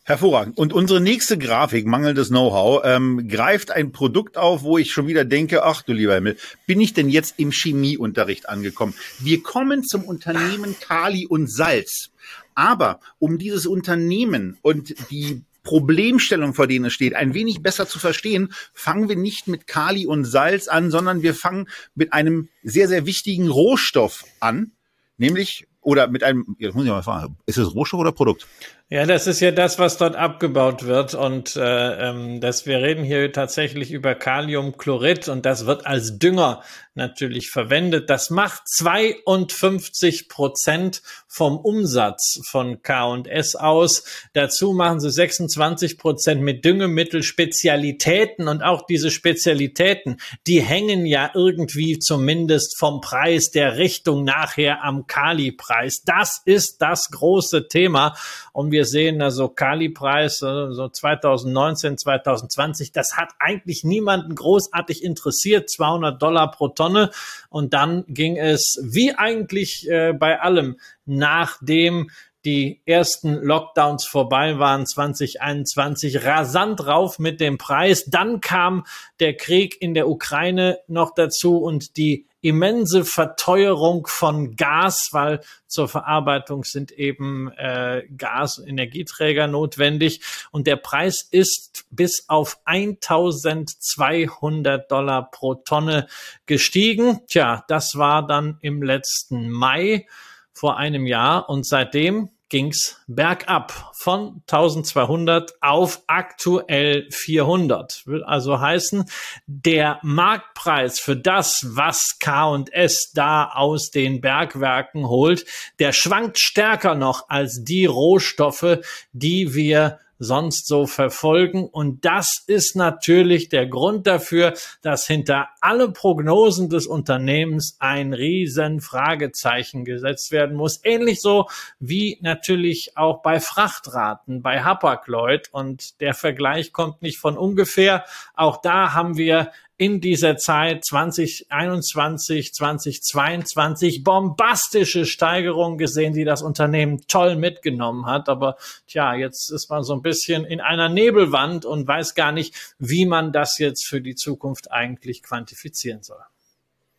Hervorragend. 0.09 0.57
Und 0.57 0.73
unsere 0.73 1.03
nächste 1.03 1.37
Grafik, 1.37 1.85
mangelndes 1.85 2.29
Know-how, 2.29 2.81
ähm, 2.83 3.29
greift 3.29 3.71
ein 3.71 3.93
Produkt 3.93 4.39
auf, 4.39 4.63
wo 4.63 4.79
ich 4.79 4.91
schon 4.91 5.07
wieder 5.07 5.27
denke, 5.27 5.65
ach 5.65 5.83
du 5.83 5.93
lieber 5.93 6.15
Himmel, 6.15 6.39
bin 6.67 6.81
ich 6.81 6.95
denn 6.95 7.11
jetzt 7.11 7.35
im 7.37 7.51
Chemieunterricht 7.53 8.49
angekommen? 8.49 8.95
Wir 9.19 9.43
kommen 9.43 9.85
zum 9.85 10.05
Unternehmen 10.05 10.77
Kali 10.81 11.27
und 11.27 11.53
Salz. 11.53 12.09
Aber 12.55 13.01
um 13.19 13.37
dieses 13.37 13.67
Unternehmen 13.67 14.57
und 14.63 14.95
die 15.11 15.43
Problemstellung, 15.63 16.55
vor 16.55 16.67
denen 16.67 16.87
es 16.87 16.95
steht, 16.95 17.13
ein 17.13 17.35
wenig 17.35 17.61
besser 17.61 17.87
zu 17.87 17.99
verstehen, 17.99 18.55
fangen 18.73 19.11
wir 19.11 19.17
nicht 19.17 19.47
mit 19.47 19.67
Kali 19.67 20.07
und 20.07 20.25
Salz 20.25 20.69
an, 20.69 20.91
sondern 20.91 21.21
wir 21.21 21.35
fangen 21.35 21.69
mit 21.95 22.15
einem 22.15 22.49
sehr, 22.63 22.89
sehr 22.89 23.05
wichtigen 23.05 23.51
Rohstoff 23.51 24.25
an, 24.41 24.73
nämlich 25.19 25.67
oder 25.83 26.09
mit 26.09 26.23
einem, 26.23 26.57
jetzt 26.59 26.75
muss 26.75 26.85
ich 26.85 26.91
mal 26.91 27.03
fragen, 27.03 27.37
ist 27.47 27.59
es 27.59 27.75
Rohstoff 27.75 28.01
oder 28.01 28.13
Produkt? 28.13 28.47
Ja, 28.91 29.05
das 29.05 29.27
ist 29.27 29.41
ja 29.41 29.51
das, 29.51 29.79
was 29.79 29.99
dort 29.99 30.17
abgebaut 30.17 30.87
wird. 30.87 31.13
Und 31.13 31.57
äh, 31.57 32.09
ähm, 32.09 32.41
dass 32.41 32.65
wir 32.65 32.79
reden 32.79 33.05
hier 33.05 33.31
tatsächlich 33.33 33.93
über 33.93 34.15
Kaliumchlorid 34.15 35.29
und 35.29 35.45
das 35.45 35.67
wird 35.67 35.87
als 35.87 36.19
Dünger 36.19 36.63
natürlich 36.99 37.51
verwendet. 37.51 38.11
Das 38.11 38.29
macht 38.29 38.69
52 38.69 40.29
Prozent 40.29 41.03
vom 41.27 41.57
Umsatz 41.57 42.41
von 42.51 42.83
K&S 42.83 43.57
aus. 43.57 44.05
Dazu 44.35 44.75
machen 44.75 45.01
sie 45.01 45.11
26 45.11 45.97
Prozent 45.97 46.43
mit 46.43 46.65
Düngemittel 46.65 47.23
Spezialitäten 47.23 48.49
und 48.49 48.63
auch 48.63 48.85
diese 48.85 49.11
Spezialitäten, 49.11 50.21
die 50.47 50.61
hängen 50.61 51.07
ja 51.07 51.31
irgendwie 51.35 51.99
zumindest 51.99 52.77
vom 52.79 53.01
Preis 53.01 53.51
der 53.51 53.79
Richtung 53.79 54.25
nachher 54.25 54.83
am 54.83 55.07
Kali-Preis. 55.07 56.03
Das 56.05 56.43
ist 56.45 56.83
das 56.83 57.11
große 57.11 57.69
Thema 57.69 58.17
und 58.53 58.73
wir 58.73 58.78
wir 58.79 58.85
sehen, 58.85 59.21
also 59.23 59.49
Kali-Preis, 59.49 60.37
so 60.39 60.89
2019, 60.89 61.99
2020, 61.99 62.93
das 62.93 63.17
hat 63.17 63.31
eigentlich 63.41 63.83
niemanden 63.83 64.37
großartig 64.37 65.03
interessiert, 65.03 65.69
200 65.69 66.23
Dollar 66.23 66.53
pro 66.53 66.69
Tonne. 66.69 67.11
Und 67.49 67.75
dann 67.75 68.05
ging 68.07 68.37
es, 68.37 68.79
wie 68.85 69.15
eigentlich 69.15 69.89
äh, 69.91 70.13
bei 70.13 70.41
allem, 70.41 70.79
nachdem 71.07 72.11
die 72.45 72.81
ersten 72.87 73.35
Lockdowns 73.35 74.07
vorbei 74.07 74.61
waren 74.61 74.87
2021 74.87 76.25
rasant 76.25 76.87
rauf 76.87 77.19
mit 77.19 77.41
dem 77.41 77.59
Preis. 77.59 78.05
Dann 78.05 78.41
kam 78.41 78.87
der 79.19 79.37
Krieg 79.37 79.83
in 79.83 79.93
der 79.93 80.09
Ukraine 80.09 80.79
noch 80.87 81.15
dazu 81.17 81.59
und 81.59 81.97
die 81.97 82.28
immense 82.49 83.05
Verteuerung 83.05 84.07
von 84.07 84.57
Gas, 84.57 85.09
weil 85.13 85.43
zur 85.67 85.87
Verarbeitung 85.89 86.65
sind 86.65 86.91
eben 86.93 87.53
äh, 87.53 88.05
Gas, 88.17 88.63
Energieträger 88.65 89.47
notwendig 89.47 90.23
und 90.51 90.67
der 90.67 90.77
Preis 90.77 91.29
ist 91.31 91.85
bis 91.91 92.25
auf 92.29 92.59
1200 92.65 94.91
Dollar 94.91 95.31
pro 95.31 95.55
Tonne 95.55 96.07
gestiegen. 96.47 97.21
Tja, 97.29 97.65
das 97.69 97.97
war 97.97 98.27
dann 98.27 98.57
im 98.63 98.83
letzten 98.83 99.51
Mai 99.51 100.07
vor 100.53 100.79
einem 100.79 101.07
Jahr 101.07 101.49
und 101.49 101.65
seitdem 101.67 102.31
ging's 102.49 103.01
bergab 103.07 103.93
von 103.95 104.43
1200 104.47 105.53
auf 105.61 106.03
aktuell 106.07 107.09
400. 107.11 108.07
Will 108.07 108.25
also 108.25 108.61
heißen, 108.61 109.05
der 109.47 109.99
Marktpreis 110.03 111.01
für 111.01 111.17
das, 111.17 111.65
was 111.67 112.19
K&S 112.19 113.13
da 113.15 113.51
aus 113.51 113.91
den 113.91 114.21
Bergwerken 114.21 115.09
holt, 115.09 115.45
der 115.79 115.93
schwankt 115.93 116.39
stärker 116.39 116.95
noch 116.95 117.29
als 117.29 117.63
die 117.65 117.87
Rohstoffe, 117.87 118.79
die 119.13 119.55
wir 119.55 119.99
sonst 120.19 120.67
so 120.67 120.87
verfolgen. 120.87 121.67
Und 121.67 122.05
das 122.05 122.43
ist 122.47 122.77
natürlich 122.77 123.49
der 123.49 123.67
Grund 123.67 124.07
dafür, 124.07 124.55
dass 124.83 125.07
hinter 125.07 125.49
alle 125.61 125.91
Prognosen 125.91 126.69
des 126.69 126.87
Unternehmens 126.87 127.77
ein 127.79 128.13
riesen 128.13 128.81
Fragezeichen 128.81 129.85
gesetzt 129.85 130.33
werden 130.33 130.57
muss. 130.57 130.81
Ähnlich 130.85 131.21
so 131.21 131.47
wie 131.79 132.19
natürlich 132.21 132.93
auch 132.97 133.23
bei 133.23 133.41
Frachtraten, 133.41 134.43
bei 134.43 134.63
Hapag-Lloyd. 134.63 135.49
Und 135.53 136.01
der 136.01 136.15
Vergleich 136.15 136.73
kommt 136.73 137.03
nicht 137.03 137.19
von 137.19 137.37
ungefähr. 137.37 138.05
Auch 138.35 138.61
da 138.61 138.95
haben 138.95 139.17
wir 139.17 139.53
in 139.79 140.01
dieser 140.01 140.37
Zeit 140.37 140.85
2021, 140.85 142.53
2022 142.53 144.03
bombastische 144.03 145.07
Steigerungen 145.07 145.79
gesehen, 145.79 146.13
die 146.13 146.25
das 146.25 146.43
Unternehmen 146.43 147.03
toll 147.07 147.37
mitgenommen 147.37 148.07
hat. 148.07 148.29
Aber 148.29 148.57
tja, 148.89 149.15
jetzt 149.15 149.53
ist 149.53 149.71
man 149.71 149.85
so 149.85 149.95
ein 149.95 150.03
bisschen 150.03 150.45
in 150.45 150.61
einer 150.61 150.89
Nebelwand 150.89 151.65
und 151.65 151.87
weiß 151.87 152.17
gar 152.17 152.33
nicht, 152.33 152.75
wie 152.81 153.07
man 153.07 153.33
das 153.33 153.59
jetzt 153.59 153.87
für 153.87 154.01
die 154.01 154.17
Zukunft 154.17 154.73
eigentlich 154.73 155.23
quantifizieren 155.23 156.03
soll. 156.03 156.21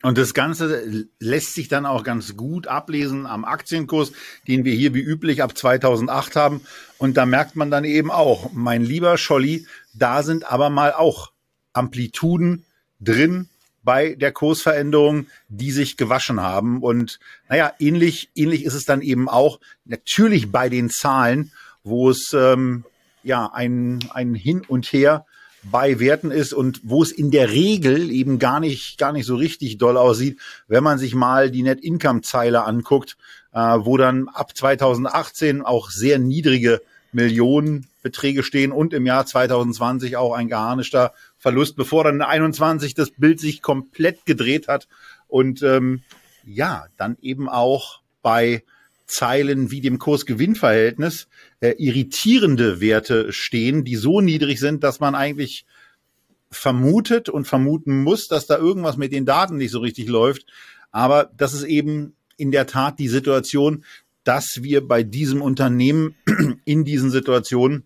Und 0.01 0.17
das 0.17 0.33
Ganze 0.33 1.09
lässt 1.19 1.55
sich 1.55 1.67
dann 1.67 1.85
auch 1.85 2.05
ganz 2.05 2.37
gut 2.37 2.67
ablesen 2.67 3.25
am 3.25 3.43
Aktienkurs, 3.43 4.13
den 4.47 4.63
wir 4.63 4.73
hier 4.73 4.93
wie 4.93 5.01
üblich 5.01 5.43
ab 5.43 5.57
2008 5.57 6.37
haben. 6.37 6.61
Und 6.97 7.17
da 7.17 7.25
merkt 7.25 7.57
man 7.57 7.69
dann 7.69 7.83
eben 7.83 8.09
auch, 8.09 8.51
mein 8.53 8.81
lieber 8.81 9.17
Scholli, 9.17 9.67
da 9.93 10.23
sind 10.23 10.49
aber 10.49 10.69
mal 10.69 10.93
auch 10.93 11.33
Amplituden 11.73 12.65
drin 12.99 13.49
bei 13.83 14.15
der 14.15 14.31
Kursveränderung, 14.31 15.27
die 15.47 15.71
sich 15.71 15.97
gewaschen 15.97 16.41
haben. 16.41 16.81
Und 16.81 17.19
naja, 17.47 17.73
ähnlich, 17.79 18.29
ähnlich 18.35 18.65
ist 18.65 18.73
es 18.73 18.85
dann 18.85 19.01
eben 19.01 19.29
auch 19.29 19.59
natürlich 19.85 20.51
bei 20.51 20.69
den 20.69 20.89
Zahlen, 20.89 21.51
wo 21.83 22.09
es 22.09 22.33
ähm, 22.33 22.85
ja 23.23 23.49
ein, 23.53 23.99
ein 24.13 24.35
Hin 24.35 24.63
und 24.67 24.85
Her 24.87 25.25
bei 25.63 25.99
Werten 25.99 26.31
ist 26.31 26.53
und 26.53 26.81
wo 26.83 27.03
es 27.03 27.11
in 27.11 27.31
der 27.31 27.51
Regel 27.51 28.11
eben 28.11 28.39
gar 28.39 28.59
nicht, 28.59 28.97
gar 28.97 29.11
nicht 29.11 29.25
so 29.25 29.35
richtig 29.35 29.77
doll 29.77 29.97
aussieht, 29.97 30.39
wenn 30.67 30.83
man 30.83 30.97
sich 30.97 31.15
mal 31.15 31.51
die 31.51 31.63
Net 31.63 31.81
Income 31.81 32.21
Zeile 32.21 32.63
anguckt, 32.63 33.17
äh, 33.53 33.59
wo 33.59 33.97
dann 33.97 34.27
ab 34.29 34.55
2018 34.55 35.61
auch 35.61 35.89
sehr 35.89 36.19
niedrige 36.19 36.81
Millionenbeträge 37.11 38.43
stehen 38.43 38.71
und 38.71 38.93
im 38.93 39.05
Jahr 39.05 39.25
2020 39.25 40.15
auch 40.15 40.33
ein 40.33 40.47
geharnischter 40.47 41.13
Verlust, 41.39 41.75
bevor 41.75 42.03
dann 42.03 42.15
in 42.15 42.21
21 42.21 42.93
das 42.93 43.11
Bild 43.11 43.39
sich 43.39 43.61
komplett 43.61 44.25
gedreht 44.25 44.67
hat 44.67 44.87
und 45.27 45.63
ähm, 45.63 46.03
ja, 46.45 46.85
dann 46.97 47.17
eben 47.21 47.49
auch 47.49 48.01
bei 48.21 48.63
Zeilen 49.07 49.71
wie 49.71 49.81
dem 49.81 49.97
Kurs-Gewinn-Verhältnis 49.97 51.27
äh, 51.61 51.73
irritierende 51.77 52.81
Werte 52.81 53.33
stehen, 53.33 53.83
die 53.83 53.95
so 53.95 54.21
niedrig 54.21 54.59
sind, 54.59 54.83
dass 54.83 54.99
man 54.99 55.15
eigentlich 55.15 55.65
vermutet 56.51 57.29
und 57.29 57.45
vermuten 57.45 58.03
muss, 58.03 58.27
dass 58.27 58.45
da 58.45 58.57
irgendwas 58.57 58.97
mit 58.97 59.11
den 59.11 59.25
Daten 59.25 59.57
nicht 59.57 59.71
so 59.71 59.79
richtig 59.79 60.07
läuft. 60.07 60.45
Aber 60.91 61.31
das 61.35 61.53
ist 61.53 61.63
eben 61.63 62.15
in 62.37 62.51
der 62.51 62.67
Tat 62.67 62.99
die 62.99 63.07
Situation, 63.07 63.83
dass 64.23 64.61
wir 64.63 64.87
bei 64.87 65.03
diesem 65.03 65.41
Unternehmen 65.41 66.15
in 66.65 66.83
diesen 66.83 67.11
Situationen 67.11 67.85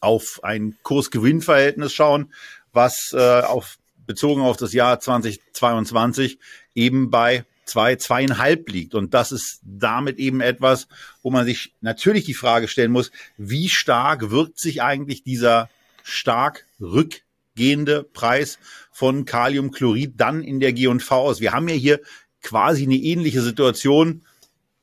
auf 0.00 0.40
ein 0.42 0.76
Kurs-Gewinn-Verhältnis 0.82 1.92
schauen, 1.92 2.32
was 2.74 3.12
äh, 3.12 3.40
auf, 3.40 3.78
bezogen 4.06 4.42
auf 4.42 4.56
das 4.56 4.72
Jahr 4.72 5.00
2022 5.00 6.38
eben 6.74 7.10
bei 7.10 7.44
zwei, 7.64 7.96
zweieinhalb 7.96 8.68
liegt. 8.68 8.94
Und 8.94 9.14
das 9.14 9.32
ist 9.32 9.60
damit 9.62 10.18
eben 10.18 10.40
etwas, 10.40 10.88
wo 11.22 11.30
man 11.30 11.46
sich 11.46 11.74
natürlich 11.80 12.24
die 12.24 12.34
Frage 12.34 12.68
stellen 12.68 12.92
muss, 12.92 13.10
wie 13.36 13.68
stark 13.68 14.30
wirkt 14.30 14.58
sich 14.58 14.82
eigentlich 14.82 15.22
dieser 15.22 15.70
stark 16.02 16.66
rückgehende 16.80 18.02
Preis 18.02 18.58
von 18.92 19.24
Kaliumchlorid 19.24 20.14
dann 20.16 20.42
in 20.42 20.60
der 20.60 20.72
G&V 20.72 21.14
aus? 21.16 21.40
Wir 21.40 21.52
haben 21.52 21.68
ja 21.68 21.74
hier 21.74 22.00
quasi 22.42 22.84
eine 22.84 22.96
ähnliche 22.96 23.40
Situation. 23.40 24.22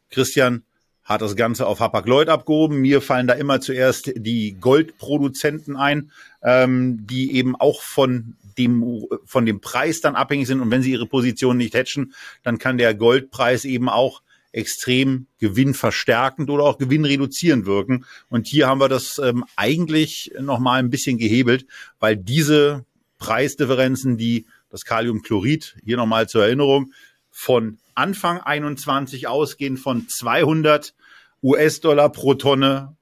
Christian 0.09 0.63
hat 1.03 1.21
das 1.21 1.35
Ganze 1.35 1.67
auf 1.67 1.79
Hapag-Lloyd 1.79 2.29
abgehoben. 2.29 2.77
Mir 2.81 3.01
fallen 3.01 3.27
da 3.27 3.33
immer 3.33 3.59
zuerst 3.59 4.11
die 4.15 4.53
Goldproduzenten 4.59 5.75
ein, 5.75 6.11
ähm, 6.43 7.05
die 7.07 7.35
eben 7.35 7.55
auch 7.55 7.81
von 7.81 8.35
dem, 8.57 9.05
von 9.25 9.45
dem 9.45 9.61
Preis 9.61 10.01
dann 10.01 10.15
abhängig 10.15 10.47
sind. 10.47 10.61
Und 10.61 10.71
wenn 10.71 10.83
sie 10.83 10.91
ihre 10.91 11.07
Position 11.07 11.57
nicht 11.57 11.75
hatchen, 11.75 12.13
dann 12.43 12.57
kann 12.59 12.77
der 12.77 12.93
Goldpreis 12.93 13.65
eben 13.65 13.89
auch 13.89 14.21
extrem 14.51 15.27
gewinnverstärkend 15.39 16.49
oder 16.49 16.65
auch 16.65 16.77
gewinnreduzierend 16.77 17.65
wirken. 17.65 18.05
Und 18.29 18.47
hier 18.47 18.67
haben 18.67 18.81
wir 18.81 18.89
das 18.89 19.17
ähm, 19.17 19.45
eigentlich 19.55 20.33
nochmal 20.39 20.79
ein 20.79 20.89
bisschen 20.89 21.17
gehebelt, 21.17 21.65
weil 21.99 22.17
diese 22.17 22.85
Preisdifferenzen, 23.17 24.17
die 24.17 24.45
das 24.69 24.83
Kaliumchlorid, 24.85 25.77
hier 25.83 25.97
nochmal 25.97 26.27
zur 26.27 26.43
Erinnerung, 26.43 26.91
von 27.29 27.77
Anfang 28.01 28.41
21 28.41 29.27
ausgehen 29.27 29.77
von 29.77 30.07
200 30.09 30.95
US-Dollar 31.43 32.11
pro 32.11 32.33
Tonne 32.33 32.95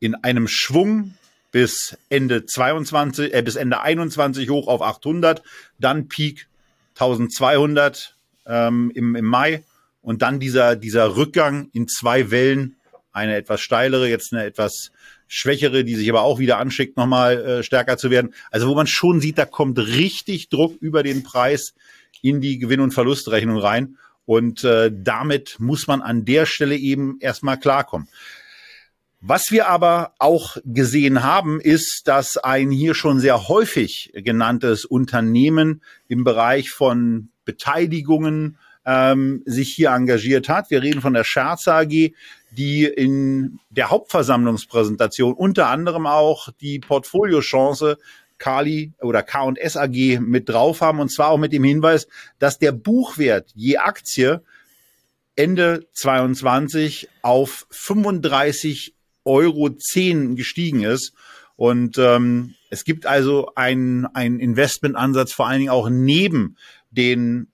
in 0.00 0.14
einem 0.16 0.48
Schwung 0.48 1.14
bis 1.50 1.96
Ende 2.10 2.44
22, 2.44 3.32
äh, 3.32 3.40
bis 3.40 3.56
Ende 3.56 3.80
21 3.80 4.50
hoch 4.50 4.68
auf 4.68 4.82
800, 4.82 5.42
dann 5.78 6.08
Peak 6.08 6.46
1200 6.90 8.16
ähm, 8.44 8.92
im, 8.94 9.16
im 9.16 9.24
Mai 9.24 9.64
und 10.02 10.20
dann 10.20 10.40
dieser, 10.40 10.76
dieser 10.76 11.16
Rückgang 11.16 11.70
in 11.72 11.88
zwei 11.88 12.30
Wellen, 12.30 12.76
eine 13.12 13.36
etwas 13.36 13.62
steilere, 13.62 14.10
jetzt 14.10 14.34
eine 14.34 14.44
etwas 14.44 14.90
schwächere, 15.26 15.84
die 15.84 15.94
sich 15.94 16.10
aber 16.10 16.20
auch 16.20 16.38
wieder 16.38 16.58
anschickt, 16.58 16.98
nochmal 16.98 17.42
äh, 17.42 17.62
stärker 17.62 17.96
zu 17.96 18.10
werden. 18.10 18.34
Also 18.50 18.68
wo 18.68 18.74
man 18.74 18.86
schon 18.86 19.22
sieht, 19.22 19.38
da 19.38 19.46
kommt 19.46 19.78
richtig 19.78 20.50
Druck 20.50 20.76
über 20.82 21.02
den 21.02 21.22
Preis 21.22 21.72
in 22.20 22.42
die 22.42 22.58
Gewinn- 22.58 22.80
und 22.80 22.92
Verlustrechnung 22.92 23.56
rein. 23.56 23.96
Und 24.26 24.64
äh, 24.64 24.90
damit 24.92 25.56
muss 25.58 25.86
man 25.86 26.00
an 26.00 26.24
der 26.24 26.46
Stelle 26.46 26.76
eben 26.76 27.18
erstmal 27.20 27.58
klarkommen. 27.58 28.08
Was 29.26 29.50
wir 29.50 29.68
aber 29.68 30.12
auch 30.18 30.58
gesehen 30.64 31.22
haben, 31.22 31.58
ist, 31.60 32.02
dass 32.04 32.36
ein 32.36 32.70
hier 32.70 32.94
schon 32.94 33.20
sehr 33.20 33.48
häufig 33.48 34.12
genanntes 34.14 34.84
Unternehmen 34.84 35.82
im 36.08 36.24
Bereich 36.24 36.70
von 36.70 37.30
Beteiligungen 37.46 38.58
ähm, 38.84 39.42
sich 39.46 39.72
hier 39.72 39.90
engagiert 39.90 40.50
hat. 40.50 40.70
Wir 40.70 40.82
reden 40.82 41.00
von 41.00 41.14
der 41.14 41.24
Scherzer 41.24 41.76
AG, 41.76 42.12
die 42.50 42.84
in 42.84 43.58
der 43.70 43.90
Hauptversammlungspräsentation 43.90 45.32
unter 45.32 45.68
anderem 45.68 46.06
auch 46.06 46.50
die 46.60 46.78
Portfoliochance 46.78 47.96
Kali 48.38 48.92
oder 49.00 49.22
K&S 49.22 49.76
AG 49.76 50.20
mit 50.20 50.48
drauf 50.48 50.80
haben 50.80 51.00
und 51.00 51.10
zwar 51.10 51.30
auch 51.30 51.38
mit 51.38 51.52
dem 51.52 51.64
Hinweis, 51.64 52.08
dass 52.38 52.58
der 52.58 52.72
Buchwert 52.72 53.50
je 53.54 53.78
Aktie 53.78 54.42
Ende 55.36 55.86
22 55.92 57.08
auf 57.22 57.66
35 57.70 58.94
Euro 59.24 59.70
10 59.70 60.36
gestiegen 60.36 60.82
ist. 60.82 61.12
Und 61.56 61.98
ähm, 61.98 62.54
es 62.70 62.84
gibt 62.84 63.06
also 63.06 63.52
einen, 63.54 64.06
einen 64.06 64.40
Investmentansatz 64.40 65.32
vor 65.32 65.46
allen 65.46 65.60
Dingen 65.60 65.70
auch 65.70 65.88
neben 65.88 66.56
den, 66.90 67.48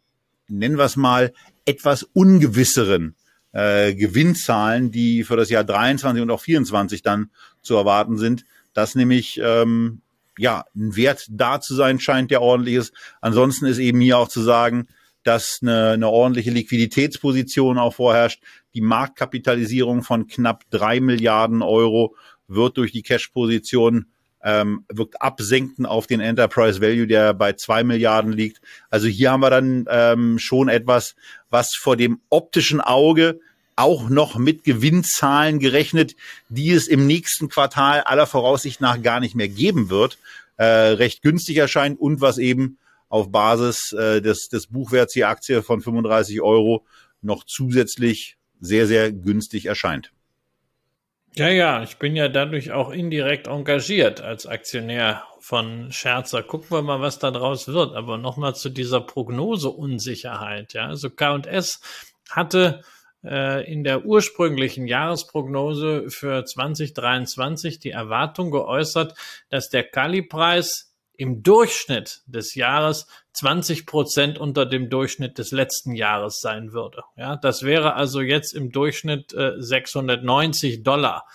nennen 0.48 0.78
wir 0.78 0.84
es 0.84 0.96
mal, 0.96 1.32
etwas 1.66 2.02
ungewisseren 2.02 3.14
äh, 3.52 3.94
Gewinnzahlen, 3.94 4.90
die 4.90 5.24
für 5.24 5.36
das 5.36 5.50
Jahr 5.50 5.64
23 5.64 6.22
und 6.22 6.30
auch 6.30 6.40
24 6.40 7.02
dann 7.02 7.30
zu 7.62 7.76
erwarten 7.76 8.16
sind, 8.16 8.44
dass 8.72 8.94
nämlich 8.94 9.40
ähm, 9.42 10.00
ja 10.40 10.64
ein 10.74 10.96
Wert 10.96 11.26
da 11.30 11.60
zu 11.60 11.74
sein 11.74 12.00
scheint, 12.00 12.30
der 12.30 12.42
ordentlich 12.42 12.76
ist. 12.76 12.94
Ansonsten 13.20 13.66
ist 13.66 13.78
eben 13.78 14.00
hier 14.00 14.18
auch 14.18 14.28
zu 14.28 14.40
sagen, 14.40 14.88
dass 15.22 15.58
eine, 15.62 15.90
eine 15.90 16.08
ordentliche 16.08 16.50
Liquiditätsposition 16.50 17.78
auch 17.78 17.94
vorherrscht. 17.94 18.42
Die 18.74 18.80
Marktkapitalisierung 18.80 20.02
von 20.02 20.26
knapp 20.26 20.64
drei 20.70 21.00
Milliarden 21.00 21.62
Euro 21.62 22.16
wird 22.48 22.78
durch 22.78 22.92
die 22.92 23.02
Cash-Position 23.02 24.06
ähm, 24.42 24.86
wirkt 24.88 25.20
absenken 25.20 25.84
auf 25.84 26.06
den 26.06 26.20
Enterprise 26.20 26.80
Value, 26.80 27.06
der 27.06 27.34
bei 27.34 27.52
zwei 27.52 27.84
Milliarden 27.84 28.32
liegt. 28.32 28.62
Also 28.88 29.06
hier 29.06 29.32
haben 29.32 29.42
wir 29.42 29.50
dann 29.50 29.84
ähm, 29.90 30.38
schon 30.38 30.68
etwas, 30.68 31.14
was 31.50 31.74
vor 31.74 31.96
dem 31.96 32.20
optischen 32.30 32.80
Auge 32.80 33.40
auch 33.80 34.08
noch 34.08 34.36
mit 34.36 34.64
Gewinnzahlen 34.64 35.58
gerechnet, 35.58 36.16
die 36.48 36.70
es 36.70 36.86
im 36.86 37.06
nächsten 37.06 37.48
Quartal 37.48 38.02
aller 38.02 38.26
Voraussicht 38.26 38.80
nach 38.80 39.00
gar 39.02 39.20
nicht 39.20 39.34
mehr 39.34 39.48
geben 39.48 39.90
wird, 39.90 40.18
äh, 40.56 40.64
recht 40.64 41.22
günstig 41.22 41.56
erscheint 41.56 41.98
und 41.98 42.20
was 42.20 42.38
eben 42.38 42.78
auf 43.08 43.32
Basis 43.32 43.92
äh, 43.92 44.20
des, 44.20 44.48
des 44.48 44.68
Buchwerts 44.68 45.14
die 45.14 45.24
Aktie 45.24 45.62
von 45.62 45.80
35 45.80 46.40
Euro 46.40 46.84
noch 47.22 47.44
zusätzlich 47.44 48.36
sehr, 48.60 48.86
sehr 48.86 49.10
günstig 49.12 49.66
erscheint. 49.66 50.12
Ja, 51.34 51.48
ja, 51.48 51.82
ich 51.82 51.96
bin 51.98 52.16
ja 52.16 52.28
dadurch 52.28 52.72
auch 52.72 52.90
indirekt 52.90 53.46
engagiert 53.46 54.20
als 54.20 54.46
Aktionär 54.46 55.22
von 55.38 55.92
Scherzer. 55.92 56.42
Gucken 56.42 56.70
wir 56.70 56.82
mal, 56.82 57.00
was 57.00 57.20
da 57.20 57.30
draus 57.30 57.68
wird. 57.68 57.94
Aber 57.94 58.18
nochmal 58.18 58.56
zu 58.56 58.68
dieser 58.68 59.00
Prognoseunsicherheit. 59.00 60.72
Ja, 60.72 60.86
also 60.86 61.08
K&S 61.08 61.80
hatte 62.30 62.82
in 63.22 63.84
der 63.84 64.06
ursprünglichen 64.06 64.86
Jahresprognose 64.86 66.08
für 66.08 66.44
2023 66.44 67.78
die 67.78 67.90
Erwartung 67.90 68.50
geäußert, 68.50 69.14
dass 69.50 69.68
der 69.68 69.84
Kali-Preis 69.84 70.90
im 71.20 71.42
Durchschnitt 71.42 72.22
des 72.24 72.54
Jahres 72.54 73.06
20 73.34 73.84
Prozent 73.84 74.38
unter 74.38 74.64
dem 74.64 74.88
Durchschnitt 74.88 75.36
des 75.36 75.50
letzten 75.50 75.94
Jahres 75.94 76.40
sein 76.40 76.72
würde. 76.72 77.02
Ja, 77.14 77.36
das 77.36 77.62
wäre 77.62 77.92
also 77.92 78.22
jetzt 78.22 78.54
im 78.54 78.72
Durchschnitt 78.72 79.34
äh, 79.34 79.52
690 79.58 80.82
Dollar. 80.82 81.26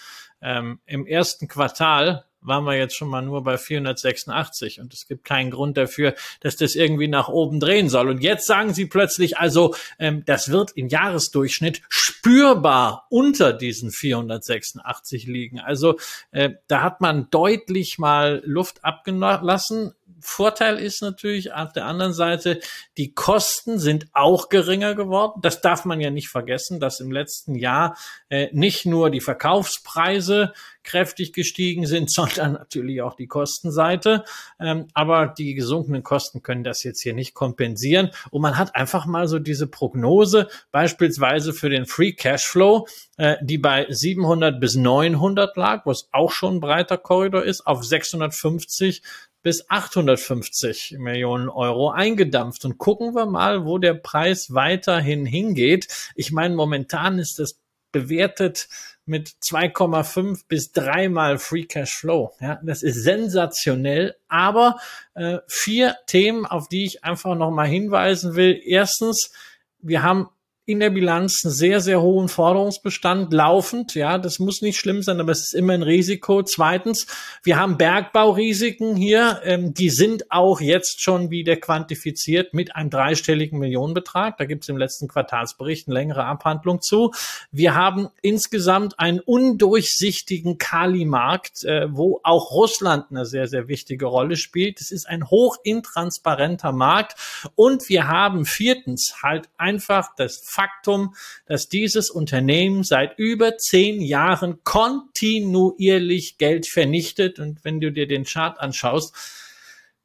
Ähm, 0.45 0.79
Im 0.85 1.07
ersten 1.07 1.47
Quartal 1.47 2.23
waren 2.41 2.65
wir 2.65 2.77
jetzt 2.77 2.95
schon 2.95 3.09
mal 3.09 3.23
nur 3.23 3.43
bei 3.43 3.57
486 3.57 4.79
und 4.79 4.93
es 4.93 5.07
gibt 5.07 5.25
keinen 5.25 5.49
Grund 5.49 5.77
dafür, 5.77 6.13
dass 6.41 6.55
das 6.55 6.75
irgendwie 6.75 7.07
nach 7.07 7.27
oben 7.27 7.59
drehen 7.59 7.89
soll. 7.89 8.09
Und 8.09 8.21
jetzt 8.21 8.45
sagen 8.45 8.73
sie 8.73 8.85
plötzlich, 8.85 9.39
also 9.39 9.75
ähm, 9.97 10.23
das 10.25 10.49
wird 10.51 10.71
im 10.75 10.87
Jahresdurchschnitt 10.87 11.81
spürbar 11.89 13.07
unter 13.09 13.53
diesen 13.53 13.91
486 13.91 15.25
liegen. 15.25 15.59
Also 15.59 15.97
äh, 16.31 16.51
da 16.67 16.83
hat 16.83 17.01
man 17.01 17.29
deutlich 17.31 17.97
mal 17.97 18.43
Luft 18.45 18.85
abgelassen. 18.85 19.93
Vorteil 20.19 20.77
ist 20.77 21.01
natürlich 21.01 21.53
auf 21.53 21.73
der 21.73 21.85
anderen 21.85 22.13
Seite, 22.13 22.59
die 22.97 23.13
Kosten 23.13 23.79
sind 23.79 24.07
auch 24.13 24.49
geringer 24.49 24.95
geworden. 24.95 25.41
Das 25.41 25.61
darf 25.61 25.85
man 25.85 26.01
ja 26.01 26.09
nicht 26.09 26.29
vergessen, 26.29 26.79
dass 26.79 26.99
im 26.99 27.11
letzten 27.11 27.55
Jahr 27.55 27.97
äh, 28.29 28.49
nicht 28.51 28.85
nur 28.85 29.09
die 29.09 29.21
Verkaufspreise 29.21 30.53
kräftig 30.85 31.33
gestiegen 31.33 31.85
sind, 31.85 32.09
sondern 32.11 32.53
natürlich 32.53 33.01
auch 33.01 33.15
die 33.15 33.27
Kostenseite. 33.27 34.23
Ähm, 34.59 34.87
aber 34.93 35.27
die 35.27 35.53
gesunkenen 35.53 36.03
Kosten 36.03 36.41
können 36.41 36.63
das 36.63 36.83
jetzt 36.83 37.01
hier 37.01 37.13
nicht 37.13 37.33
kompensieren. 37.33 38.11
Und 38.31 38.41
man 38.41 38.57
hat 38.57 38.75
einfach 38.75 39.05
mal 39.05 39.27
so 39.27 39.39
diese 39.39 39.67
Prognose, 39.67 40.47
beispielsweise 40.71 41.53
für 41.53 41.69
den 41.69 41.85
Free 41.85 42.13
Cashflow, 42.13 42.87
äh, 43.17 43.35
die 43.41 43.57
bei 43.57 43.87
700 43.89 44.59
bis 44.59 44.75
900 44.75 45.57
lag, 45.57 45.85
was 45.85 46.07
auch 46.11 46.31
schon 46.31 46.55
ein 46.55 46.59
breiter 46.59 46.97
Korridor 46.97 47.43
ist, 47.43 47.67
auf 47.67 47.83
650 47.83 49.01
bis 49.45 49.69
850 49.69 50.95
Millionen 50.97 51.49
Euro 51.49 51.91
eingedampft. 51.91 52.65
Und 52.65 52.79
gucken 52.79 53.13
wir 53.13 53.27
mal, 53.27 53.63
wo 53.63 53.77
der 53.77 53.93
Preis 53.93 54.55
weiterhin 54.55 55.27
hingeht. 55.27 55.87
Ich 56.15 56.31
meine, 56.31 56.55
momentan 56.55 57.19
ist 57.19 57.39
es 57.39 57.61
bewertet 57.95 58.67
mit 59.05 59.29
2,5 59.49 60.41
bis 60.49 60.71
dreimal 60.73 61.37
Free 61.37 61.63
Cash 61.63 61.95
Flow. 61.95 62.33
Ja, 62.41 62.59
das 62.61 62.83
ist 62.83 63.03
sensationell. 63.03 64.15
Aber 64.27 64.77
äh, 65.13 65.39
vier 65.47 65.95
Themen, 66.07 66.45
auf 66.45 66.67
die 66.67 66.85
ich 66.85 67.05
einfach 67.05 67.35
nochmal 67.35 67.67
hinweisen 67.67 68.35
will. 68.35 68.59
Erstens, 68.65 69.31
wir 69.79 70.03
haben 70.03 70.27
in 70.67 70.79
der 70.79 70.89
Bilanz 70.89 71.45
einen 71.45 71.53
sehr, 71.53 71.79
sehr 71.79 72.01
hohen 72.01 72.27
Forderungsbestand 72.27 73.31
laufend. 73.31 73.93
Ja, 73.93 74.17
das 74.17 74.39
muss 74.39 74.63
nicht 74.63 74.79
schlimm 74.79 75.03
sein, 75.03 75.19
aber 75.19 75.31
es 75.31 75.41
ist 75.41 75.53
immer 75.53 75.73
ein 75.73 75.83
Risiko. 75.83 76.41
Zweitens, 76.41 77.05
wir 77.43 77.57
haben 77.57 77.77
Bergbaurisiken 77.77 78.95
hier. 78.95 79.41
Ähm, 79.43 79.75
die 79.75 79.91
sind 79.91 80.31
auch 80.31 80.61
jetzt 80.61 81.01
schon 81.01 81.29
wieder 81.29 81.55
quantifiziert 81.55 82.55
mit 82.55 82.75
einem 82.75 82.89
dreistelligen 82.89 83.59
Millionenbetrag. 83.59 84.37
Da 84.37 84.45
gibt 84.45 84.63
es 84.63 84.69
im 84.69 84.77
letzten 84.77 85.07
Quartalsbericht 85.07 85.87
eine 85.87 85.93
längere 85.93 86.25
Abhandlung 86.25 86.81
zu. 86.81 87.11
Wir 87.51 87.75
haben 87.75 88.07
insgesamt 88.23 88.99
einen 88.99 89.19
undurchsichtigen 89.19 90.57
Kali-Markt, 90.57 91.63
äh, 91.63 91.87
wo 91.91 92.21
auch 92.23 92.49
Russland 92.51 93.05
eine 93.11 93.27
sehr, 93.27 93.47
sehr 93.47 93.67
wichtige 93.67 94.07
Rolle 94.07 94.35
spielt. 94.35 94.81
Es 94.81 94.89
ist 94.89 95.07
ein 95.07 95.29
hoch 95.29 95.57
intransparenter 95.63 96.71
Markt. 96.71 97.15
Und 97.53 97.87
wir 97.87 98.07
haben 98.07 98.45
viertens 98.45 99.17
halt 99.21 99.47
einfach 99.57 100.09
das 100.17 100.54
Faktum, 100.55 101.13
dass 101.45 101.67
dieses 101.67 102.09
Unternehmen 102.09 102.83
seit 102.83 103.19
über 103.19 103.57
zehn 103.57 104.01
Jahren 104.01 104.63
kontinuierlich 104.63 106.37
Geld 106.37 106.67
vernichtet. 106.67 107.39
Und 107.39 107.63
wenn 107.63 107.81
du 107.81 107.91
dir 107.91 108.07
den 108.07 108.23
Chart 108.23 108.59
anschaust, 108.59 109.13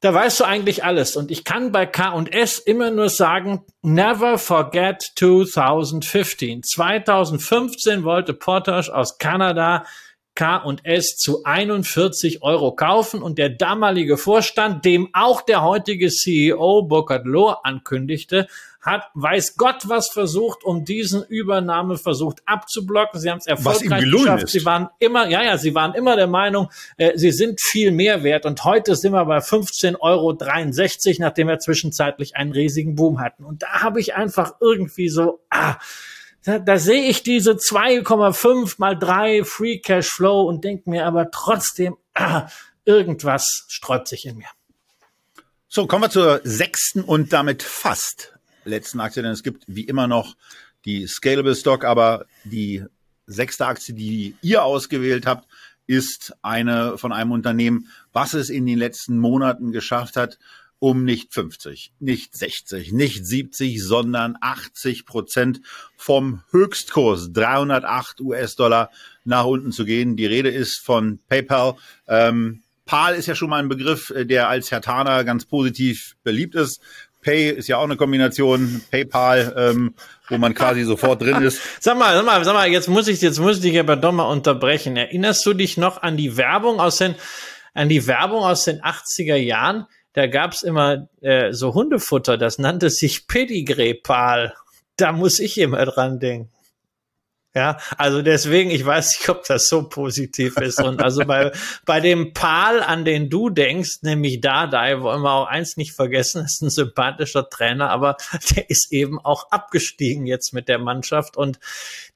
da 0.01 0.15
weißt 0.15 0.41
du 0.41 0.45
eigentlich 0.45 0.83
alles. 0.83 1.15
Und 1.15 1.31
ich 1.31 1.45
kann 1.45 1.73
bei 1.73 1.87
K&S 1.87 2.59
immer 2.59 2.91
nur 2.91 3.11
sagen, 3.11 3.65
never 3.83 4.39
forget 4.39 5.13
2015. 5.15 6.63
2015 6.63 8.03
wollte 8.03 8.33
Portage 8.33 8.95
aus 8.95 9.19
Kanada 9.19 9.85
K&S 10.35 11.17
zu 11.17 11.45
41 11.45 12.43
Euro 12.43 12.75
kaufen 12.75 13.21
und 13.21 13.37
der 13.37 13.51
damalige 13.51 14.17
Vorstand, 14.17 14.87
dem 14.87 15.11
auch 15.13 15.43
der 15.43 15.63
heutige 15.63 16.09
CEO 16.09 16.83
Burkhard 16.83 17.27
Lohr 17.27 17.67
ankündigte, 17.67 18.47
hat 18.81 19.11
weiß 19.15 19.57
Gott 19.57 19.89
was 19.89 20.09
versucht, 20.09 20.65
um 20.65 20.85
diesen 20.85 21.23
Übernahmeversuch 21.23 22.35
abzublocken. 22.47 23.21
Sie 23.21 23.31
haben 23.31 23.39
es 23.39 23.47
erfolgreich 23.47 24.05
geschafft. 24.11 24.45
Ist. 24.45 24.53
Sie 24.53 24.65
waren 24.65 24.89
immer, 24.99 25.29
ja, 25.29 25.43
ja, 25.43 25.59
sie 25.59 25.75
waren 25.75 25.95
immer 25.95 26.17
der 26.17 26.27
Meinung, 26.27 26.71
äh, 26.97 27.17
sie 27.17 27.31
sind 27.31 27.61
viel 27.61 27.93
mehr 27.93 28.23
wert. 28.23 28.47
Und 28.47 28.65
heute 28.65 28.97
sind 28.97 29.13
wir 29.13 29.25
bei 29.27 29.39
15,63 29.39 29.99
Euro, 30.01 30.37
nachdem 31.19 31.49
wir 31.49 31.59
zwischenzeitlich 31.59 32.37
einen 32.37 32.53
riesigen 32.53 32.95
Boom 32.95 33.21
hatten. 33.21 33.45
Und 33.45 33.63
da 33.63 33.83
habe 33.83 34.01
ich 34.01 34.15
einfach 34.15 34.55
irgendwie 34.61 35.11
so, 35.11 35.41
ah, 35.51 35.77
da, 36.45 36.59
da 36.59 36.79
sehe 36.79 37.03
ich 37.03 37.23
diese 37.23 37.53
2,5 37.53 38.77
mal 38.79 38.99
3 38.99 39.45
Free 39.45 39.79
Cash 39.79 40.09
Flow 40.09 40.43
und 40.43 40.65
denke 40.65 40.89
mir 40.89 41.05
aber 41.05 41.31
trotzdem, 41.31 41.97
ah, 42.15 42.49
irgendwas 42.87 43.67
sträubt 43.69 44.09
sich 44.09 44.25
in 44.25 44.39
mir. 44.39 44.49
So, 45.69 45.87
kommen 45.87 46.05
wir 46.05 46.11
zur 46.11 46.41
sechsten 46.45 47.03
und 47.03 47.33
damit 47.35 47.63
fast 47.63 48.40
letzten 48.65 49.01
Aktie, 49.01 49.23
denn 49.23 49.33
es 49.33 49.43
gibt 49.43 49.65
wie 49.67 49.85
immer 49.85 50.07
noch 50.07 50.37
die 50.85 51.07
Scalable 51.07 51.55
Stock, 51.55 51.85
aber 51.85 52.27
die 52.45 52.85
sechste 53.27 53.67
Aktie, 53.67 53.95
die 53.95 54.35
ihr 54.43 54.65
ausgewählt 54.65 55.27
habt, 55.27 55.47
ist 55.87 56.35
eine 56.43 56.99
von 56.99 57.13
einem 57.13 57.33
Unternehmen, 57.33 57.89
was 58.13 58.35
es 58.35 58.49
in 58.49 58.67
den 58.67 58.79
letzten 58.79 59.19
Monaten 59.19 59.73
geschafft 59.73 60.17
hat, 60.17 60.39
um 60.79 61.05
nicht 61.05 61.35
50, 61.35 61.93
nicht 62.01 62.35
60, 62.37 62.93
nicht 62.93 63.27
70, 63.27 63.83
sondern 63.83 64.39
80 64.41 65.05
Prozent 65.05 65.61
vom 65.97 66.43
Höchstkurs 66.51 67.33
308 67.33 68.21
US-Dollar 68.21 68.91
nach 69.25 69.45
unten 69.45 69.73
zu 69.73 69.85
gehen. 69.85 70.17
Die 70.17 70.27
Rede 70.27 70.49
ist 70.49 70.79
von 70.79 71.19
PayPal. 71.29 71.75
Ähm, 72.09 72.63
PAL 72.87 73.15
ist 73.15 73.27
ja 73.27 73.35
schon 73.35 73.51
mal 73.51 73.63
ein 73.63 73.69
Begriff, 73.69 74.11
äh, 74.11 74.25
der 74.25 74.49
als 74.49 74.71
Herr 74.71 74.81
Tana 74.81 75.23
ganz 75.23 75.45
positiv 75.45 76.17
beliebt 76.25 76.55
ist. 76.55 76.81
Pay 77.23 77.51
ist 77.51 77.69
ja 77.69 77.79
auch 77.79 77.85
eine 77.85 77.97
Kombination, 77.97 78.83
PayPal, 78.91 79.55
ähm, 79.57 79.95
wo 80.29 80.39
man 80.39 80.55
quasi 80.55 80.85
sofort 80.85 81.23
drin 81.23 81.43
ist. 81.43 81.61
Sag 81.81 81.99
mal, 81.99 82.15
sag 82.17 82.25
mal, 82.25 82.45
sag 82.45 82.55
mal, 82.55 82.69
jetzt 82.69 82.89
muss 82.89 83.09
ich, 83.09 83.21
jetzt 83.21 83.39
muss 83.39 83.57
ich 83.57 83.63
dich 83.63 83.79
aber 83.79 83.97
doch 83.97 84.13
mal 84.13 84.25
unterbrechen. 84.25 84.97
Erinnerst 84.97 85.45
du 85.45 85.55
dich 85.55 85.77
noch 85.77 86.03
an 86.03 86.17
die 86.17 86.37
Werbung 86.37 86.81
aus 86.81 86.99
den, 86.99 87.15
an 87.75 87.89
die 87.89 88.07
Werbung 88.07 88.43
aus 88.43 88.65
den 88.65 88.81
80er 88.81 89.37
Jahren? 89.37 89.87
da 90.13 90.27
gab's 90.27 90.63
immer 90.63 91.09
äh, 91.21 91.53
so 91.53 91.75
Hundefutter, 91.75 92.37
das 92.37 92.59
nannte 92.59 92.91
sich 92.91 93.27
Pedigree-Pal. 93.27 94.55
Da 94.97 95.13
muss 95.13 95.39
ich 95.39 95.59
immer 95.59 95.85
dran 95.87 96.19
denken. 96.19 96.51
Ja, 97.53 97.79
also 97.99 98.23
deswegen, 98.23 98.71
ich 98.71 98.87
weiß 98.87 99.19
nicht, 99.19 99.29
ob 99.29 99.45
das 99.45 99.69
so 99.69 99.89
positiv 99.89 100.57
ist. 100.59 100.81
Und 100.81 101.03
also 101.03 101.25
bei, 101.25 101.51
bei 101.85 101.99
dem 101.99 102.33
Pal, 102.33 102.81
an 102.81 103.05
den 103.05 103.29
du 103.29 103.51
denkst, 103.51 104.03
nämlich 104.03 104.41
Dardai, 104.41 105.01
wollen 105.01 105.23
wir 105.23 105.33
auch 105.33 105.47
eins 105.49 105.77
nicht 105.77 105.93
vergessen, 105.93 106.45
ist 106.45 106.63
ein 106.63 106.71
sympathischer 106.71 107.49
Trainer, 107.49 107.91
aber 107.91 108.17
der 108.55 108.71
ist 108.71 108.93
eben 108.93 109.19
auch 109.19 109.51
abgestiegen 109.51 110.27
jetzt 110.27 110.55
mit 110.55 110.69
der 110.69 110.79
Mannschaft. 110.79 111.37
Und 111.37 111.59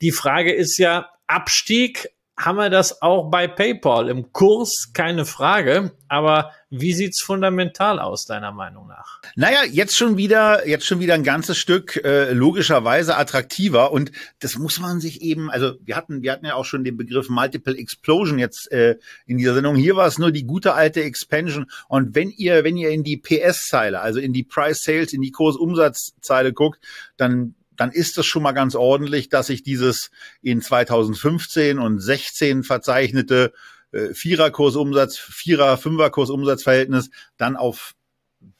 die 0.01 0.13
Frage 0.13 0.53
ist 0.53 0.79
ja, 0.79 1.11
Abstieg 1.27 2.11
haben 2.37 2.57
wir 2.57 2.69
das 2.69 3.01
auch 3.01 3.31
bei 3.31 3.47
PayPal 3.47 4.09
im 4.09 4.33
Kurs, 4.33 4.91
keine 4.93 5.25
Frage. 5.25 5.93
Aber 6.09 6.51
wie 6.69 6.93
sieht's 6.93 7.23
fundamental 7.23 8.01
aus, 8.01 8.25
deiner 8.25 8.51
Meinung 8.51 8.89
nach? 8.89 9.21
Naja, 9.37 9.61
jetzt 9.71 9.97
schon 9.97 10.17
wieder, 10.17 10.67
jetzt 10.67 10.85
schon 10.85 10.99
wieder 10.99 11.15
ein 11.15 11.23
ganzes 11.23 11.59
Stück 11.59 11.97
äh, 12.05 12.33
logischerweise 12.33 13.17
attraktiver. 13.17 13.93
Und 13.93 14.11
das 14.41 14.59
muss 14.59 14.81
man 14.81 15.01
sich 15.01 15.23
eben, 15.23 15.49
also 15.51 15.75
wir 15.85 15.97
hatten, 15.97 16.23
wir 16.23 16.33
hatten 16.33 16.47
ja 16.47 16.55
auch 16.55 16.65
schon 16.65 16.83
den 16.83 16.97
Begriff 16.97 17.29
Multiple 17.29 17.77
Explosion 17.77 18.39
jetzt 18.39 18.71
äh, 18.73 18.97
in 19.27 19.39
dieser 19.39 19.55
Sendung. 19.55 19.77
Hier 19.77 19.95
war 19.95 20.07
es 20.07 20.19
nur 20.19 20.33
die 20.33 20.45
gute 20.45 20.75
alte 20.75 21.03
Expansion. 21.03 21.67
Und 21.89 22.15
wenn 22.17 22.31
ihr, 22.31 22.65
wenn 22.65 22.77
ihr 22.77 22.91
in 22.91 23.05
die 23.05 23.17
PS-Zeile, 23.17 24.01
also 24.01 24.19
in 24.19 24.33
die 24.33 24.45
Price 24.45 24.83
Sales, 24.83 25.13
in 25.13 25.23
die 25.23 25.33
Kursumsatzzeile 25.33 26.53
guckt, 26.53 26.81
dann 27.17 27.55
dann 27.77 27.91
ist 27.91 28.19
es 28.19 28.27
schon 28.27 28.43
mal 28.43 28.53
ganz 28.53 28.75
ordentlich, 28.75 29.29
dass 29.29 29.49
sich 29.49 29.63
dieses 29.63 30.11
in 30.43 30.61
2015 30.61 31.79
und 31.79 32.01
16 32.01 32.63
verzeichnete 32.63 33.53
äh, 33.93 34.15
Viererkursumsatz, 34.15 35.19
Vierer, 35.19 35.77
Fünferkursumsatzverhältnis 35.79 37.11
dann 37.37 37.57
auf 37.57 37.95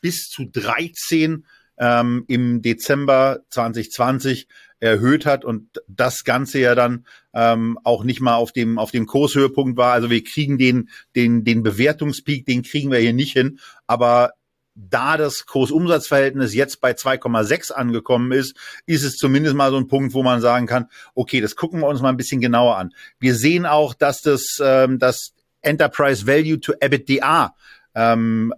bis 0.01 0.31
zu 0.31 0.45
13 0.45 1.45
ähm, 1.79 2.25
im 2.29 2.63
Dezember 2.63 3.41
2020 3.51 4.49
erhöht 4.81 5.27
hat 5.27 5.45
und 5.45 5.81
das 5.89 6.25
Ganze 6.25 6.59
ja 6.61 6.75
dann 6.75 7.07
ähm, 7.33 7.79
auch 7.85 8.05
nicht 8.05 8.21
mal 8.21 8.37
auf 8.37 8.53
dem 8.53 8.79
auf 8.79 8.91
dem 8.91 9.07
Kurshöhepunkt 9.07 9.77
war. 9.77 9.93
Also 9.93 10.11
wir 10.11 10.23
kriegen 10.23 10.59
den 10.59 10.91
den 11.17 11.43
den 11.45 11.63
Bewertungspeak, 11.63 12.47
den 12.47 12.63
kriegen 12.63 12.91
wir 12.91 12.99
hier 12.99 13.15
nicht 13.15 13.33
hin, 13.33 13.59
aber 13.87 14.35
da 14.75 15.17
das 15.17 15.47
Kursumsatzverhältnis 15.47 16.55
jetzt 16.55 16.81
bei 16.81 16.93
2,6 16.93 17.73
angekommen 17.73 18.33
ist, 18.33 18.57
ist 18.87 19.05
es 19.05 19.17
zumindest 19.17 19.55
mal 19.55 19.71
so 19.71 19.77
ein 19.77 19.87
Punkt, 19.87 20.15
wo 20.15 20.23
man 20.23 20.41
sagen 20.41 20.67
kann, 20.67 20.89
okay, 21.15 21.41
das 21.41 21.57
gucken 21.57 21.81
wir 21.81 21.89
uns 21.89 22.03
mal 22.03 22.09
ein 22.09 22.17
bisschen 22.17 22.41
genauer 22.41 22.77
an. 22.77 22.93
Wir 23.19 23.35
sehen 23.35 23.67
auch, 23.67 23.95
dass 23.95 24.21
das, 24.21 24.59
ähm, 24.61 24.99
das 24.99 25.33
Enterprise 25.63 26.27
Value 26.27 26.61
to 26.61 26.73
EBITDA 26.81 27.55
ähm, 27.95 28.53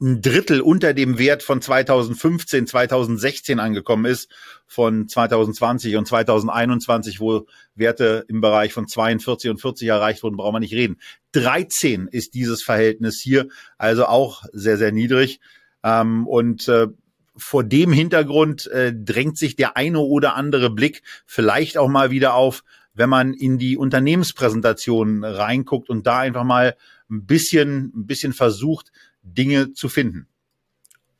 ein 0.00 0.22
Drittel 0.22 0.60
unter 0.60 0.94
dem 0.94 1.18
Wert 1.18 1.42
von 1.42 1.60
2015, 1.60 2.66
2016 2.66 3.60
angekommen 3.60 4.06
ist, 4.06 4.30
von 4.66 5.08
2020 5.08 5.96
und 5.96 6.06
2021, 6.06 7.20
wo 7.20 7.46
Werte 7.74 8.24
im 8.28 8.40
Bereich 8.40 8.72
von 8.72 8.88
42 8.88 9.50
und 9.50 9.60
40 9.60 9.88
erreicht 9.88 10.22
wurden, 10.22 10.36
brauchen 10.36 10.54
wir 10.54 10.60
nicht 10.60 10.74
reden. 10.74 10.98
13 11.32 12.08
ist 12.08 12.34
dieses 12.34 12.62
Verhältnis 12.62 13.20
hier, 13.22 13.48
also 13.76 14.06
auch 14.06 14.44
sehr, 14.52 14.78
sehr 14.78 14.92
niedrig. 14.92 15.40
Ähm, 15.82 16.26
und 16.26 16.66
äh, 16.68 16.88
vor 17.36 17.64
dem 17.64 17.92
Hintergrund 17.92 18.66
äh, 18.68 18.94
drängt 18.94 19.38
sich 19.38 19.56
der 19.56 19.76
eine 19.76 20.00
oder 20.00 20.34
andere 20.34 20.70
Blick 20.70 21.02
vielleicht 21.26 21.76
auch 21.76 21.88
mal 21.88 22.10
wieder 22.10 22.34
auf, 22.34 22.64
wenn 22.94 23.08
man 23.08 23.34
in 23.34 23.58
die 23.58 23.76
Unternehmenspräsentation 23.76 25.24
reinguckt 25.24 25.90
und 25.90 26.06
da 26.06 26.18
einfach 26.18 26.44
mal 26.44 26.76
ein 27.10 27.26
bisschen, 27.26 27.92
ein 27.94 28.06
bisschen 28.06 28.32
versucht, 28.32 28.92
Dinge 29.22 29.72
zu 29.72 29.88
finden. 29.88 30.26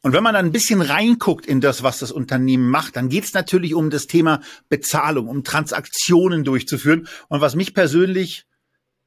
Und 0.03 0.13
wenn 0.15 0.23
man 0.23 0.35
dann 0.35 0.47
ein 0.47 0.53
bisschen 0.53 0.81
reinguckt 0.81 1.45
in 1.45 1.61
das, 1.61 1.83
was 1.83 1.99
das 1.99 2.11
Unternehmen 2.11 2.71
macht, 2.71 2.97
dann 2.97 3.11
geht 3.11 3.25
es 3.25 3.35
natürlich 3.35 3.75
um 3.75 3.91
das 3.91 4.07
Thema 4.07 4.41
Bezahlung, 4.69 5.29
um 5.29 5.45
Transaktionen 5.45 6.43
durchzuführen. 6.43 7.07
Und 7.29 7.43
was 7.43 7.55
mich 7.55 7.75
persönlich 7.75 8.47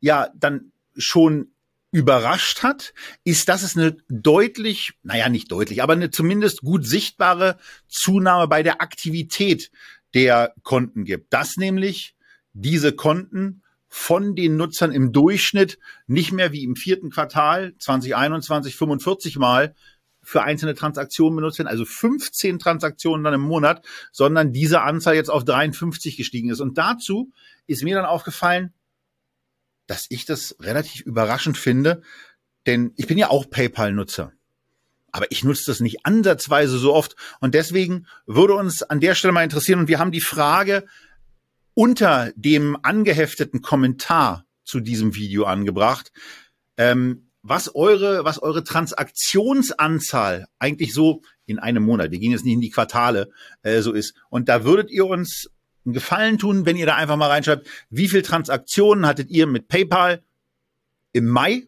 ja 0.01 0.29
dann 0.35 0.71
schon 0.95 1.47
überrascht 1.91 2.61
hat, 2.61 2.93
ist, 3.23 3.49
dass 3.49 3.63
es 3.63 3.75
eine 3.75 3.97
deutlich, 4.07 4.93
naja, 5.03 5.29
nicht 5.29 5.51
deutlich, 5.51 5.81
aber 5.81 5.93
eine 5.93 6.11
zumindest 6.11 6.61
gut 6.61 6.85
sichtbare 6.85 7.57
Zunahme 7.87 8.47
bei 8.47 8.61
der 8.61 8.81
Aktivität 8.81 9.71
der 10.13 10.53
Konten 10.61 11.05
gibt. 11.05 11.33
Dass 11.33 11.57
nämlich 11.57 12.15
diese 12.53 12.93
Konten 12.93 13.62
von 13.95 14.33
den 14.33 14.57
Nutzern 14.57 14.91
im 14.91 15.11
Durchschnitt 15.11 15.77
nicht 16.07 16.31
mehr 16.31 16.51
wie 16.51 16.63
im 16.63 16.75
vierten 16.75 17.11
Quartal 17.11 17.75
2021 17.77 18.75
45 18.75 19.37
Mal 19.37 19.75
für 20.23 20.41
einzelne 20.41 20.73
Transaktionen 20.73 21.35
benutzt 21.35 21.59
werden, 21.59 21.67
also 21.67 21.85
15 21.85 22.57
Transaktionen 22.57 23.23
dann 23.23 23.35
im 23.35 23.41
Monat, 23.41 23.85
sondern 24.11 24.51
diese 24.51 24.81
Anzahl 24.81 25.13
jetzt 25.13 25.29
auf 25.29 25.45
53 25.45 26.17
gestiegen 26.17 26.49
ist. 26.49 26.59
Und 26.59 26.79
dazu 26.79 27.31
ist 27.67 27.83
mir 27.83 27.95
dann 27.95 28.07
aufgefallen, 28.07 28.73
dass 29.85 30.07
ich 30.09 30.25
das 30.25 30.55
relativ 30.59 31.01
überraschend 31.01 31.59
finde, 31.59 32.01
denn 32.65 32.93
ich 32.95 33.05
bin 33.05 33.19
ja 33.19 33.29
auch 33.29 33.47
PayPal-Nutzer. 33.47 34.33
Aber 35.11 35.27
ich 35.29 35.43
nutze 35.43 35.65
das 35.67 35.81
nicht 35.81 36.03
ansatzweise 36.03 36.79
so 36.79 36.95
oft. 36.95 37.15
Und 37.41 37.53
deswegen 37.53 38.07
würde 38.25 38.55
uns 38.55 38.81
an 38.81 38.99
der 38.99 39.13
Stelle 39.13 39.33
mal 39.33 39.43
interessieren, 39.43 39.81
und 39.81 39.87
wir 39.87 39.99
haben 39.99 40.11
die 40.11 40.19
Frage 40.19 40.87
unter 41.75 42.31
dem 42.35 42.77
angehefteten 42.81 43.61
Kommentar 43.61 44.45
zu 44.63 44.79
diesem 44.79 45.15
Video 45.15 45.45
angebracht, 45.45 46.11
ähm, 46.77 47.29
was 47.41 47.75
eure, 47.75 48.23
was 48.23 48.39
eure 48.41 48.63
Transaktionsanzahl 48.63 50.47
eigentlich 50.59 50.93
so 50.93 51.21
in 51.45 51.59
einem 51.59 51.83
Monat, 51.83 52.11
wir 52.11 52.19
gehen 52.19 52.31
jetzt 52.31 52.45
nicht 52.45 52.53
in 52.53 52.61
die 52.61 52.69
Quartale, 52.69 53.29
äh, 53.63 53.81
so 53.81 53.91
ist. 53.91 54.15
Und 54.29 54.47
da 54.47 54.63
würdet 54.63 54.89
ihr 54.89 55.05
uns 55.05 55.49
einen 55.85 55.93
Gefallen 55.93 56.37
tun, 56.37 56.65
wenn 56.65 56.77
ihr 56.77 56.85
da 56.85 56.95
einfach 56.95 57.17
mal 57.17 57.29
reinschreibt, 57.29 57.67
wie 57.89 58.07
viel 58.07 58.21
Transaktionen 58.21 59.05
hattet 59.05 59.29
ihr 59.29 59.45
mit 59.45 59.67
PayPal 59.67 60.23
im 61.11 61.27
Mai 61.27 61.67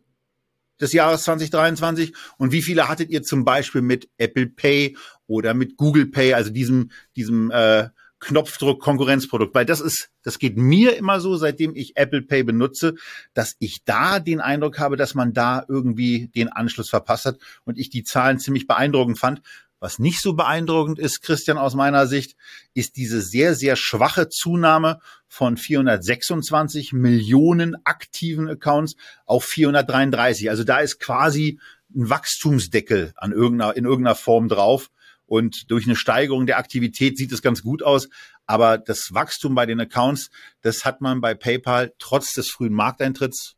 des 0.80 0.94
Jahres 0.94 1.24
2023 1.24 2.14
und 2.38 2.52
wie 2.52 2.62
viele 2.62 2.88
hattet 2.88 3.10
ihr 3.10 3.24
zum 3.24 3.44
Beispiel 3.44 3.82
mit 3.82 4.10
Apple 4.18 4.48
Pay 4.48 4.98
oder 5.28 5.54
mit 5.54 5.76
Google 5.78 6.06
Pay, 6.06 6.34
also 6.34 6.52
diesem, 6.52 6.92
diesem 7.16 7.52
äh, 7.52 7.90
Knopfdruck 8.26 8.82
Konkurrenzprodukt, 8.82 9.54
weil 9.54 9.66
das 9.66 9.82
ist, 9.82 10.10
das 10.24 10.40
geht 10.40 10.58
mir 10.58 10.98
immer 10.98 11.20
so, 11.20 11.36
seitdem 11.38 11.76
ich 11.76 11.96
Apple 11.96 12.24
Pay 12.24 12.44
benutze, 12.44 12.96
dass 13.34 13.56
ich 13.60 13.84
da 13.86 14.20
den 14.20 14.42
Eindruck 14.42 14.80
habe, 14.80 14.98
dass 14.98 15.14
man 15.14 15.34
da 15.34 15.64
irgendwie 15.68 16.30
den 16.30 16.50
Anschluss 16.50 16.90
verpasst 16.90 17.26
hat 17.26 17.38
und 17.66 17.78
ich 17.78 17.90
die 17.90 18.04
Zahlen 18.04 18.40
ziemlich 18.40 18.66
beeindruckend 18.66 19.20
fand. 19.20 19.42
Was 19.80 20.00
nicht 20.00 20.22
so 20.22 20.34
beeindruckend 20.34 20.98
ist, 20.98 21.22
Christian, 21.22 21.60
aus 21.60 21.76
meiner 21.76 22.08
Sicht, 22.08 22.36
ist 22.74 22.96
diese 22.96 23.22
sehr, 23.22 23.54
sehr 23.54 23.76
schwache 23.76 24.30
Zunahme 24.30 25.00
von 25.28 25.58
426 25.58 26.94
Millionen 26.94 27.76
aktiven 27.84 28.50
Accounts 28.50 28.96
auf 29.26 29.46
433. 29.46 30.50
Also 30.50 30.64
da 30.64 30.80
ist 30.80 31.00
quasi 31.00 31.60
ein 31.96 32.10
Wachstumsdeckel 32.10 33.14
an 33.18 33.32
irgendeiner, 33.34 33.76
in 33.76 33.86
irgendeiner 33.86 34.16
Form 34.16 34.48
drauf. 34.48 34.90
Und 35.26 35.72
durch 35.72 35.86
eine 35.86 35.96
Steigerung 35.96 36.46
der 36.46 36.58
Aktivität 36.58 37.18
sieht 37.18 37.32
es 37.32 37.42
ganz 37.42 37.64
gut 37.64 37.84
aus. 37.84 38.10
Aber 38.46 38.78
das 38.78 39.10
Wachstum 39.14 39.56
bei 39.56 39.66
den 39.66 39.80
Accounts, 39.80 40.30
das 40.62 40.86
hat 40.86 41.02
man 41.02 41.22
bei 41.22 41.34
PayPal 41.34 41.94
trotz 41.98 42.34
des 42.34 42.50
frühen 42.50 42.74
Markteintritts 42.74 43.56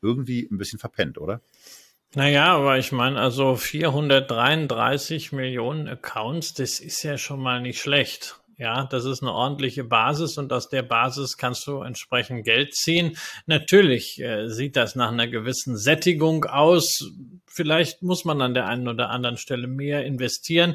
irgendwie 0.00 0.48
ein 0.50 0.58
bisschen 0.58 0.78
verpennt, 0.78 1.18
oder? 1.18 1.40
Naja, 2.14 2.54
aber 2.54 2.78
ich 2.78 2.92
meine, 2.92 3.20
also 3.20 3.56
433 3.56 5.32
Millionen 5.32 5.88
Accounts, 5.88 6.54
das 6.54 6.80
ist 6.80 7.02
ja 7.02 7.18
schon 7.18 7.40
mal 7.40 7.60
nicht 7.60 7.80
schlecht. 7.80 8.40
Ja, 8.58 8.86
das 8.86 9.04
ist 9.04 9.22
eine 9.22 9.32
ordentliche 9.32 9.84
Basis 9.84 10.36
und 10.36 10.52
aus 10.52 10.68
der 10.68 10.82
Basis 10.82 11.36
kannst 11.36 11.64
du 11.68 11.82
entsprechend 11.82 12.44
Geld 12.44 12.74
ziehen. 12.74 13.16
Natürlich 13.46 14.20
äh, 14.20 14.48
sieht 14.48 14.74
das 14.74 14.96
nach 14.96 15.12
einer 15.12 15.28
gewissen 15.28 15.76
Sättigung 15.76 16.44
aus. 16.44 17.08
Vielleicht 17.46 18.02
muss 18.02 18.24
man 18.24 18.42
an 18.42 18.54
der 18.54 18.66
einen 18.66 18.88
oder 18.88 19.10
anderen 19.10 19.36
Stelle 19.36 19.68
mehr 19.68 20.04
investieren. 20.04 20.74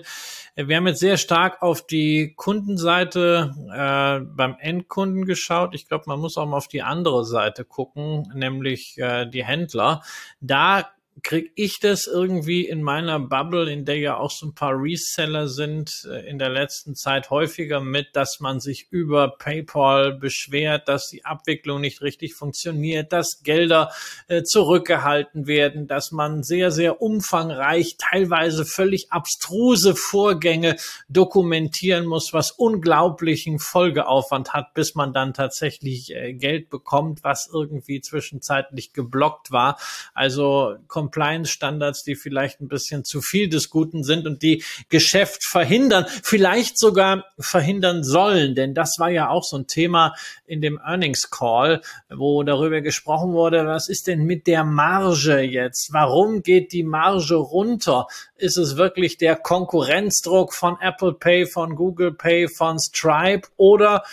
Äh, 0.56 0.68
wir 0.68 0.78
haben 0.78 0.88
jetzt 0.88 1.02
sehr 1.02 1.18
stark 1.18 1.62
auf 1.62 1.86
die 1.86 2.34
Kundenseite 2.38 3.54
äh, 3.70 4.26
beim 4.34 4.56
Endkunden 4.60 5.26
geschaut. 5.26 5.76
Ich 5.76 5.90
glaube, 5.90 6.06
man 6.08 6.22
muss 6.22 6.38
auch 6.38 6.46
mal 6.46 6.58
auf 6.58 6.70
die 6.70 6.84
andere 6.84 7.26
Seite 7.26 7.66
gucken, 7.66 8.32
nämlich 8.34 8.98
äh, 8.98 9.26
die 9.26 9.44
Händler. 9.44 10.04
Da 10.40 10.93
krieg 11.22 11.52
ich 11.56 11.80
das 11.80 12.08
irgendwie 12.08 12.68
in 12.68 12.82
meiner 12.82 13.20
Bubble, 13.20 13.72
in 13.72 13.86
der 13.86 13.98
ja 13.98 14.18
auch 14.18 14.32
so 14.32 14.48
ein 14.48 14.56
paar 14.56 14.74
Reseller 14.74 15.48
sind, 15.48 16.06
äh, 16.10 16.28
in 16.28 16.40
der 16.40 16.50
letzten 16.50 16.96
Zeit 16.96 17.30
häufiger 17.30 17.80
mit, 17.80 18.08
dass 18.14 18.40
man 18.40 18.60
sich 18.60 18.88
über 18.90 19.38
PayPal 19.38 20.14
beschwert, 20.14 20.88
dass 20.88 21.10
die 21.10 21.24
Abwicklung 21.24 21.82
nicht 21.82 22.02
richtig 22.02 22.34
funktioniert, 22.34 23.14
dass 23.14 23.42
Gelder 23.44 23.92
äh, 24.28 24.44
zurückgehalten 24.44 25.46
werden, 25.46 25.88
dass 25.88 26.12
man 26.12 26.42
sehr, 26.42 26.72
sehr 26.72 27.02
umfangreich, 27.02 27.98
teilweise 27.98 28.66
völlig 28.66 29.12
abstruse 29.12 29.96
Vorgänge 29.96 30.78
dokumentieren 31.10 32.06
muss, 32.06 32.34
was 32.34 32.52
unglaublichen 32.52 33.60
Folgeaufwand 33.60 34.54
hat, 34.54 34.74
bis 34.74 34.96
man 34.96 35.14
dann 35.14 35.34
tatsächlich 35.34 36.14
äh, 36.16 36.34
Geld 36.34 36.70
bekommt, 36.70 37.24
was 37.24 37.50
irgendwie 37.54 38.02
zwischenzeitlich 38.02 38.94
geblockt 38.94 39.52
war. 39.52 39.78
Also 40.14 40.76
Compliance-Standards, 41.04 42.04
die 42.04 42.16
vielleicht 42.16 42.62
ein 42.62 42.68
bisschen 42.68 43.04
zu 43.04 43.22
viel 43.22 43.50
des 43.50 43.70
Guten 43.70 44.04
sind 44.04 44.26
und 44.26 44.42
die 44.42 44.64
Geschäft 44.90 45.44
verhindern, 45.44 46.06
vielleicht 46.24 46.80
sogar 46.80 47.26
verhindern 47.38 48.04
sollen. 48.04 48.56
Denn 48.56 48.74
das 48.74 48.96
war 49.00 49.10
ja 49.10 49.30
auch 49.30 49.44
so 49.44 49.58
ein 49.58 49.68
Thema 49.68 50.16
in 50.46 50.62
dem 50.62 50.80
Earnings 50.80 51.30
Call, 51.30 51.82
wo 52.10 52.44
darüber 52.44 52.82
gesprochen 52.82 53.34
wurde, 53.34 53.66
was 53.66 53.90
ist 53.90 54.08
denn 54.08 54.24
mit 54.24 54.48
der 54.48 54.64
Marge 54.64 55.42
jetzt? 55.42 55.92
Warum 55.92 56.42
geht 56.42 56.72
die 56.72 56.84
Marge 56.84 57.36
runter? 57.36 58.08
Ist 58.38 58.58
es 58.58 58.78
wirklich 58.78 59.18
der 59.18 59.36
Konkurrenzdruck 59.36 60.54
von 60.54 60.78
Apple 60.80 61.14
Pay, 61.14 61.46
von 61.46 61.76
Google 61.76 62.14
Pay, 62.14 62.48
von 62.48 62.80
Stripe 62.80 63.50
oder 63.58 64.04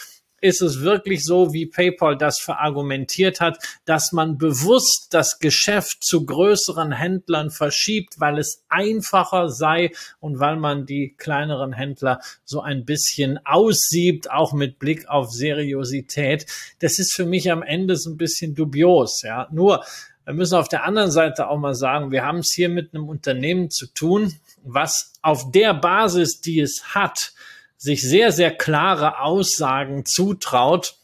ist 0.41 0.63
es 0.63 0.81
wirklich 0.81 1.25
so, 1.25 1.53
wie 1.53 1.67
PayPal 1.67 2.17
das 2.17 2.41
verargumentiert 2.41 3.41
hat, 3.41 3.59
dass 3.85 4.13
man 4.13 4.39
bewusst 4.39 5.09
das 5.11 5.39
Geschäft 5.39 6.03
zu 6.03 6.25
größeren 6.25 6.93
Händlern 6.93 7.51
verschiebt, 7.51 8.19
weil 8.19 8.39
es 8.39 8.65
einfacher 8.69 9.51
sei 9.51 9.93
und 10.19 10.41
weil 10.41 10.57
man 10.57 10.87
die 10.87 11.15
kleineren 11.17 11.73
Händler 11.73 12.21
so 12.45 12.61
ein 12.61 12.85
bisschen 12.85 13.39
aussiebt, 13.45 14.31
auch 14.31 14.53
mit 14.53 14.79
Blick 14.79 15.09
auf 15.09 15.31
Seriosität. 15.31 16.47
Das 16.81 16.99
ist 16.99 17.15
für 17.15 17.27
mich 17.27 17.51
am 17.51 17.63
Ende 17.63 17.97
so 17.97 18.11
ein 18.11 18.17
bisschen 18.17 18.55
dubios, 18.55 19.23
ja. 19.23 19.49
Nur, 19.51 19.85
wir 20.25 20.35
müssen 20.35 20.55
auf 20.55 20.69
der 20.69 20.85
anderen 20.85 21.11
Seite 21.11 21.49
auch 21.49 21.59
mal 21.59 21.75
sagen, 21.75 22.13
wir 22.13 22.25
haben 22.25 22.39
es 22.39 22.53
hier 22.55 22.69
mit 22.69 22.95
einem 22.95 23.09
Unternehmen 23.09 23.71
zu 23.71 23.87
tun, 23.87 24.35
was 24.63 25.13
auf 25.23 25.51
der 25.51 25.75
Basis, 25.75 26.41
die 26.41 26.61
es 26.61 26.95
hat, 26.95 27.33
sich 27.81 28.03
sehr, 28.03 28.31
sehr 28.31 28.51
klare 28.51 29.21
Aussagen 29.21 30.05
zutraut 30.05 30.97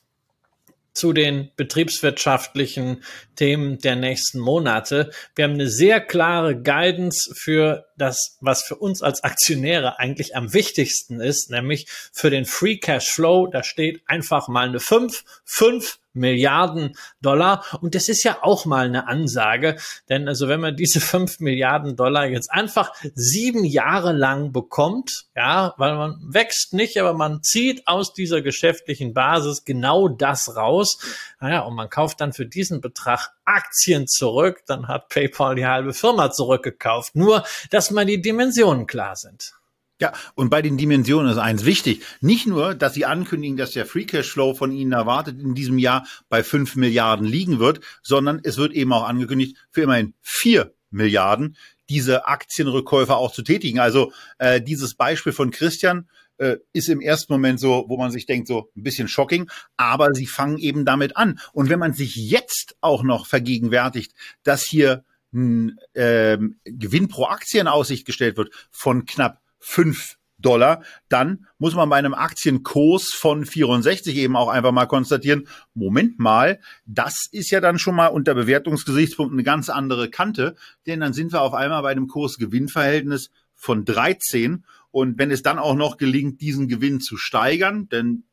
zu 0.92 1.14
den 1.14 1.50
betriebswirtschaftlichen 1.56 3.02
Themen 3.34 3.78
der 3.78 3.96
nächsten 3.96 4.38
Monate. 4.38 5.10
Wir 5.34 5.46
haben 5.46 5.54
eine 5.54 5.70
sehr 5.70 6.00
klare 6.00 6.54
Guidance 6.54 7.34
für 7.34 7.85
das, 7.96 8.36
was 8.40 8.62
für 8.62 8.76
uns 8.76 9.02
als 9.02 9.24
Aktionäre 9.24 9.98
eigentlich 9.98 10.36
am 10.36 10.52
wichtigsten 10.52 11.20
ist, 11.20 11.50
nämlich 11.50 11.88
für 12.12 12.30
den 12.30 12.44
Free 12.44 12.76
Cash 12.76 13.10
Flow. 13.10 13.46
Da 13.46 13.62
steht 13.62 14.02
einfach 14.06 14.48
mal 14.48 14.68
eine 14.68 14.80
5. 14.80 15.24
5 15.44 15.98
Milliarden 16.16 16.96
Dollar. 17.20 17.64
Und 17.80 17.94
das 17.94 18.08
ist 18.08 18.24
ja 18.24 18.38
auch 18.42 18.64
mal 18.64 18.86
eine 18.86 19.06
Ansage, 19.06 19.76
denn 20.08 20.26
also 20.26 20.48
wenn 20.48 20.60
man 20.60 20.76
diese 20.76 21.00
fünf 21.00 21.40
Milliarden 21.40 21.94
Dollar 21.94 22.26
jetzt 22.26 22.50
einfach 22.50 22.92
sieben 23.14 23.64
Jahre 23.64 24.12
lang 24.12 24.52
bekommt, 24.52 25.26
ja, 25.36 25.74
weil 25.76 25.94
man 25.94 26.18
wächst 26.22 26.72
nicht, 26.72 26.98
aber 26.98 27.12
man 27.12 27.42
zieht 27.42 27.86
aus 27.86 28.14
dieser 28.14 28.40
geschäftlichen 28.40 29.12
Basis 29.12 29.64
genau 29.64 30.08
das 30.08 30.56
raus, 30.56 30.98
naja, 31.40 31.60
und 31.60 31.74
man 31.74 31.90
kauft 31.90 32.20
dann 32.20 32.32
für 32.32 32.46
diesen 32.46 32.80
Betrag 32.80 33.32
Aktien 33.44 34.08
zurück, 34.08 34.62
dann 34.66 34.88
hat 34.88 35.08
PayPal 35.08 35.54
die 35.54 35.66
halbe 35.66 35.92
Firma 35.92 36.32
zurückgekauft. 36.32 37.14
Nur, 37.14 37.44
dass 37.70 37.85
mal 37.90 38.06
die 38.06 38.20
Dimensionen 38.20 38.86
klar 38.86 39.16
sind. 39.16 39.52
Ja, 39.98 40.12
und 40.34 40.50
bei 40.50 40.60
den 40.60 40.76
Dimensionen 40.76 41.32
ist 41.32 41.38
eins 41.38 41.64
wichtig. 41.64 42.02
Nicht 42.20 42.46
nur, 42.46 42.74
dass 42.74 42.92
Sie 42.92 43.06
ankündigen, 43.06 43.56
dass 43.56 43.72
der 43.72 43.86
Free 43.86 44.04
Cashflow 44.04 44.52
von 44.52 44.70
Ihnen 44.70 44.92
erwartet 44.92 45.40
in 45.40 45.54
diesem 45.54 45.78
Jahr 45.78 46.06
bei 46.28 46.42
fünf 46.42 46.76
Milliarden 46.76 47.26
liegen 47.26 47.58
wird, 47.58 47.80
sondern 48.02 48.40
es 48.44 48.58
wird 48.58 48.74
eben 48.74 48.92
auch 48.92 49.08
angekündigt, 49.08 49.56
für 49.70 49.82
immerhin 49.82 50.12
vier 50.20 50.74
Milliarden 50.90 51.56
diese 51.88 52.26
Aktienrückkäufe 52.26 53.16
auch 53.16 53.32
zu 53.32 53.42
tätigen. 53.42 53.78
Also 53.78 54.12
äh, 54.38 54.60
dieses 54.60 54.94
Beispiel 54.94 55.32
von 55.32 55.50
Christian 55.50 56.08
äh, 56.36 56.56
ist 56.74 56.90
im 56.90 57.00
ersten 57.00 57.32
Moment 57.32 57.58
so, 57.58 57.86
wo 57.88 57.96
man 57.96 58.10
sich 58.10 58.26
denkt, 58.26 58.48
so 58.48 58.70
ein 58.76 58.82
bisschen 58.82 59.08
shocking, 59.08 59.50
aber 59.76 60.12
sie 60.12 60.26
fangen 60.26 60.58
eben 60.58 60.84
damit 60.84 61.16
an. 61.16 61.38
Und 61.52 61.70
wenn 61.70 61.78
man 61.78 61.94
sich 61.94 62.16
jetzt 62.16 62.76
auch 62.80 63.02
noch 63.02 63.26
vergegenwärtigt, 63.26 64.12
dass 64.42 64.62
hier 64.62 65.04
ein 65.36 65.78
äh, 65.92 66.38
Gewinn 66.64 67.08
pro 67.08 67.26
Aktie 67.26 67.60
in 67.60 67.68
Aussicht 67.68 68.06
gestellt 68.06 68.36
wird 68.36 68.50
von 68.70 69.04
knapp 69.04 69.42
5 69.60 70.16
Dollar, 70.38 70.82
dann 71.08 71.46
muss 71.58 71.74
man 71.74 71.88
bei 71.88 71.96
einem 71.96 72.14
Aktienkurs 72.14 73.12
von 73.12 73.46
64 73.46 74.16
eben 74.16 74.36
auch 74.36 74.48
einfach 74.48 74.72
mal 74.72 74.86
konstatieren, 74.86 75.48
Moment 75.74 76.18
mal, 76.18 76.60
das 76.84 77.26
ist 77.32 77.50
ja 77.50 77.60
dann 77.60 77.78
schon 77.78 77.94
mal 77.94 78.08
unter 78.08 78.34
Bewertungsgesichtspunkten 78.34 79.38
eine 79.38 79.44
ganz 79.44 79.70
andere 79.70 80.10
Kante, 80.10 80.54
denn 80.86 81.00
dann 81.00 81.14
sind 81.14 81.32
wir 81.32 81.40
auf 81.40 81.54
einmal 81.54 81.82
bei 81.82 81.90
einem 81.90 82.06
Kurs-Gewinn-Verhältnis 82.06 83.30
von 83.54 83.84
13 83.84 84.64
und 84.90 85.18
wenn 85.18 85.30
es 85.30 85.42
dann 85.42 85.58
auch 85.58 85.74
noch 85.74 85.96
gelingt, 85.96 86.40
diesen 86.42 86.68
Gewinn 86.68 87.00
zu 87.00 87.16
steigern, 87.16 87.88
denn 87.88 88.24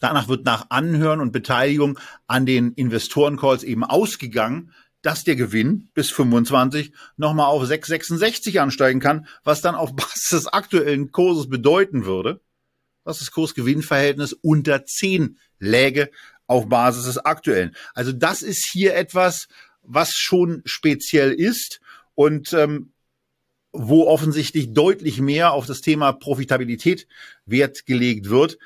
danach 0.00 0.28
wird 0.28 0.46
nach 0.46 0.70
Anhören 0.70 1.20
und 1.20 1.32
Beteiligung 1.32 1.98
an 2.26 2.46
den 2.46 2.72
Investorencalls 2.72 3.64
eben 3.64 3.84
ausgegangen, 3.84 4.72
dass 5.02 5.24
der 5.24 5.36
Gewinn 5.36 5.88
bis 5.94 6.10
25 6.10 6.92
nochmal 7.16 7.46
auf 7.46 7.62
6,66 7.62 8.58
ansteigen 8.58 9.00
kann, 9.00 9.26
was 9.44 9.60
dann 9.60 9.74
auf 9.74 9.94
Basis 9.96 10.30
des 10.30 10.46
aktuellen 10.46 11.12
Kurses 11.12 11.48
bedeuten 11.48 12.04
würde, 12.04 12.40
dass 13.04 13.18
das 13.18 13.30
Kursgewinnverhältnis 13.30 14.32
unter 14.32 14.84
10 14.84 15.38
läge 15.58 16.10
auf 16.46 16.68
Basis 16.68 17.04
des 17.04 17.18
aktuellen. 17.18 17.74
Also 17.94 18.12
das 18.12 18.42
ist 18.42 18.68
hier 18.70 18.94
etwas, 18.94 19.48
was 19.82 20.12
schon 20.12 20.62
speziell 20.64 21.32
ist 21.32 21.80
und 22.14 22.52
ähm, 22.52 22.92
wo 23.72 24.06
offensichtlich 24.06 24.72
deutlich 24.72 25.20
mehr 25.20 25.52
auf 25.52 25.66
das 25.66 25.80
Thema 25.80 26.12
Profitabilität 26.12 27.06
Wert 27.46 27.86
gelegt 27.86 28.28
wird. 28.28 28.58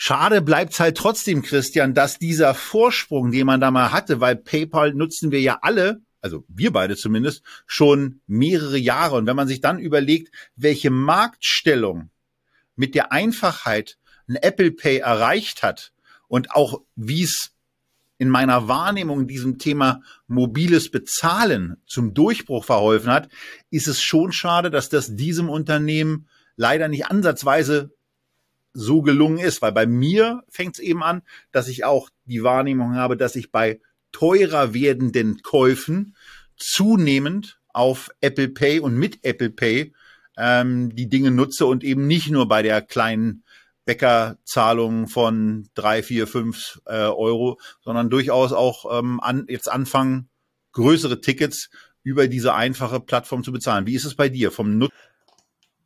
Schade 0.00 0.42
bleibt's 0.42 0.78
halt 0.78 0.96
trotzdem, 0.96 1.42
Christian, 1.42 1.92
dass 1.92 2.20
dieser 2.20 2.54
Vorsprung, 2.54 3.32
den 3.32 3.46
man 3.46 3.60
da 3.60 3.72
mal 3.72 3.90
hatte, 3.90 4.20
weil 4.20 4.36
PayPal 4.36 4.94
nutzen 4.94 5.32
wir 5.32 5.40
ja 5.40 5.58
alle, 5.62 6.00
also 6.20 6.44
wir 6.46 6.72
beide 6.72 6.96
zumindest, 6.96 7.42
schon 7.66 8.20
mehrere 8.28 8.78
Jahre. 8.78 9.16
Und 9.16 9.26
wenn 9.26 9.34
man 9.34 9.48
sich 9.48 9.60
dann 9.60 9.80
überlegt, 9.80 10.32
welche 10.54 10.90
Marktstellung 10.90 12.10
mit 12.76 12.94
der 12.94 13.10
Einfachheit 13.10 13.98
ein 14.28 14.36
Apple 14.36 14.70
Pay 14.70 14.98
erreicht 14.98 15.64
hat 15.64 15.92
und 16.28 16.52
auch 16.52 16.80
wie 16.94 17.24
es 17.24 17.50
in 18.18 18.28
meiner 18.28 18.68
Wahrnehmung 18.68 19.26
diesem 19.26 19.58
Thema 19.58 20.02
mobiles 20.28 20.92
Bezahlen 20.92 21.82
zum 21.86 22.14
Durchbruch 22.14 22.64
verholfen 22.64 23.10
hat, 23.10 23.28
ist 23.70 23.88
es 23.88 24.00
schon 24.00 24.30
schade, 24.30 24.70
dass 24.70 24.90
das 24.90 25.16
diesem 25.16 25.48
Unternehmen 25.50 26.28
leider 26.54 26.86
nicht 26.86 27.06
ansatzweise 27.06 27.97
so 28.78 29.02
gelungen 29.02 29.38
ist, 29.38 29.60
weil 29.60 29.72
bei 29.72 29.86
mir 29.86 30.44
fängt 30.48 30.76
es 30.76 30.78
eben 30.78 31.02
an, 31.02 31.22
dass 31.50 31.66
ich 31.66 31.84
auch 31.84 32.10
die 32.26 32.44
Wahrnehmung 32.44 32.94
habe, 32.94 33.16
dass 33.16 33.34
ich 33.34 33.50
bei 33.50 33.80
teurer 34.12 34.72
werdenden 34.72 35.42
Käufen 35.42 36.16
zunehmend 36.56 37.58
auf 37.72 38.10
Apple 38.20 38.48
Pay 38.48 38.78
und 38.78 38.94
mit 38.94 39.24
Apple 39.24 39.50
Pay 39.50 39.92
ähm, 40.36 40.94
die 40.94 41.08
Dinge 41.08 41.32
nutze 41.32 41.66
und 41.66 41.82
eben 41.82 42.06
nicht 42.06 42.30
nur 42.30 42.46
bei 42.46 42.62
der 42.62 42.80
kleinen 42.80 43.42
Bäckerzahlung 43.84 45.08
von 45.08 45.68
drei, 45.74 46.04
vier, 46.04 46.28
fünf 46.28 46.80
äh, 46.86 46.92
Euro, 46.92 47.58
sondern 47.80 48.10
durchaus 48.10 48.52
auch 48.52 48.98
ähm, 48.98 49.18
an, 49.18 49.46
jetzt 49.48 49.68
anfangen, 49.68 50.28
größere 50.72 51.20
Tickets 51.20 51.68
über 52.04 52.28
diese 52.28 52.54
einfache 52.54 53.00
Plattform 53.00 53.42
zu 53.42 53.50
bezahlen. 53.50 53.86
Wie 53.86 53.94
ist 53.94 54.04
es 54.04 54.14
bei 54.14 54.28
dir 54.28 54.52
vom 54.52 54.78
Nutzen? 54.78 54.94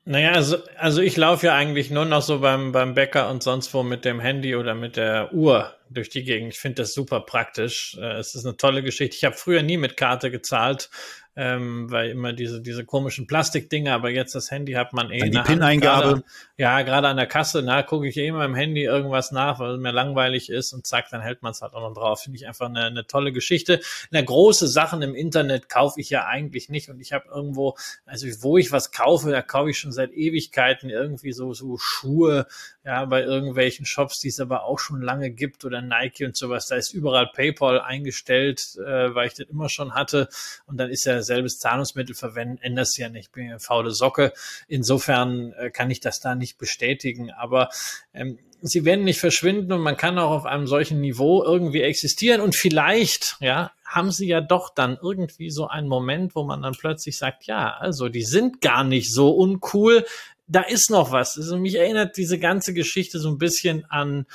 Naja, 0.05 0.33
also, 0.33 0.57
also 0.77 1.01
ich 1.01 1.17
laufe 1.17 1.47
ja 1.47 1.55
eigentlich 1.55 1.91
nur 1.91 2.05
noch 2.05 2.23
so 2.23 2.41
beim, 2.41 2.73
beim 2.73 2.95
Bäcker 2.95 3.31
und 3.31 3.43
sonst 3.45 3.73
wo 3.73 3.85
mit 3.85 4.05
dem 4.05 4.19
Handy 4.19 4.57
oder 4.57 4.75
mit 4.75 4.97
der 4.97 5.33
Uhr 5.33 5.77
durch 5.91 6.09
die 6.09 6.25
Gegend. 6.25 6.55
Ich 6.55 6.59
finde 6.59 6.83
das 6.83 6.93
super 6.93 7.21
praktisch. 7.21 7.97
Äh, 8.01 8.15
es 8.19 8.35
ist 8.35 8.45
eine 8.45 8.57
tolle 8.57 8.83
Geschichte. 8.83 9.15
Ich 9.17 9.25
habe 9.25 9.37
früher 9.37 9.63
nie 9.63 9.77
mit 9.77 9.97
Karte 9.97 10.33
gezahlt, 10.33 10.91
ähm, 11.35 11.91
weil 11.91 12.11
immer 12.11 12.33
diese, 12.33 12.61
diese 12.61 12.85
komischen 12.85 13.27
Plastikdinger, 13.27 13.95
aber 13.95 14.11
jetzt 14.11 14.35
das 14.35 14.51
Handy 14.51 14.73
hat 14.73 14.93
man 14.93 15.11
eh. 15.11 15.21
Dann 15.21 15.31
die 15.31 15.39
PIN-Eingabe. 15.39 16.25
Ja, 16.59 16.83
gerade 16.83 17.09
an 17.09 17.17
der 17.17 17.27
Kasse, 17.27 17.63
na, 17.63 17.83
gucke 17.83 18.07
ich 18.07 18.17
eh 18.17 18.27
immer 18.27 18.45
im 18.45 18.55
Handy 18.55 18.85
irgendwas 18.85 19.33
nach, 19.33 19.59
weil 19.59 19.73
es 19.73 19.81
mir 19.81 19.93
langweilig 19.93 20.51
ist 20.51 20.73
und 20.73 20.87
zack, 20.87 21.09
dann 21.11 21.23
hält 21.23 21.43
man 21.43 21.53
es 21.53 21.63
halt 21.63 21.73
auch 21.73 21.81
noch 21.81 21.95
drauf. 21.95 22.23
Finde 22.23 22.37
ich 22.37 22.47
einfach 22.47 22.67
eine, 22.67 22.85
eine 22.85 23.07
tolle 23.07 23.33
Geschichte. 23.33 23.81
Na, 24.11 24.21
große 24.21 24.69
Sachen 24.69 25.01
im 25.01 25.15
Internet 25.15 25.69
kaufe 25.69 26.01
ich 26.01 26.11
ja 26.11 26.27
eigentlich 26.27 26.69
nicht 26.69 26.91
und 26.91 27.01
ich 27.01 27.13
habe 27.13 27.25
irgendwo, 27.33 27.77
also 28.05 28.27
wo 28.43 28.59
ich 28.59 28.71
was 28.71 28.93
kaufe, 28.93 29.31
da 29.31 29.41
kaufe 29.41 29.71
ich 29.71 29.79
schon 29.79 29.93
seit 29.93 30.13
Ewigkeiten 30.13 30.91
irgendwie 30.91 31.33
so, 31.33 31.55
so 31.55 31.79
Schuhe, 31.79 32.47
ja, 32.85 33.05
bei 33.05 33.23
irgendwelchen 33.23 33.87
Shops, 33.87 34.19
die 34.19 34.29
es 34.29 34.41
aber 34.41 34.65
auch 34.65 34.79
schon 34.79 35.03
lange 35.03 35.31
gibt 35.31 35.65
oder 35.65 35.81
Nike 35.81 36.25
und 36.25 36.37
sowas. 36.37 36.67
Da 36.67 36.77
ist 36.77 36.93
überall 36.93 37.31
PayPal 37.33 37.81
eingestellt, 37.81 38.77
äh, 38.85 39.15
weil 39.15 39.29
ich 39.29 39.35
das 39.35 39.49
immer 39.49 39.69
schon 39.69 39.95
hatte 39.95 40.29
und 40.67 40.79
dann 40.79 40.91
ist 40.91 41.05
ja 41.05 41.23
selbes 41.23 41.59
Zahlungsmittel 41.59 42.15
verwenden, 42.15 42.59
ändert 42.61 42.89
es 42.89 42.97
ja 42.97 43.09
nicht. 43.09 43.27
Ich 43.27 43.33
bin 43.33 43.49
ja 43.49 43.59
faule 43.59 43.93
Socke. 43.93 44.33
Insofern 44.67 45.53
äh, 45.53 45.71
kann 45.71 45.91
ich 45.91 46.01
das 46.01 46.21
da 46.21 46.35
nicht 46.35 46.59
bestätigen. 46.59 47.31
Aber 47.31 47.69
ähm, 48.15 48.39
sie 48.63 48.85
werden 48.85 49.05
nicht 49.05 49.21
verschwinden 49.21 49.73
und 49.73 49.81
man 49.81 49.97
kann 49.97 50.19
auch 50.19 50.31
auf 50.31 50.47
einem 50.47 50.67
solchen 50.67 51.01
Niveau 51.01 51.43
irgendwie 51.45 51.83
existieren 51.83 52.41
und 52.41 52.57
vielleicht, 52.57 53.37
ja, 53.41 53.73
haben 53.85 54.11
sie 54.11 54.27
ja 54.27 54.41
doch 54.41 54.71
dann 54.75 54.99
irgendwie 55.01 55.51
so 55.51 55.69
einen 55.69 55.89
Moment, 55.89 56.35
wo 56.35 56.45
man 56.45 56.63
dann 56.63 56.73
plötzlich 56.73 57.19
sagt, 57.19 57.45
ja, 57.45 57.77
also 57.77 58.09
die 58.09 58.23
sind 58.23 58.61
gar 58.61 58.85
nicht 58.85 59.13
so 59.13 59.31
uncool. 59.31 60.07
Da 60.53 60.61
ist 60.61 60.91
noch 60.91 61.13
was. 61.13 61.39
Also 61.39 61.59
mich 61.59 61.77
erinnert 61.77 62.19
diese 62.19 62.39
ganze 62.39 62.75
Geschichte 62.75 63.19
so 63.19 63.31
ein 63.31 63.39
bisschen 63.39 63.87
an 63.87 64.27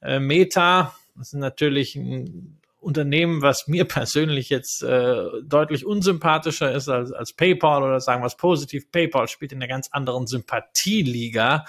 äh, 0.00 0.18
Meta. 0.18 0.96
Das 1.16 1.28
ist 1.28 1.34
natürlich 1.34 1.96
ein 1.96 2.58
Unternehmen, 2.80 3.42
was 3.42 3.68
mir 3.68 3.84
persönlich 3.88 4.48
jetzt 4.48 4.82
äh, 4.82 5.24
deutlich 5.42 5.84
unsympathischer 5.84 6.72
ist 6.72 6.88
als, 6.88 7.12
als 7.12 7.34
PayPal 7.34 7.82
oder 7.82 8.00
sagen 8.00 8.22
wir 8.22 8.26
es 8.26 8.36
positiv, 8.36 8.90
PayPal 8.90 9.28
spielt 9.28 9.52
in 9.52 9.58
einer 9.58 9.68
ganz 9.68 9.88
anderen 9.90 10.26
Sympathieliga 10.26 11.66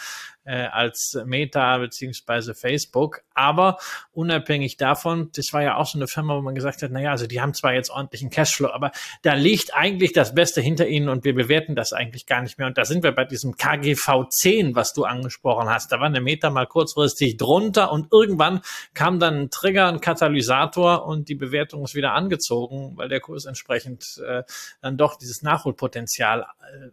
äh, 0.48 0.68
als 0.72 1.20
Meta 1.26 1.78
beziehungsweise 1.78 2.56
Facebook. 2.56 3.22
Aber 3.34 3.78
unabhängig 4.14 4.78
davon, 4.78 5.30
das 5.36 5.52
war 5.52 5.62
ja 5.62 5.76
auch 5.76 5.86
so 5.86 6.00
eine 6.00 6.08
Firma, 6.08 6.38
wo 6.38 6.42
man 6.42 6.56
gesagt 6.56 6.82
hat, 6.82 6.92
naja, 6.92 7.12
also 7.12 7.28
die 7.28 7.42
haben 7.42 7.54
zwar 7.54 7.74
jetzt 7.74 7.90
ordentlichen 7.90 8.30
Cashflow, 8.30 8.70
aber 8.70 8.92
da 9.24 9.34
liegt 9.34 9.76
eigentlich 9.76 10.14
das 10.14 10.34
Beste 10.34 10.62
hinter 10.62 10.88
ihnen 10.88 11.10
und 11.10 11.26
wir 11.26 11.36
bewerten 11.36 11.76
das 11.76 11.92
eigentlich 11.92 12.26
gar 12.26 12.42
nicht 12.42 12.58
mehr. 12.58 12.68
Und 12.68 12.78
da 12.78 12.86
sind 12.86 13.04
wir 13.04 13.12
bei 13.12 13.26
diesem 13.26 13.58
KGV 13.58 14.30
10, 14.30 14.76
was 14.76 14.94
du 14.94 15.04
angesprochen 15.04 15.70
hast. 15.70 15.92
Da 15.92 16.00
war 16.00 16.08
eine 16.08 16.22
Meta 16.22 16.50
mal 16.50 16.66
kurzfristig 16.66 17.36
drunter 17.36 17.92
und 17.92 18.08
irgendwann 18.12 18.62
kam 18.94 19.20
dann 19.20 19.42
ein 19.42 19.50
Trigger, 19.50 19.90
ein 19.90 20.00
Katalysator 20.00 21.06
und 21.06 21.28
die 21.28 21.36
Bewertung 21.36 21.84
ist 21.84 21.94
wieder 21.94 22.14
angezogen, 22.14 22.94
weil 22.96 23.10
der 23.10 23.20
Kurs 23.20 23.46
entsprechend 23.46 24.22
äh, 24.26 24.44
dann 24.82 24.98
doch 24.98 25.18
dieses 25.18 25.42
Nachholpotenzial 25.42 26.42
äh, 26.62 26.90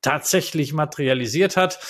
tatsächlich 0.00 0.72
materialisiert 0.72 1.56
hat. 1.56 1.80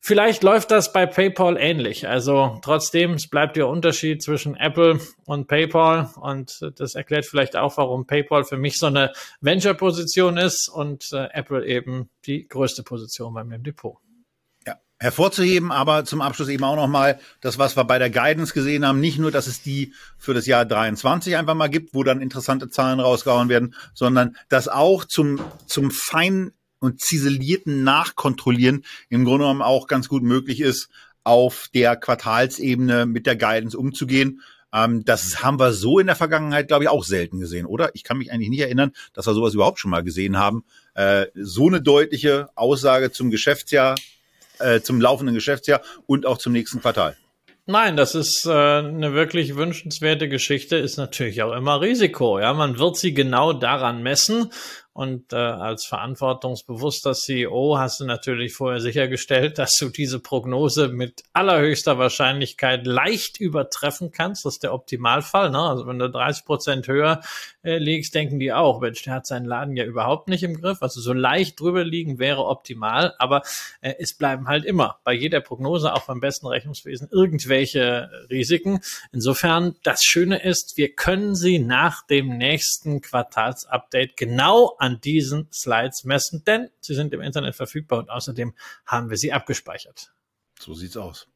Vielleicht 0.00 0.42
läuft 0.42 0.70
das 0.70 0.92
bei 0.92 1.06
PayPal 1.06 1.56
ähnlich. 1.58 2.08
Also 2.08 2.58
trotzdem, 2.62 3.14
es 3.14 3.28
bleibt 3.28 3.56
der 3.56 3.68
Unterschied 3.68 4.22
zwischen 4.22 4.54
Apple 4.54 5.00
und 5.26 5.48
PayPal 5.48 6.10
und 6.20 6.70
das 6.76 6.94
erklärt 6.94 7.26
vielleicht 7.26 7.56
auch, 7.56 7.76
warum 7.76 8.06
PayPal 8.06 8.44
für 8.44 8.56
mich 8.56 8.78
so 8.78 8.86
eine 8.86 9.12
Venture-Position 9.40 10.36
ist 10.36 10.68
und 10.68 11.12
äh, 11.12 11.28
Apple 11.32 11.66
eben 11.66 12.10
die 12.26 12.46
größte 12.46 12.84
Position 12.84 13.34
bei 13.34 13.42
mir 13.42 13.56
im 13.56 13.64
Depot. 13.64 13.96
Ja, 14.64 14.76
hervorzuheben, 15.00 15.72
aber 15.72 16.04
zum 16.04 16.20
Abschluss 16.20 16.48
eben 16.48 16.64
auch 16.64 16.76
nochmal 16.76 17.18
das, 17.40 17.58
was 17.58 17.76
wir 17.76 17.84
bei 17.84 17.98
der 17.98 18.10
Guidance 18.10 18.54
gesehen 18.54 18.86
haben, 18.86 19.00
nicht 19.00 19.18
nur, 19.18 19.32
dass 19.32 19.48
es 19.48 19.62
die 19.62 19.92
für 20.16 20.32
das 20.32 20.46
Jahr 20.46 20.64
23 20.64 21.36
einfach 21.36 21.54
mal 21.54 21.68
gibt, 21.68 21.92
wo 21.92 22.04
dann 22.04 22.22
interessante 22.22 22.70
Zahlen 22.70 23.00
rausgehauen 23.00 23.48
werden, 23.48 23.74
sondern 23.94 24.36
dass 24.48 24.68
auch 24.68 25.04
zum, 25.04 25.40
zum 25.66 25.90
feinen 25.90 26.52
und 26.80 27.00
ziselierten 27.00 27.84
Nachkontrollieren 27.84 28.84
im 29.08 29.24
Grunde 29.24 29.44
genommen 29.44 29.62
auch 29.62 29.86
ganz 29.86 30.08
gut 30.08 30.22
möglich 30.22 30.60
ist, 30.60 30.88
auf 31.24 31.68
der 31.74 31.96
Quartalsebene 31.96 33.06
mit 33.06 33.26
der 33.26 33.36
Guidance 33.36 33.76
umzugehen. 33.76 34.40
Ähm, 34.72 35.04
das 35.04 35.42
haben 35.42 35.58
wir 35.58 35.72
so 35.72 35.98
in 35.98 36.06
der 36.06 36.16
Vergangenheit, 36.16 36.68
glaube 36.68 36.84
ich, 36.84 36.90
auch 36.90 37.04
selten 37.04 37.40
gesehen, 37.40 37.66
oder? 37.66 37.90
Ich 37.94 38.04
kann 38.04 38.18
mich 38.18 38.32
eigentlich 38.32 38.50
nicht 38.50 38.60
erinnern, 38.60 38.92
dass 39.12 39.26
wir 39.26 39.34
sowas 39.34 39.54
überhaupt 39.54 39.78
schon 39.78 39.90
mal 39.90 40.02
gesehen 40.02 40.38
haben. 40.38 40.64
Äh, 40.94 41.26
so 41.34 41.66
eine 41.66 41.82
deutliche 41.82 42.48
Aussage 42.54 43.10
zum 43.10 43.30
Geschäftsjahr, 43.30 43.96
äh, 44.58 44.80
zum 44.80 45.00
laufenden 45.00 45.34
Geschäftsjahr 45.34 45.82
und 46.06 46.26
auch 46.26 46.38
zum 46.38 46.52
nächsten 46.52 46.80
Quartal. 46.80 47.16
Nein, 47.70 47.98
das 47.98 48.14
ist 48.14 48.46
äh, 48.46 48.50
eine 48.50 49.12
wirklich 49.12 49.54
wünschenswerte 49.54 50.30
Geschichte, 50.30 50.76
ist 50.76 50.96
natürlich 50.96 51.42
auch 51.42 51.54
immer 51.54 51.82
Risiko. 51.82 52.38
Ja, 52.38 52.54
man 52.54 52.78
wird 52.78 52.96
sie 52.96 53.12
genau 53.12 53.52
daran 53.52 54.02
messen 54.02 54.50
und 54.98 55.32
äh, 55.32 55.36
als 55.36 55.86
verantwortungsbewusster 55.86 57.12
CEO 57.14 57.78
hast 57.78 58.00
du 58.00 58.04
natürlich 58.04 58.52
vorher 58.52 58.80
sichergestellt, 58.80 59.56
dass 59.56 59.76
du 59.76 59.90
diese 59.90 60.18
Prognose 60.18 60.88
mit 60.88 61.22
allerhöchster 61.32 61.98
Wahrscheinlichkeit 61.98 62.84
leicht 62.84 63.38
übertreffen 63.38 64.10
kannst. 64.10 64.44
Das 64.44 64.54
ist 64.54 64.64
der 64.64 64.74
Optimalfall. 64.74 65.50
Ne? 65.50 65.60
Also 65.60 65.86
wenn 65.86 66.00
du 66.00 66.10
30 66.10 66.44
Prozent 66.44 66.88
höher 66.88 67.20
äh, 67.62 67.78
liegst, 67.78 68.12
denken 68.12 68.40
die 68.40 68.52
auch, 68.52 68.80
Mensch, 68.80 69.04
der 69.04 69.14
hat 69.14 69.26
seinen 69.28 69.44
Laden 69.44 69.76
ja 69.76 69.84
überhaupt 69.84 70.26
nicht 70.26 70.42
im 70.42 70.60
Griff. 70.60 70.78
Also 70.82 71.00
so 71.00 71.12
leicht 71.12 71.60
drüber 71.60 71.84
liegen 71.84 72.18
wäre 72.18 72.46
optimal, 72.46 73.14
aber 73.20 73.42
äh, 73.80 73.94
es 74.00 74.16
bleiben 74.16 74.48
halt 74.48 74.64
immer 74.64 74.98
bei 75.04 75.12
jeder 75.12 75.40
Prognose, 75.40 75.94
auch 75.94 76.06
beim 76.06 76.18
besten 76.18 76.48
Rechnungswesen, 76.48 77.08
irgendwelche 77.12 78.10
Risiken. 78.30 78.80
Insofern, 79.12 79.76
das 79.84 80.02
Schöne 80.02 80.42
ist, 80.42 80.76
wir 80.76 80.92
können 80.92 81.36
sie 81.36 81.60
nach 81.60 82.04
dem 82.04 82.36
nächsten 82.36 83.00
Quartalsupdate 83.00 84.16
genau 84.16 84.74
an 84.78 84.87
an 84.88 85.00
diesen 85.02 85.48
Slides 85.52 86.04
messen, 86.04 86.42
denn 86.44 86.70
sie 86.80 86.94
sind 86.94 87.12
im 87.12 87.20
Internet 87.20 87.54
verfügbar 87.54 87.98
und 87.98 88.08
außerdem 88.08 88.54
haben 88.86 89.10
wir 89.10 89.18
sie 89.18 89.34
abgespeichert. 89.34 90.14
So 90.58 90.72
sieht's 90.72 90.96
aus. 90.96 91.28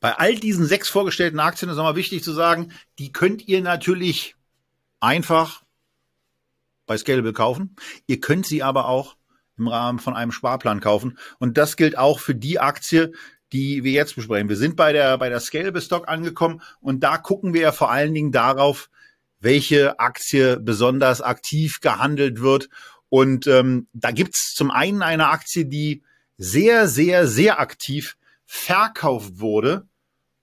Bei 0.00 0.16
all 0.16 0.34
diesen 0.36 0.64
sechs 0.64 0.88
vorgestellten 0.88 1.38
Aktien 1.38 1.70
ist 1.70 1.76
nochmal 1.76 1.96
wichtig 1.96 2.24
zu 2.24 2.32
sagen, 2.32 2.72
die 2.98 3.12
könnt 3.12 3.46
ihr 3.46 3.60
natürlich 3.60 4.36
einfach 5.00 5.64
bei 6.86 6.96
Scalable 6.96 7.34
kaufen. 7.34 7.76
Ihr 8.06 8.20
könnt 8.20 8.46
sie 8.46 8.62
aber 8.62 8.88
auch 8.88 9.16
im 9.58 9.68
Rahmen 9.68 9.98
von 9.98 10.16
einem 10.16 10.32
Sparplan 10.32 10.80
kaufen. 10.80 11.18
Und 11.38 11.58
das 11.58 11.76
gilt 11.76 11.98
auch 11.98 12.20
für 12.20 12.34
die 12.34 12.58
Aktie, 12.58 13.12
die 13.52 13.84
wir 13.84 13.92
jetzt 13.92 14.14
besprechen. 14.14 14.48
Wir 14.48 14.56
sind 14.56 14.76
bei 14.76 14.92
der, 14.92 15.18
bei 15.18 15.28
der 15.28 15.40
Scalable 15.40 15.82
Stock 15.82 16.08
angekommen 16.08 16.62
und 16.80 17.00
da 17.00 17.18
gucken 17.18 17.52
wir 17.52 17.60
ja 17.60 17.72
vor 17.72 17.90
allen 17.90 18.14
Dingen 18.14 18.32
darauf, 18.32 18.88
welche 19.40 19.98
Aktie 20.00 20.58
besonders 20.58 21.20
aktiv 21.20 21.80
gehandelt 21.80 22.40
wird. 22.40 22.68
Und 23.08 23.46
ähm, 23.46 23.86
da 23.92 24.10
gibt's 24.10 24.54
zum 24.54 24.70
einen 24.70 25.02
eine 25.02 25.28
Aktie, 25.28 25.66
die 25.66 26.02
sehr, 26.36 26.88
sehr, 26.88 27.26
sehr 27.26 27.60
aktiv 27.60 28.16
verkauft 28.46 29.40
wurde 29.40 29.86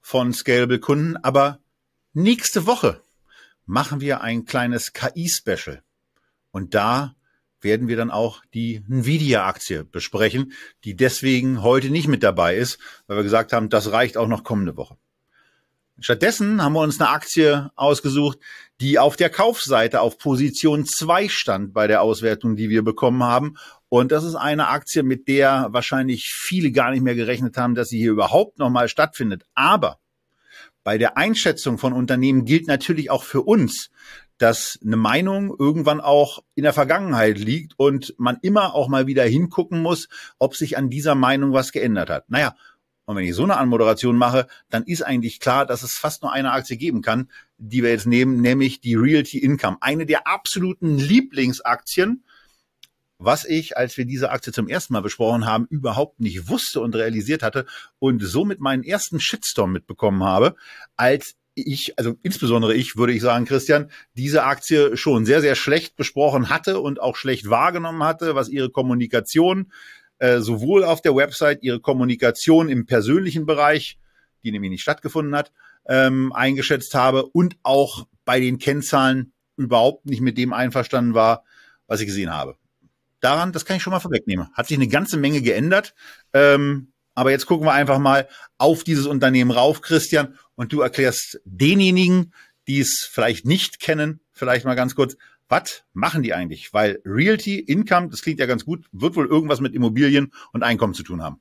von 0.02 0.34
Scalable-Kunden, 0.34 1.18
aber 1.18 1.60
nächste 2.14 2.68
Woche 2.68 3.02
machen 3.66 4.02
wir 4.02 4.22
ein 4.22 4.46
kleines 4.46 4.94
KI-Special. 4.94 5.82
Und 6.52 6.76
da 6.76 7.16
werden 7.62 7.88
wir 7.88 7.98
dann 7.98 8.12
auch 8.12 8.44
die 8.54 8.84
Nvidia-Aktie 8.88 9.84
besprechen, 9.84 10.54
die 10.84 10.96
deswegen 10.96 11.64
heute 11.64 11.90
nicht 11.90 12.08
mit 12.08 12.22
dabei 12.22 12.56
ist, 12.56 12.78
weil 13.08 13.18
wir 13.18 13.24
gesagt 13.24 13.54
haben, 13.54 13.70
das 13.70 13.92
reicht 13.92 14.18
auch 14.18 14.28
noch 14.28 14.44
kommende 14.44 14.78
Woche. 14.78 14.98
Stattdessen 16.00 16.62
haben 16.62 16.74
wir 16.74 16.82
uns 16.82 17.00
eine 17.00 17.10
Aktie 17.10 17.72
ausgesucht, 17.76 18.40
die 18.82 19.00
auf 19.00 19.16
der 19.16 19.30
Kaufseite 19.30 20.02
auf 20.02 20.18
Position 20.18 20.86
2 20.86 21.30
stand 21.30 21.74
bei 21.74 21.88
der 21.88 22.02
Auswertung, 22.02 22.58
die 22.58 22.70
wir 22.70 22.84
bekommen 22.84 23.24
haben. 23.24 23.56
Und 23.88 24.12
das 24.12 24.26
ist 24.26 24.36
eine 24.36 24.68
Aktie, 24.68 25.04
mit 25.04 25.30
der 25.30 25.68
wahrscheinlich 25.72 26.26
viele 26.26 26.72
gar 26.72 26.92
nicht 26.92 27.02
mehr 27.02 27.16
gerechnet 27.16 27.56
haben, 27.56 27.76
dass 27.76 27.88
sie 27.88 28.00
hier 28.00 28.12
überhaupt 28.12 28.60
nochmal 28.60 28.90
stattfindet. 28.90 29.44
Aber 29.54 30.00
bei 30.84 30.98
der 30.98 31.18
Einschätzung 31.18 31.78
von 31.78 31.94
Unternehmen 31.94 32.44
gilt 32.44 32.68
natürlich 32.68 33.10
auch 33.10 33.24
für 33.24 33.42
uns, 33.42 33.90
dass 34.38 34.78
eine 34.86 34.98
Meinung 34.98 35.56
irgendwann 35.58 36.02
auch 36.02 36.44
in 36.56 36.64
der 36.64 36.74
Vergangenheit 36.74 37.40
liegt 37.40 37.74
und 37.78 38.14
man 38.18 38.38
immer 38.42 38.76
auch 38.76 38.90
mal 38.90 39.08
wieder 39.08 39.24
hingucken 39.24 39.82
muss, 39.82 40.10
ob 40.40 40.56
sich 40.56 40.78
an 40.78 40.90
dieser 40.90 41.16
Meinung 41.16 41.54
was 41.54 41.72
geändert 41.72 42.10
hat. 42.10 42.30
Naja, 42.30 42.54
und 43.06 43.16
wenn 43.16 43.26
ich 43.26 43.36
so 43.36 43.44
eine 43.44 43.58
Anmoderation 43.58 44.18
mache, 44.18 44.48
dann 44.70 44.84
ist 44.84 45.04
eigentlich 45.04 45.40
klar, 45.40 45.66
dass 45.66 45.84
es 45.84 45.94
fast 45.94 46.24
nur 46.24 46.34
eine 46.34 46.52
Aktie 46.52 46.78
geben 46.78 47.02
kann, 47.02 47.30
die 47.58 47.84
wir 47.84 47.92
jetzt 47.92 48.08
nehmen, 48.08 48.42
nämlich 48.42 48.82
die 48.82 48.96
Realty 48.96 49.38
Income. 49.38 49.78
Eine 49.82 50.06
der 50.06 50.28
absoluten 50.28 50.98
Lieblingsaktien, 50.98 52.24
was 53.18 53.46
ich, 53.46 53.78
als 53.78 53.96
wir 53.98 54.06
diese 54.06 54.32
Aktie 54.32 54.52
zum 54.52 54.68
ersten 54.68 54.94
Mal 54.94 55.02
besprochen 55.02 55.46
haben, 55.46 55.68
überhaupt 55.70 56.20
nicht 56.20 56.50
wusste 56.50 56.82
und 56.82 56.96
realisiert 56.96 57.44
hatte 57.44 57.66
und 58.00 58.22
somit 58.22 58.60
meinen 58.60 58.84
ersten 58.84 59.20
Shitstorm 59.20 59.72
mitbekommen 59.72 60.24
habe, 60.24 60.56
als 60.98 61.36
ich, 61.54 61.98
also 61.98 62.16
insbesondere 62.22 62.76
ich, 62.76 62.98
würde 62.98 63.14
ich 63.14 63.22
sagen, 63.22 63.46
Christian, 63.46 63.90
diese 64.14 64.44
Aktie 64.44 64.98
schon 64.98 65.26
sehr, 65.26 65.40
sehr 65.40 65.56
schlecht 65.56 65.96
besprochen 65.96 66.50
hatte 66.50 66.82
und 66.82 67.00
auch 67.00 67.16
schlecht 67.16 67.50
wahrgenommen 67.50 68.04
hatte, 68.04 68.36
was 68.36 68.50
ihre 68.50 68.70
Kommunikation 68.70 69.72
äh, 70.26 70.42
sowohl 70.42 70.84
auf 70.84 71.02
der 71.02 71.16
Website 71.16 71.62
ihre 71.62 71.80
Kommunikation 71.80 72.68
im 72.68 72.86
persönlichen 72.86 73.46
Bereich, 73.46 74.00
die 74.44 74.52
nämlich 74.52 74.72
nicht 74.72 74.82
stattgefunden 74.82 75.36
hat, 75.36 75.52
ähm, 75.88 76.34
eingeschätzt 76.34 76.96
habe 76.96 77.26
und 77.28 77.58
auch 77.62 78.08
bei 78.26 78.40
den 78.40 78.58
Kennzahlen 78.58 79.34
überhaupt 79.56 80.08
nicht 80.08 80.22
mit 80.22 80.38
dem 80.38 80.52
einverstanden 80.52 81.14
war, 81.14 81.44
was 81.86 82.00
ich 82.00 82.08
gesehen 82.08 82.34
habe. 82.34 82.56
Daran, 83.20 83.52
das 83.52 83.66
kann 83.66 83.78
ich 83.78 83.84
schon 83.84 83.92
mal 83.92 84.00
vorwegnehmen, 84.00 84.50
hat 84.54 84.68
sich 84.68 84.78
eine 84.78 84.88
ganze 84.88 85.18
Menge 85.18 85.42
geändert. 85.42 85.94
Ähm, 86.34 86.92
aber 87.14 87.32
jetzt 87.32 87.46
gucken 87.46 87.68
wir 87.68 87.74
einfach 87.74 88.00
mal 88.00 88.28
auf 88.58 88.84
dieses 88.84 89.06
Unternehmen 89.06 89.52
rauf, 89.52 89.82
Christian, 89.82 90.38
und 90.56 90.74
du 90.74 90.82
erklärst 90.82 91.40
denjenigen, 91.46 92.34
die 92.68 92.80
es 92.80 93.08
vielleicht 93.10 93.46
nicht 93.46 93.80
kennen, 93.80 94.22
vielleicht 94.34 94.66
mal 94.66 94.76
ganz 94.76 94.96
kurz, 94.96 95.18
was 95.48 95.84
machen 95.94 96.24
die 96.24 96.34
eigentlich? 96.34 96.74
Weil 96.74 97.00
Realty, 97.06 97.60
Income, 97.60 98.10
das 98.10 98.22
klingt 98.22 98.40
ja 98.40 98.46
ganz 98.46 98.66
gut, 98.66 98.86
wird 98.92 99.16
wohl 99.16 99.28
irgendwas 99.28 99.62
mit 99.62 99.74
Immobilien 99.74 100.32
und 100.54 100.64
Einkommen 100.64 100.94
zu 100.94 101.04
tun 101.04 101.22
haben. 101.22 101.40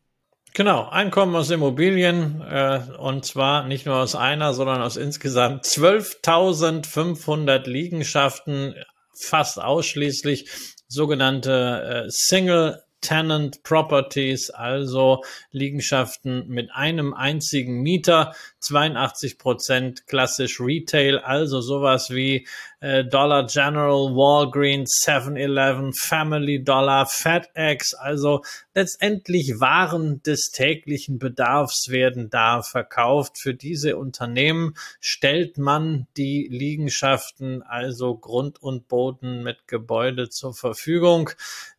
Genau, 0.56 0.88
Einkommen 0.88 1.34
aus 1.34 1.50
Immobilien 1.50 2.40
äh, 2.42 2.82
und 2.98 3.24
zwar 3.24 3.66
nicht 3.66 3.86
nur 3.86 3.96
aus 3.96 4.14
einer, 4.14 4.54
sondern 4.54 4.82
aus 4.82 4.96
insgesamt 4.96 5.64
12.500 5.64 7.68
Liegenschaften, 7.68 8.76
fast 9.18 9.60
ausschließlich 9.60 10.48
sogenannte 10.86 12.04
äh, 12.06 12.08
Single 12.08 12.84
Tenant 13.04 13.62
Properties, 13.64 14.50
also 14.50 15.22
Liegenschaften 15.50 16.48
mit 16.48 16.70
einem 16.72 17.12
einzigen 17.12 17.82
Mieter, 17.82 18.34
82 18.60 19.38
Prozent 19.38 20.06
klassisch 20.06 20.58
Retail, 20.58 21.18
also 21.18 21.60
sowas 21.60 22.10
wie 22.10 22.46
äh, 22.84 23.02
Dollar 23.02 23.46
General, 23.46 24.14
Walgreens, 24.14 25.02
7-Eleven, 25.06 25.94
Family 25.94 26.62
Dollar, 26.62 27.06
FedEx, 27.06 27.94
also 27.94 28.42
letztendlich 28.74 29.58
Waren 29.58 30.22
des 30.22 30.50
täglichen 30.50 31.18
Bedarfs 31.18 31.88
werden 31.88 32.28
da 32.28 32.60
verkauft. 32.60 33.38
Für 33.38 33.54
diese 33.54 33.96
Unternehmen 33.96 34.74
stellt 35.00 35.56
man 35.56 36.08
die 36.18 36.46
Liegenschaften, 36.50 37.62
also 37.62 38.18
Grund 38.18 38.62
und 38.62 38.86
Boden 38.86 39.42
mit 39.42 39.66
Gebäude 39.66 40.28
zur 40.28 40.52
Verfügung, 40.52 41.30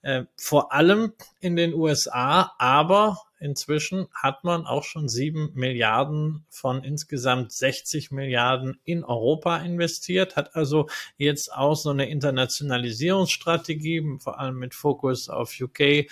äh, 0.02 0.24
vor 0.36 0.74
allem 0.74 1.14
in 1.40 1.56
den 1.56 1.76
USA, 1.76 2.56
aber 2.58 3.20
inzwischen 3.40 4.08
hat 4.14 4.44
man 4.44 4.66
auch 4.66 4.84
schon 4.84 5.08
sieben 5.08 5.52
Milliarden 5.54 6.46
von 6.50 6.84
insgesamt 6.84 7.52
60 7.52 8.12
Milliarden 8.12 8.80
in 8.84 9.04
Europa 9.04 9.58
investiert, 9.58 10.36
hat 10.36 10.56
also 10.56 10.88
jetzt 11.18 11.54
auch 11.54 11.76
so 11.76 11.92
eine 11.92 12.10
Internationalisierungsstrategie, 12.10 14.18
vor 14.20 14.40
allem 14.40 14.58
mit 14.58 14.76
Fokus 14.76 15.30
auf 15.30 15.54
UK, 15.60 16.08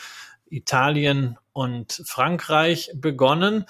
Italien 0.50 1.38
und 1.52 2.02
Frankreich 2.06 2.92
begonnen. 2.96 3.66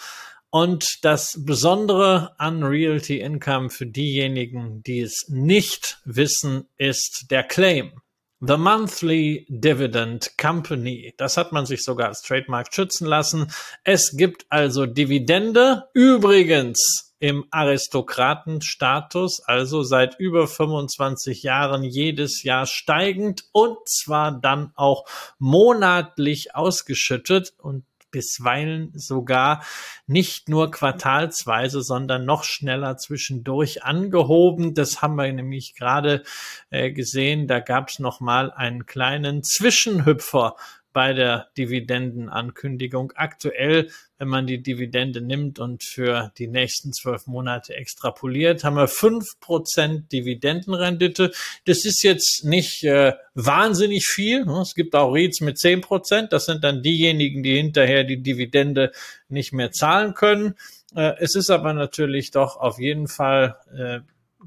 Und 0.49 1.03
das 1.03 1.33
Besondere 1.39 2.39
an 2.39 2.61
Realty 2.61 3.19
Income 3.19 3.71
für 3.71 3.87
diejenigen, 3.87 4.83
die 4.83 5.01
es 5.01 5.25
nicht 5.27 5.99
wissen, 6.05 6.67
ist 6.77 7.31
der 7.31 7.43
Claim. 7.43 8.02
The 8.45 8.57
Monthly 8.57 9.45
Dividend 9.47 10.37
Company. 10.37 11.13
Das 11.15 11.37
hat 11.37 11.53
man 11.53 11.65
sich 11.65 11.81
sogar 11.81 12.09
als 12.09 12.23
Trademark 12.23 12.73
schützen 12.73 13.07
lassen. 13.07 13.49
Es 13.85 14.17
gibt 14.17 14.45
also 14.49 14.85
Dividende. 14.85 15.85
Übrigens 15.93 17.13
im 17.19 17.45
Aristokratenstatus, 17.51 19.39
also 19.45 19.81
seit 19.83 20.19
über 20.19 20.49
25 20.49 21.41
Jahren 21.43 21.85
jedes 21.85 22.43
Jahr 22.43 22.65
steigend 22.65 23.45
und 23.53 23.77
zwar 23.87 24.37
dann 24.41 24.73
auch 24.75 25.05
monatlich 25.39 26.53
ausgeschüttet 26.53 27.53
und 27.59 27.85
bisweilen 28.13 28.93
sogar 28.95 29.65
nicht 30.07 30.47
nur 30.47 30.71
quartalsweise, 30.71 31.81
sondern 31.81 32.23
noch 32.23 32.45
schneller 32.45 32.95
zwischendurch 32.95 33.83
angehoben. 33.83 34.73
Das 34.73 35.01
haben 35.01 35.15
wir 35.15 35.31
nämlich 35.33 35.75
gerade 35.75 36.23
äh, 36.69 36.91
gesehen. 36.91 37.47
Da 37.47 37.59
gab 37.59 37.89
es 37.89 37.99
noch 37.99 38.21
mal 38.21 38.51
einen 38.51 38.85
kleinen 38.85 39.43
Zwischenhüpfer 39.43 40.55
bei 40.93 41.13
der 41.13 41.49
Dividendenankündigung. 41.57 43.11
Aktuell, 43.15 43.89
wenn 44.17 44.27
man 44.27 44.47
die 44.47 44.61
Dividende 44.61 45.21
nimmt 45.21 45.59
und 45.59 45.83
für 45.83 46.31
die 46.37 46.47
nächsten 46.47 46.93
zwölf 46.93 47.27
Monate 47.27 47.75
extrapoliert, 47.75 48.63
haben 48.63 48.77
wir 48.77 48.87
fünf 48.87 49.39
Prozent 49.39 50.11
Dividendenrendite. 50.11 51.31
Das 51.65 51.83
ist 51.83 52.03
jetzt 52.03 52.45
nicht 52.45 52.83
äh, 52.83 53.13
wahnsinnig 53.33 54.05
viel. 54.05 54.47
Es 54.61 54.75
gibt 54.75 54.95
auch 54.95 55.13
REITs 55.13 55.41
mit 55.41 55.57
zehn 55.57 55.81
Prozent. 55.81 56.31
Das 56.31 56.45
sind 56.45 56.63
dann 56.63 56.83
diejenigen, 56.83 57.43
die 57.43 57.57
hinterher 57.57 58.03
die 58.03 58.21
Dividende 58.21 58.91
nicht 59.27 59.51
mehr 59.51 59.71
zahlen 59.71 60.13
können. 60.13 60.55
Äh, 60.95 61.13
es 61.19 61.35
ist 61.35 61.49
aber 61.49 61.73
natürlich 61.73 62.31
doch 62.31 62.57
auf 62.57 62.79
jeden 62.79 63.07
Fall 63.07 63.57
äh, 63.75 63.99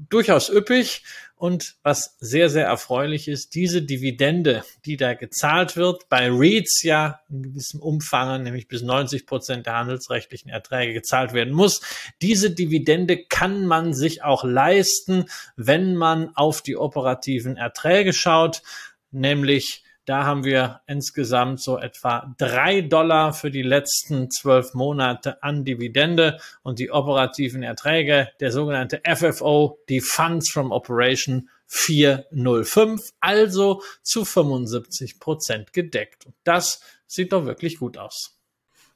durchaus 0.09 0.49
üppig. 0.49 1.03
Und 1.39 1.75
was 1.83 2.17
sehr, 2.19 2.49
sehr 2.49 2.65
erfreulich 2.65 3.27
ist, 3.27 3.53
diese 3.53 3.83
Dividende, 3.83 4.63
die 4.85 4.97
da 4.97 5.13
gezahlt 5.13 5.75
wird, 5.75 6.09
bei 6.09 6.29
REITs 6.31 6.81
ja 6.81 7.19
in 7.29 7.43
gewissem 7.43 7.79
Umfang, 7.79 8.41
nämlich 8.41 8.67
bis 8.67 8.81
90 8.81 9.27
Prozent 9.27 9.67
der 9.67 9.75
handelsrechtlichen 9.75 10.49
Erträge 10.49 10.93
gezahlt 10.93 11.33
werden 11.33 11.53
muss. 11.53 11.81
Diese 12.23 12.49
Dividende 12.49 13.23
kann 13.23 13.67
man 13.67 13.93
sich 13.93 14.23
auch 14.23 14.43
leisten, 14.43 15.25
wenn 15.55 15.95
man 15.95 16.35
auf 16.35 16.63
die 16.63 16.75
operativen 16.75 17.55
Erträge 17.55 18.13
schaut, 18.13 18.63
nämlich 19.11 19.83
da 20.07 20.23
haben 20.23 20.45
wir 20.45 20.79
insgesamt 20.87 21.61
so 21.61 21.77
etwa 21.77 22.33
drei 22.37 22.79
Dollar 22.79 23.33
für 23.33 23.51
die 23.51 23.61
letzten 23.61 24.31
zwölf 24.31 24.73
Monate 24.73 25.43
an 25.43 25.65
Dividende 25.65 26.39
und 26.63 26.79
die 26.79 26.91
operativen 26.91 27.61
Erträge, 27.61 28.29
der 28.39 28.53
sogenannte 28.53 29.01
FFO, 29.05 29.79
die 29.89 29.99
Funds 29.99 30.49
from 30.49 30.71
Operation 30.71 31.49
405, 31.65 33.01
also 33.19 33.83
zu 34.01 34.23
75 34.23 35.19
Prozent 35.19 35.73
gedeckt. 35.73 36.25
Und 36.25 36.35
das 36.45 36.81
sieht 37.05 37.33
doch 37.33 37.45
wirklich 37.45 37.77
gut 37.77 37.97
aus. 37.97 38.37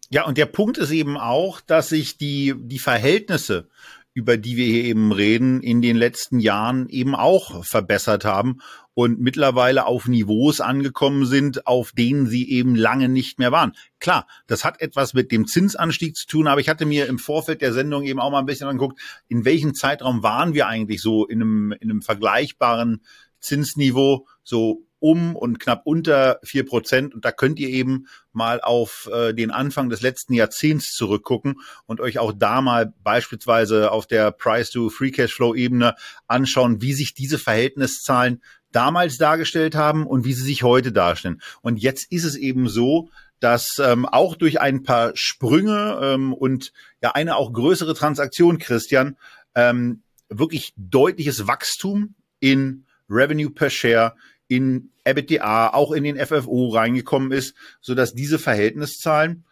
Ja, 0.09 0.26
und 0.26 0.38
der 0.38 0.45
Punkt 0.45 0.78
ist 0.78 0.91
eben 0.91 1.18
auch, 1.18 1.59
dass 1.59 1.89
sich 1.89 2.18
die, 2.18 2.53
die 2.57 2.80
Verhältnisse 2.80 3.70
über 4.14 4.38
die 4.38 4.57
wir 4.57 4.66
hier 4.66 4.84
eben 4.84 5.12
reden, 5.12 5.62
in 5.62 5.82
den 5.82 5.95
letzten 5.95 6.39
Jahren 6.39 6.89
eben 6.89 7.16
auch 7.16 7.64
verbessert 7.64 8.26
haben 8.26 8.59
und 8.93 9.20
mittlerweile 9.20 9.86
auf 9.86 10.07
Niveaus 10.07 10.59
angekommen 10.59 11.26
sind, 11.26 11.66
auf 11.66 11.93
denen 11.93 12.28
sie 12.28 12.49
eben 12.49 12.76
lange 12.76 13.07
nicht 13.07 13.39
mehr 13.39 13.51
waren. 13.51 13.74
Klar, 13.99 14.28
das 14.47 14.66
hat 14.66 14.82
etwas 14.82 15.14
mit 15.14 15.32
dem 15.32 15.47
Zinsanstieg 15.47 16.16
zu 16.16 16.28
tun, 16.28 16.47
aber 16.47 16.59
ich 16.59 16.68
hatte 16.68 16.86
mir 16.86 17.07
im 17.07 17.20
Vorfeld 17.20 17.62
der 17.62 17.74
Sendung 17.74 18.03
eben 18.03 18.20
auch 18.20 18.32
mal 18.32 18.39
ein 18.39 18.45
bisschen 18.45 18.68
angeguckt, 18.68 18.99
in 19.30 19.45
welchem 19.45 19.74
Zeitraum 19.74 20.24
waren 20.24 20.53
wir 20.53 20.68
eigentlich 20.68 21.01
so 21.01 21.26
in 21.26 21.41
einem, 21.41 21.72
in 21.72 21.89
einem 21.89 22.01
vergleichbaren 22.01 23.01
Zinsniveau, 23.39 24.28
so 24.43 24.86
um 25.02 25.36
und 25.36 25.60
knapp 25.60 25.82
unter 25.84 26.39
vier 26.43 26.66
Prozent. 26.66 27.14
Und 27.14 27.26
da 27.26 27.32
könnt 27.32 27.60
ihr 27.60 27.70
eben 27.70 28.08
mal 28.32 28.62
auf 28.62 29.10
äh, 29.12 29.34
den 29.34 29.52
Anfang 29.52 29.89
des 29.89 30.02
letzten 30.02 30.34
Jahrzehnts 30.34 30.93
zurückgucken 30.93 31.60
und 31.86 31.99
euch 31.99 32.20
auch 32.20 32.32
da 32.32 32.62
mal 32.62 32.93
beispielsweise 33.04 33.91
auf 33.91 34.08
der 34.08 34.32
Price-to-Free-Cash-Flow-Ebene 34.32 35.95
anschauen, 36.28 36.82
wie 36.82 36.93
sich 36.93 37.14
diese 37.14 37.39
Verhältniszahlen 37.39 38.41
damals 38.72 39.18
dargestellt 39.18 39.76
haben 39.76 40.06
und 40.06 40.24
wie 40.24 40.34
sie 40.34 40.43
sich 40.43 40.64
heute 40.64 40.91
darstellen. 40.91 41.41
Und 41.62 41.78
jetzt 41.78 42.12
ist 42.12 42.24
es 42.24 42.36
eben 42.36 42.70
so, 42.70 43.10
dass 43.39 43.80
ähm, 43.80 44.06
auch 44.06 44.36
durch 44.36 44.62
ein 44.62 44.84
paar 44.84 45.12
Sprünge 45.16 45.99
ähm, 46.02 46.32
und 46.32 46.72
ja 47.02 47.12
eine 47.12 47.36
auch 47.36 47.52
größere 47.52 47.95
Transaktion, 47.95 48.60
Christian, 48.60 49.18
ähm, 49.56 50.04
wirklich 50.30 50.74
deutliches 50.78 51.47
Wachstum 51.47 52.14
in 52.39 52.86
Revenue 53.10 53.49
per 53.49 53.70
Share, 53.70 54.16
in 54.47 54.90
EBITDA, 55.04 55.70
auch 55.74 55.91
in 55.91 56.04
den 56.04 56.18
FFO 56.18 56.70
reingekommen 56.70 57.32
ist, 57.32 57.56
so 57.80 57.95
dass 57.95 58.14
diese 58.14 58.39
Verhältniszahlen, 58.39 59.45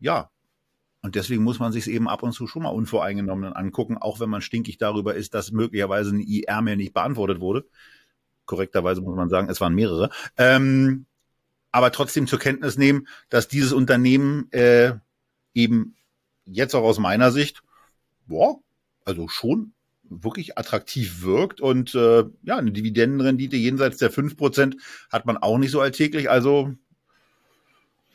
ja, 0.00 0.30
und 1.00 1.14
deswegen 1.14 1.44
muss 1.44 1.60
man 1.60 1.72
sich 1.72 1.86
eben 1.88 2.08
ab 2.08 2.22
und 2.22 2.32
zu 2.32 2.46
schon 2.46 2.64
mal 2.64 2.70
unvoreingenommen 2.70 3.52
angucken, 3.52 3.96
auch 3.98 4.18
wenn 4.20 4.30
man 4.30 4.42
stinkig 4.42 4.78
darüber 4.78 5.14
ist, 5.14 5.32
dass 5.32 5.52
möglicherweise 5.52 6.10
ein 6.10 6.20
IR-Mail 6.20 6.76
nicht 6.76 6.92
beantwortet 6.92 7.40
wurde. 7.40 7.64
Korrekterweise 8.46 9.00
muss 9.00 9.16
man 9.16 9.28
sagen, 9.28 9.48
es 9.48 9.60
waren 9.60 9.74
mehrere, 9.74 10.10
ähm, 10.36 11.06
aber 11.70 11.92
trotzdem 11.92 12.26
zur 12.26 12.38
Kenntnis 12.38 12.78
nehmen, 12.78 13.06
dass 13.28 13.46
dieses 13.46 13.72
Unternehmen 13.72 14.50
äh, 14.52 14.94
eben 15.54 15.94
jetzt 16.44 16.74
auch 16.74 16.82
aus 16.82 16.98
meiner 16.98 17.30
Sicht, 17.30 17.62
boah, 18.26 18.58
also 19.04 19.28
schon 19.28 19.72
wirklich 20.10 20.58
attraktiv 20.58 21.22
wirkt 21.22 21.60
und 21.60 21.94
äh, 21.94 22.24
ja, 22.42 22.56
eine 22.56 22.72
Dividendenrendite 22.72 23.56
jenseits 23.56 23.98
der 23.98 24.10
fünf 24.10 24.36
Prozent 24.36 24.76
hat 25.10 25.26
man 25.26 25.36
auch 25.36 25.58
nicht 25.58 25.70
so 25.70 25.80
alltäglich. 25.80 26.30
Also 26.30 26.74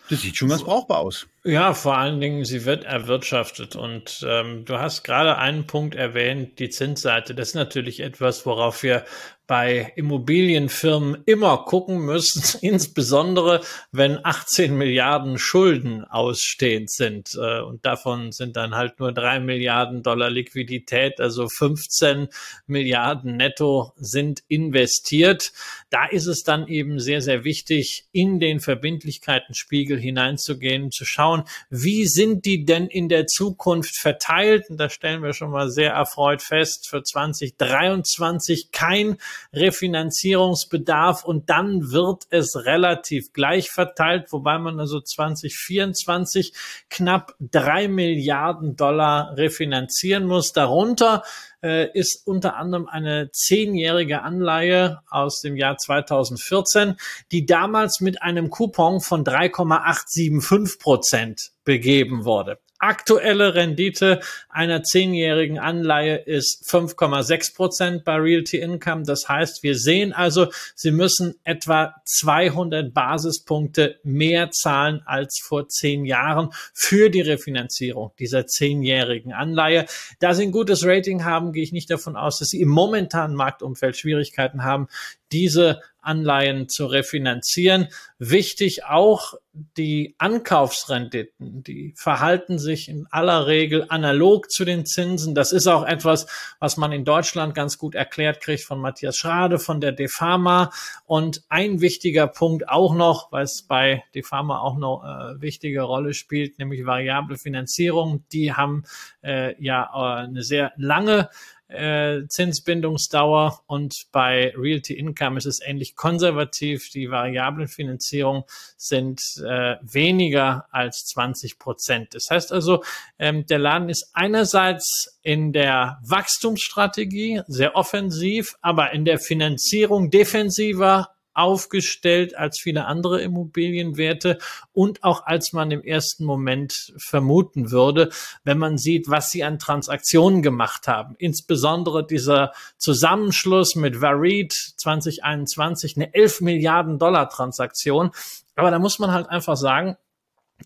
das 0.09 0.21
sieht 0.21 0.35
schon 0.35 0.49
ganz 0.49 0.63
brauchbar 0.63 0.99
aus. 0.99 1.27
Ja, 1.45 1.73
vor 1.73 1.97
allen 1.97 2.21
Dingen, 2.21 2.45
sie 2.45 2.63
wird 2.63 2.85
erwirtschaftet. 2.85 3.75
Und 3.75 4.25
ähm, 4.25 4.63
du 4.63 4.79
hast 4.79 5.03
gerade 5.03 5.37
einen 5.37 5.67
Punkt 5.67 5.93
erwähnt, 5.93 6.57
die 6.57 6.69
Zinsseite. 6.69 7.35
Das 7.35 7.49
ist 7.49 7.55
natürlich 7.55 7.99
etwas, 7.99 8.45
worauf 8.45 8.81
wir 8.81 9.03
bei 9.45 9.91
Immobilienfirmen 9.97 11.23
immer 11.25 11.65
gucken 11.65 11.99
müssen, 11.99 12.59
insbesondere 12.61 13.61
wenn 13.91 14.23
18 14.23 14.77
Milliarden 14.77 15.37
Schulden 15.37 16.05
ausstehend 16.05 16.89
sind. 16.89 17.35
Äh, 17.35 17.61
und 17.61 17.85
davon 17.85 18.31
sind 18.31 18.55
dann 18.55 18.75
halt 18.75 18.99
nur 18.99 19.11
drei 19.11 19.39
Milliarden 19.39 20.01
Dollar 20.01 20.29
Liquidität, 20.29 21.19
also 21.19 21.49
15 21.49 22.29
Milliarden 22.67 23.35
netto 23.35 23.91
sind 23.97 24.43
investiert. 24.47 25.51
Da 25.89 26.05
ist 26.05 26.27
es 26.27 26.43
dann 26.43 26.67
eben 26.67 26.99
sehr, 26.99 27.21
sehr 27.21 27.43
wichtig, 27.43 28.05
in 28.13 28.39
den 28.39 28.61
Verbindlichkeitenspiegel 28.61 29.99
hineinzugehen, 29.99 30.89
zu 30.89 31.03
schauen, 31.03 31.32
wie 31.69 32.05
sind 32.05 32.45
die 32.45 32.65
denn 32.65 32.87
in 32.87 33.09
der 33.09 33.25
Zukunft 33.25 33.97
verteilt? 33.97 34.69
Und 34.69 34.77
da 34.77 34.89
stellen 34.89 35.23
wir 35.23 35.33
schon 35.33 35.49
mal 35.49 35.69
sehr 35.71 35.93
erfreut 35.93 36.41
fest, 36.41 36.87
für 36.87 37.01
2023 37.01 38.71
kein 38.71 39.17
Refinanzierungsbedarf 39.53 41.23
und 41.23 41.49
dann 41.49 41.91
wird 41.91 42.23
es 42.29 42.55
relativ 42.55 43.33
gleich 43.33 43.71
verteilt, 43.71 44.31
wobei 44.31 44.59
man 44.59 44.79
also 44.79 45.01
2024 45.01 46.53
knapp 46.89 47.35
drei 47.39 47.87
Milliarden 47.87 48.75
Dollar 48.75 49.35
refinanzieren 49.35 50.27
muss. 50.27 50.53
Darunter 50.53 51.23
äh, 51.63 51.89
ist 51.97 52.27
unter 52.27 52.55
anderem 52.57 52.87
eine 52.87 53.31
zehnjährige 53.31 54.21
Anleihe 54.21 54.99
aus 55.09 55.41
dem 55.41 55.55
Jahr 55.55 55.77
2014, 55.77 56.95
die 57.31 57.45
damals 57.45 58.01
mit 58.01 58.21
einem 58.21 58.49
Coupon 58.49 58.99
von 58.99 59.23
3,875 59.23 60.79
Prozent 60.79 61.51
begeben 61.63 62.25
wurde. 62.25 62.59
Aktuelle 62.83 63.55
Rendite 63.55 64.19
einer 64.49 64.83
zehnjährigen 64.83 65.57
Anleihe 65.57 66.17
ist 66.17 66.69
5,6 66.69 67.55
Prozent 67.55 68.03
bei 68.03 68.17
Realty 68.17 68.57
Income. 68.57 69.03
Das 69.05 69.29
heißt, 69.29 69.63
wir 69.63 69.77
sehen 69.77 70.11
also, 70.11 70.47
Sie 70.75 70.91
müssen 70.91 71.35
etwa 71.45 71.95
200 72.03 72.93
Basispunkte 72.93 74.01
mehr 74.03 74.51
zahlen 74.51 75.01
als 75.05 75.39
vor 75.41 75.69
zehn 75.69 76.03
Jahren 76.03 76.49
für 76.73 77.09
die 77.09 77.21
Refinanzierung 77.21 78.11
dieser 78.19 78.47
zehnjährigen 78.47 79.31
Anleihe. 79.31 79.85
Da 80.19 80.33
Sie 80.33 80.43
ein 80.43 80.51
gutes 80.51 80.85
Rating 80.85 81.23
haben, 81.23 81.53
gehe 81.53 81.63
ich 81.63 81.71
nicht 81.71 81.89
davon 81.89 82.17
aus, 82.17 82.39
dass 82.39 82.49
Sie 82.49 82.59
im 82.59 82.67
momentanen 82.67 83.37
Marktumfeld 83.37 83.95
Schwierigkeiten 83.95 84.65
haben, 84.65 84.89
diese 85.31 85.79
Anleihen 86.03 86.69
zu 86.69 86.85
refinanzieren. 86.85 87.87
Wichtig 88.19 88.85
auch 88.85 89.33
die 89.77 90.15
Ankaufsrenditen, 90.17 91.61
die 91.63 91.93
verhalten 91.95 92.57
sich 92.57 92.89
in 92.89 93.05
aller 93.11 93.45
Regel 93.45 93.85
analog 93.87 94.49
zu 94.49 94.65
den 94.65 94.85
Zinsen. 94.85 95.35
Das 95.35 95.51
ist 95.51 95.67
auch 95.67 95.85
etwas, 95.85 96.25
was 96.59 96.75
man 96.77 96.91
in 96.91 97.05
Deutschland 97.05 97.53
ganz 97.53 97.77
gut 97.77 97.93
erklärt 97.93 98.41
kriegt 98.41 98.63
von 98.63 98.79
Matthias 98.79 99.15
Schrade, 99.15 99.59
von 99.59 99.79
der 99.79 99.91
Defama. 99.91 100.71
Und 101.05 101.43
ein 101.49 101.81
wichtiger 101.81 102.25
Punkt 102.25 102.67
auch 102.67 102.95
noch, 102.95 103.31
weil 103.31 103.43
es 103.43 103.61
bei 103.67 104.03
Defama 104.15 104.59
auch 104.59 104.77
noch 104.77 105.03
äh, 105.03 105.39
wichtige 105.39 105.83
Rolle 105.83 106.15
spielt, 106.15 106.57
nämlich 106.57 106.85
variable 106.85 107.37
Finanzierung. 107.37 108.25
Die 108.31 108.53
haben 108.53 108.85
äh, 109.21 109.53
ja 109.63 109.83
äh, 109.93 110.23
eine 110.23 110.41
sehr 110.41 110.73
lange 110.77 111.29
äh, 111.67 112.27
Zinsbindungsdauer 112.27 113.61
und 113.67 114.05
bei 114.11 114.53
Realty 114.55 114.93
Income 114.93 115.37
ist 115.37 115.45
es 115.45 115.59
ähnlich 115.61 115.95
konservativ. 115.95 116.89
Die 116.89 117.09
variablen 117.09 117.67
Finanzierung 117.67 118.43
sind 118.77 119.21
äh, 119.43 119.75
weniger 119.81 120.67
als 120.71 121.05
20 121.05 121.59
Prozent. 121.59 122.13
Das 122.13 122.27
heißt 122.29 122.51
also, 122.51 122.83
ähm, 123.17 123.45
der 123.45 123.59
Laden 123.59 123.89
ist 123.89 124.11
einerseits 124.13 125.17
in 125.23 125.53
der 125.53 125.99
Wachstumsstrategie 126.05 127.41
sehr 127.47 127.75
offensiv, 127.75 128.55
aber 128.61 128.91
in 128.91 129.05
der 129.05 129.19
Finanzierung 129.19 130.09
defensiver 130.09 131.09
aufgestellt 131.33 132.37
als 132.37 132.59
viele 132.59 132.85
andere 132.85 133.21
Immobilienwerte 133.21 134.37
und 134.71 135.03
auch 135.03 135.25
als 135.25 135.53
man 135.53 135.71
im 135.71 135.83
ersten 135.83 136.25
Moment 136.25 136.93
vermuten 136.97 137.71
würde, 137.71 138.09
wenn 138.43 138.57
man 138.57 138.77
sieht, 138.77 139.09
was 139.09 139.31
sie 139.31 139.43
an 139.43 139.59
Transaktionen 139.59 140.41
gemacht 140.41 140.87
haben. 140.87 141.15
Insbesondere 141.17 142.05
dieser 142.05 142.53
Zusammenschluss 142.77 143.75
mit 143.75 144.01
Vareed 144.01 144.53
2021, 144.53 145.97
eine 145.97 146.13
11 146.13 146.41
Milliarden 146.41 146.99
Dollar 146.99 147.29
Transaktion. 147.29 148.11
Aber 148.55 148.71
da 148.71 148.79
muss 148.79 148.99
man 148.99 149.11
halt 149.11 149.29
einfach 149.29 149.57
sagen, 149.57 149.97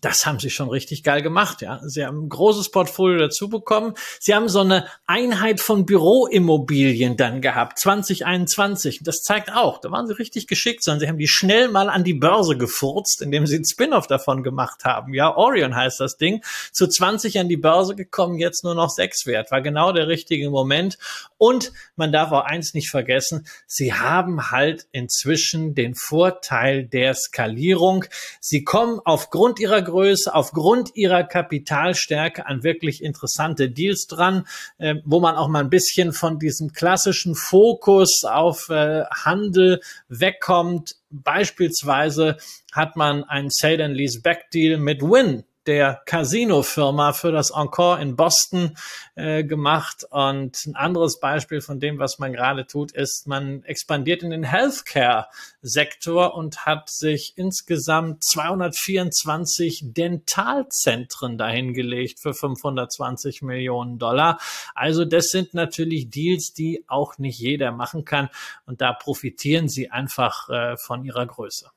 das 0.00 0.26
haben 0.26 0.38
sie 0.38 0.50
schon 0.50 0.68
richtig 0.68 1.02
geil 1.02 1.22
gemacht, 1.22 1.62
ja. 1.62 1.80
Sie 1.84 2.04
haben 2.04 2.24
ein 2.24 2.28
großes 2.28 2.70
Portfolio 2.70 3.18
dazu 3.18 3.48
bekommen. 3.48 3.94
Sie 4.20 4.34
haben 4.34 4.48
so 4.48 4.60
eine 4.60 4.86
Einheit 5.06 5.60
von 5.60 5.86
Büroimmobilien 5.86 7.16
dann 7.16 7.40
gehabt, 7.40 7.78
2021. 7.78 9.00
Das 9.02 9.22
zeigt 9.22 9.52
auch, 9.52 9.78
da 9.78 9.90
waren 9.90 10.06
sie 10.06 10.18
richtig 10.18 10.46
geschickt, 10.46 10.82
sondern 10.84 11.00
sie 11.00 11.08
haben 11.08 11.18
die 11.18 11.28
schnell 11.28 11.68
mal 11.68 11.88
an 11.88 12.04
die 12.04 12.14
Börse 12.14 12.56
gefurzt, 12.56 13.22
indem 13.22 13.46
sie 13.46 13.56
einen 13.56 13.66
Spin-off 13.66 14.06
davon 14.06 14.42
gemacht 14.42 14.84
haben. 14.84 15.14
Ja, 15.14 15.36
Orion 15.36 15.74
heißt 15.74 16.00
das 16.00 16.16
Ding. 16.16 16.42
Zu 16.72 16.86
20 16.88 17.38
an 17.38 17.48
die 17.48 17.56
Börse 17.56 17.94
gekommen, 17.94 18.38
jetzt 18.38 18.64
nur 18.64 18.74
noch 18.74 18.90
6 18.90 19.26
wert. 19.26 19.50
War 19.50 19.62
genau 19.62 19.92
der 19.92 20.08
richtige 20.08 20.50
Moment. 20.50 20.98
Und 21.36 21.72
man 21.96 22.12
darf 22.12 22.32
auch 22.32 22.44
eins 22.44 22.74
nicht 22.74 22.90
vergessen, 22.90 23.46
sie 23.66 23.94
haben 23.94 24.50
halt 24.50 24.86
inzwischen 24.92 25.74
den 25.74 25.94
Vorteil 25.94 26.84
der 26.84 27.14
Skalierung. 27.14 28.04
Sie 28.40 28.64
kommen 28.64 29.00
aufgrund 29.04 29.60
ihrer 29.60 29.82
Größe, 29.88 30.34
aufgrund 30.34 30.94
ihrer 30.94 31.24
Kapitalstärke 31.24 32.46
an 32.46 32.62
wirklich 32.62 33.02
interessante 33.02 33.70
Deals 33.70 34.06
dran, 34.06 34.46
äh, 34.78 34.96
wo 35.04 35.20
man 35.20 35.36
auch 35.36 35.48
mal 35.48 35.60
ein 35.60 35.70
bisschen 35.70 36.12
von 36.12 36.38
diesem 36.38 36.72
klassischen 36.72 37.34
Fokus 37.34 38.24
auf 38.24 38.68
äh, 38.68 39.04
Handel 39.06 39.80
wegkommt. 40.08 40.96
Beispielsweise 41.10 42.36
hat 42.72 42.96
man 42.96 43.24
einen 43.24 43.50
Sale 43.50 43.84
and 43.84 43.96
Lease 43.96 44.20
Back 44.20 44.50
Deal 44.50 44.78
mit 44.78 45.02
Win 45.02 45.44
der 45.68 46.00
Casino-Firma 46.06 47.12
für 47.12 47.30
das 47.30 47.50
Encore 47.50 48.00
in 48.00 48.16
Boston 48.16 48.76
äh, 49.16 49.44
gemacht. 49.44 50.04
Und 50.10 50.64
ein 50.66 50.74
anderes 50.74 51.20
Beispiel 51.20 51.60
von 51.60 51.78
dem, 51.78 51.98
was 51.98 52.18
man 52.18 52.32
gerade 52.32 52.66
tut, 52.66 52.92
ist, 52.92 53.26
man 53.26 53.62
expandiert 53.64 54.22
in 54.22 54.30
den 54.30 54.44
Healthcare-Sektor 54.44 56.34
und 56.34 56.64
hat 56.64 56.88
sich 56.88 57.34
insgesamt 57.36 58.24
224 58.24 59.92
Dentalzentren 59.92 61.36
dahingelegt 61.36 62.18
für 62.18 62.32
520 62.32 63.42
Millionen 63.42 63.98
Dollar. 63.98 64.40
Also 64.74 65.04
das 65.04 65.26
sind 65.26 65.52
natürlich 65.52 66.08
Deals, 66.08 66.54
die 66.54 66.82
auch 66.88 67.18
nicht 67.18 67.38
jeder 67.38 67.72
machen 67.72 68.06
kann. 68.06 68.30
Und 68.64 68.80
da 68.80 68.94
profitieren 68.94 69.68
sie 69.68 69.90
einfach 69.90 70.48
äh, 70.48 70.78
von 70.78 71.04
ihrer 71.04 71.26
Größe. 71.26 71.70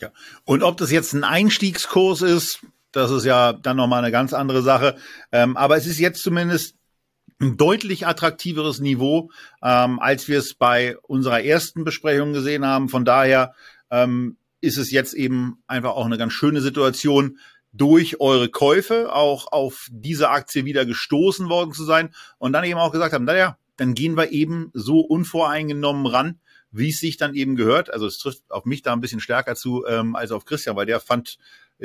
Ja. 0.00 0.10
Und 0.44 0.62
ob 0.62 0.76
das 0.76 0.90
jetzt 0.90 1.14
ein 1.14 1.24
Einstiegskurs 1.24 2.22
ist, 2.22 2.60
das 2.92 3.10
ist 3.10 3.24
ja 3.24 3.52
dann 3.52 3.76
nochmal 3.76 4.02
eine 4.02 4.12
ganz 4.12 4.32
andere 4.32 4.62
Sache. 4.62 4.96
Ähm, 5.32 5.56
aber 5.56 5.76
es 5.76 5.86
ist 5.86 5.98
jetzt 5.98 6.22
zumindest 6.22 6.76
ein 7.40 7.56
deutlich 7.56 8.06
attraktiveres 8.06 8.78
Niveau, 8.78 9.30
ähm, 9.62 9.98
als 9.98 10.28
wir 10.28 10.38
es 10.38 10.54
bei 10.54 10.96
unserer 10.98 11.42
ersten 11.42 11.84
Besprechung 11.84 12.32
gesehen 12.32 12.64
haben. 12.64 12.88
Von 12.88 13.04
daher 13.04 13.54
ähm, 13.90 14.36
ist 14.60 14.78
es 14.78 14.90
jetzt 14.90 15.14
eben 15.14 15.62
einfach 15.66 15.90
auch 15.90 16.06
eine 16.06 16.18
ganz 16.18 16.32
schöne 16.32 16.60
Situation, 16.60 17.38
durch 17.72 18.20
eure 18.20 18.48
Käufe 18.50 19.12
auch 19.14 19.50
auf 19.50 19.88
diese 19.90 20.28
Aktie 20.28 20.64
wieder 20.64 20.84
gestoßen 20.84 21.48
worden 21.48 21.72
zu 21.72 21.84
sein 21.84 22.14
und 22.38 22.52
dann 22.52 22.64
eben 22.64 22.78
auch 22.78 22.92
gesagt 22.92 23.14
haben, 23.14 23.24
naja, 23.24 23.56
dann 23.76 23.94
gehen 23.94 24.16
wir 24.16 24.30
eben 24.30 24.70
so 24.74 25.00
unvoreingenommen 25.00 26.06
ran, 26.06 26.38
wie 26.70 26.90
es 26.90 27.00
sich 27.00 27.16
dann 27.16 27.34
eben 27.34 27.56
gehört. 27.56 27.92
Also 27.92 28.06
es 28.06 28.18
trifft 28.18 28.42
auf 28.50 28.66
mich 28.66 28.82
da 28.82 28.92
ein 28.92 29.00
bisschen 29.00 29.20
stärker 29.20 29.54
zu 29.54 29.86
ähm, 29.86 30.14
als 30.14 30.32
auf 30.32 30.44
Christian, 30.44 30.76
weil 30.76 30.86
der 30.86 31.00
fand 31.00 31.38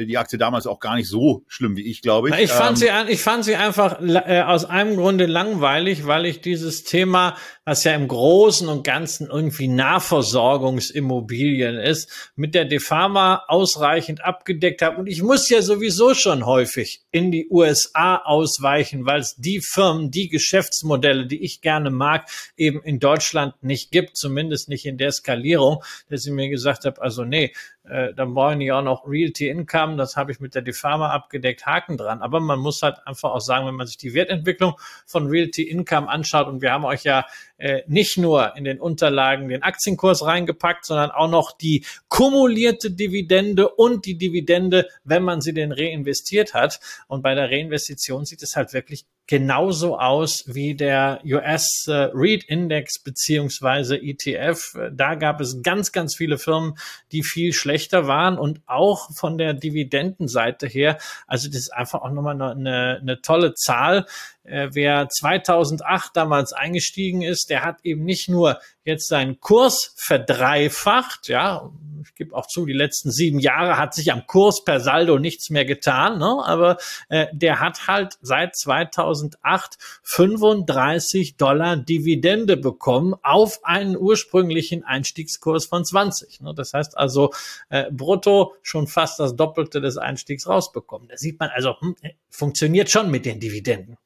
die 0.05 0.17
Aktie 0.17 0.37
damals 0.37 0.67
auch 0.67 0.79
gar 0.79 0.95
nicht 0.95 1.09
so 1.09 1.43
schlimm 1.47 1.75
wie 1.75 1.89
ich, 1.89 2.01
glaube 2.01 2.29
ich. 2.29 2.35
Ich 2.37 2.51
fand 2.51 2.81
ähm, 2.81 3.07
sie, 3.07 3.11
ich 3.11 3.21
fand 3.21 3.45
sie 3.45 3.55
einfach 3.55 3.99
äh, 4.01 4.41
aus 4.41 4.65
einem 4.65 4.95
Grunde 4.95 5.25
langweilig, 5.25 6.05
weil 6.05 6.25
ich 6.25 6.41
dieses 6.41 6.83
Thema, 6.83 7.35
was 7.65 7.83
ja 7.83 7.93
im 7.93 8.07
Großen 8.07 8.69
und 8.69 8.83
Ganzen 8.83 9.27
irgendwie 9.27 9.67
Nahversorgungsimmobilien 9.67 11.77
ist, 11.77 12.31
mit 12.35 12.53
der 12.53 12.65
Defama 12.65 13.43
ausreichend 13.47 14.23
abgedeckt 14.23 14.81
habe. 14.81 14.97
Und 14.97 15.07
ich 15.07 15.23
muss 15.23 15.49
ja 15.49 15.61
sowieso 15.61 16.13
schon 16.13 16.45
häufig 16.45 17.01
in 17.11 17.31
die 17.31 17.47
USA 17.49 18.17
ausweichen, 18.17 19.05
weil 19.05 19.21
es 19.21 19.35
die 19.35 19.61
Firmen, 19.61 20.11
die 20.11 20.29
Geschäftsmodelle, 20.29 21.25
die 21.25 21.43
ich 21.43 21.61
gerne 21.61 21.89
mag, 21.89 22.29
eben 22.55 22.81
in 22.83 22.99
Deutschland 22.99 23.55
nicht 23.63 23.91
gibt, 23.91 24.17
zumindest 24.17 24.69
nicht 24.69 24.85
in 24.85 24.97
der 24.97 25.11
Skalierung, 25.11 25.83
dass 26.09 26.25
ich 26.25 26.31
mir 26.31 26.49
gesagt 26.49 26.85
habe, 26.85 27.01
also 27.01 27.23
nee, 27.23 27.53
äh, 27.89 28.13
dann 28.13 28.33
brauche 28.33 28.61
ich 28.61 28.71
auch 28.71 28.81
noch 28.81 29.07
Realty 29.07 29.49
Income, 29.49 29.97
das 29.97 30.15
habe 30.15 30.31
ich 30.31 30.39
mit 30.39 30.55
der 30.55 30.61
Defama 30.61 31.09
abgedeckt, 31.09 31.65
Haken 31.65 31.97
dran. 31.97 32.21
Aber 32.21 32.39
man 32.39 32.59
muss 32.59 32.81
halt 32.81 32.97
einfach 33.05 33.31
auch 33.31 33.41
sagen, 33.41 33.67
wenn 33.67 33.75
man 33.75 33.87
sich 33.87 33.97
die 33.97 34.13
Wertentwicklung 34.13 34.73
von 35.05 35.27
Realty 35.27 35.63
Income 35.63 36.09
anschaut, 36.09 36.47
und 36.47 36.61
wir 36.61 36.71
haben 36.71 36.85
euch 36.85 37.03
ja 37.03 37.25
äh, 37.57 37.83
nicht 37.87 38.17
nur 38.17 38.55
in 38.55 38.63
den 38.63 38.79
Unterlagen 38.79 39.49
den 39.49 39.63
Aktienkurs 39.63 40.25
reingepackt, 40.25 40.85
sondern 40.85 41.11
auch 41.11 41.29
noch 41.29 41.51
die 41.57 41.85
kumulierte 42.07 42.91
Dividende 42.91 43.69
und 43.69 44.05
die 44.05 44.17
Dividende, 44.17 44.87
wenn 45.03 45.23
man 45.23 45.41
sie 45.41 45.53
denn 45.53 45.71
reinvestiert 45.71 46.53
hat. 46.53 46.79
Und 47.07 47.21
bei 47.21 47.35
der 47.35 47.49
Reinvestition 47.49 48.25
sieht 48.25 48.43
es 48.43 48.55
halt 48.55 48.73
wirklich 48.73 49.05
genauso 49.27 49.99
aus 49.99 50.45
wie 50.47 50.73
der 50.73 51.19
US 51.25 51.85
äh, 51.87 52.09
REIT 52.13 52.45
Index 52.45 53.03
beziehungsweise 53.03 53.97
ETF. 53.97 54.77
Da 54.93 55.15
gab 55.15 55.41
es 55.41 55.61
ganz, 55.61 55.91
ganz 55.91 56.15
viele 56.15 56.37
Firmen, 56.37 56.75
die 57.11 57.23
viel 57.23 57.51
schlechter 57.53 58.07
waren 58.07 58.37
und 58.37 58.61
auch 58.65 59.11
von 59.13 59.37
der 59.37 59.53
Dividendenseite 59.53 60.65
her. 60.65 60.97
Also 61.27 61.47
das 61.49 61.57
ist 61.57 61.73
einfach 61.73 62.01
auch 62.01 62.11
nochmal 62.11 62.41
eine, 62.41 62.99
eine 63.01 63.21
tolle 63.21 63.53
Zahl. 63.53 64.05
Äh, 64.47 64.69
wer 64.71 65.09
2008 65.09 66.15
damals 66.15 66.53
eingestiegen 66.53 67.21
ist, 67.21 67.49
der 67.49 67.65
hat 67.65 67.79
eben 67.83 68.05
nicht 68.05 68.29
nur 68.29 68.59
jetzt 68.85 69.09
seinen 69.09 69.41
Kurs 69.41 69.93
verdreifacht, 69.97 71.27
ja, 71.27 71.69
ich 72.01 72.15
gebe 72.15 72.33
auch 72.33 72.47
zu, 72.47 72.65
die 72.65 72.71
letzten 72.71 73.11
sieben 73.11 73.39
Jahre 73.39 73.77
hat 73.77 73.93
sich 73.93 74.13
am 74.13 74.25
Kurs 74.25 74.63
per 74.63 74.79
Saldo 74.79 75.19
nichts 75.19 75.49
mehr 75.49 75.65
getan, 75.65 76.17
ne? 76.17 76.41
aber 76.45 76.77
äh, 77.09 77.27
der 77.33 77.59
hat 77.59 77.87
halt 77.87 78.17
seit 78.21 78.55
2008 78.55 79.77
35 80.03 81.35
Dollar 81.35 81.75
Dividende 81.75 82.55
bekommen 82.55 83.15
auf 83.23 83.59
einen 83.63 83.97
ursprünglichen 83.97 84.85
Einstiegskurs 84.85 85.65
von 85.65 85.83
20. 85.83 86.39
Ne? 86.39 86.53
Das 86.55 86.73
heißt 86.73 86.97
also 86.97 87.33
äh, 87.67 87.91
brutto 87.91 88.53
schon 88.61 88.87
fast 88.87 89.19
das 89.19 89.35
Doppelte 89.35 89.81
des 89.81 89.97
Einstiegs 89.97 90.47
rausbekommen. 90.47 91.09
Da 91.09 91.17
sieht 91.17 91.37
man 91.37 91.49
also, 91.49 91.75
hm, 91.81 91.97
funktioniert 92.29 92.89
schon 92.89 93.11
mit 93.11 93.25
den 93.25 93.41
Dividenden. 93.41 93.97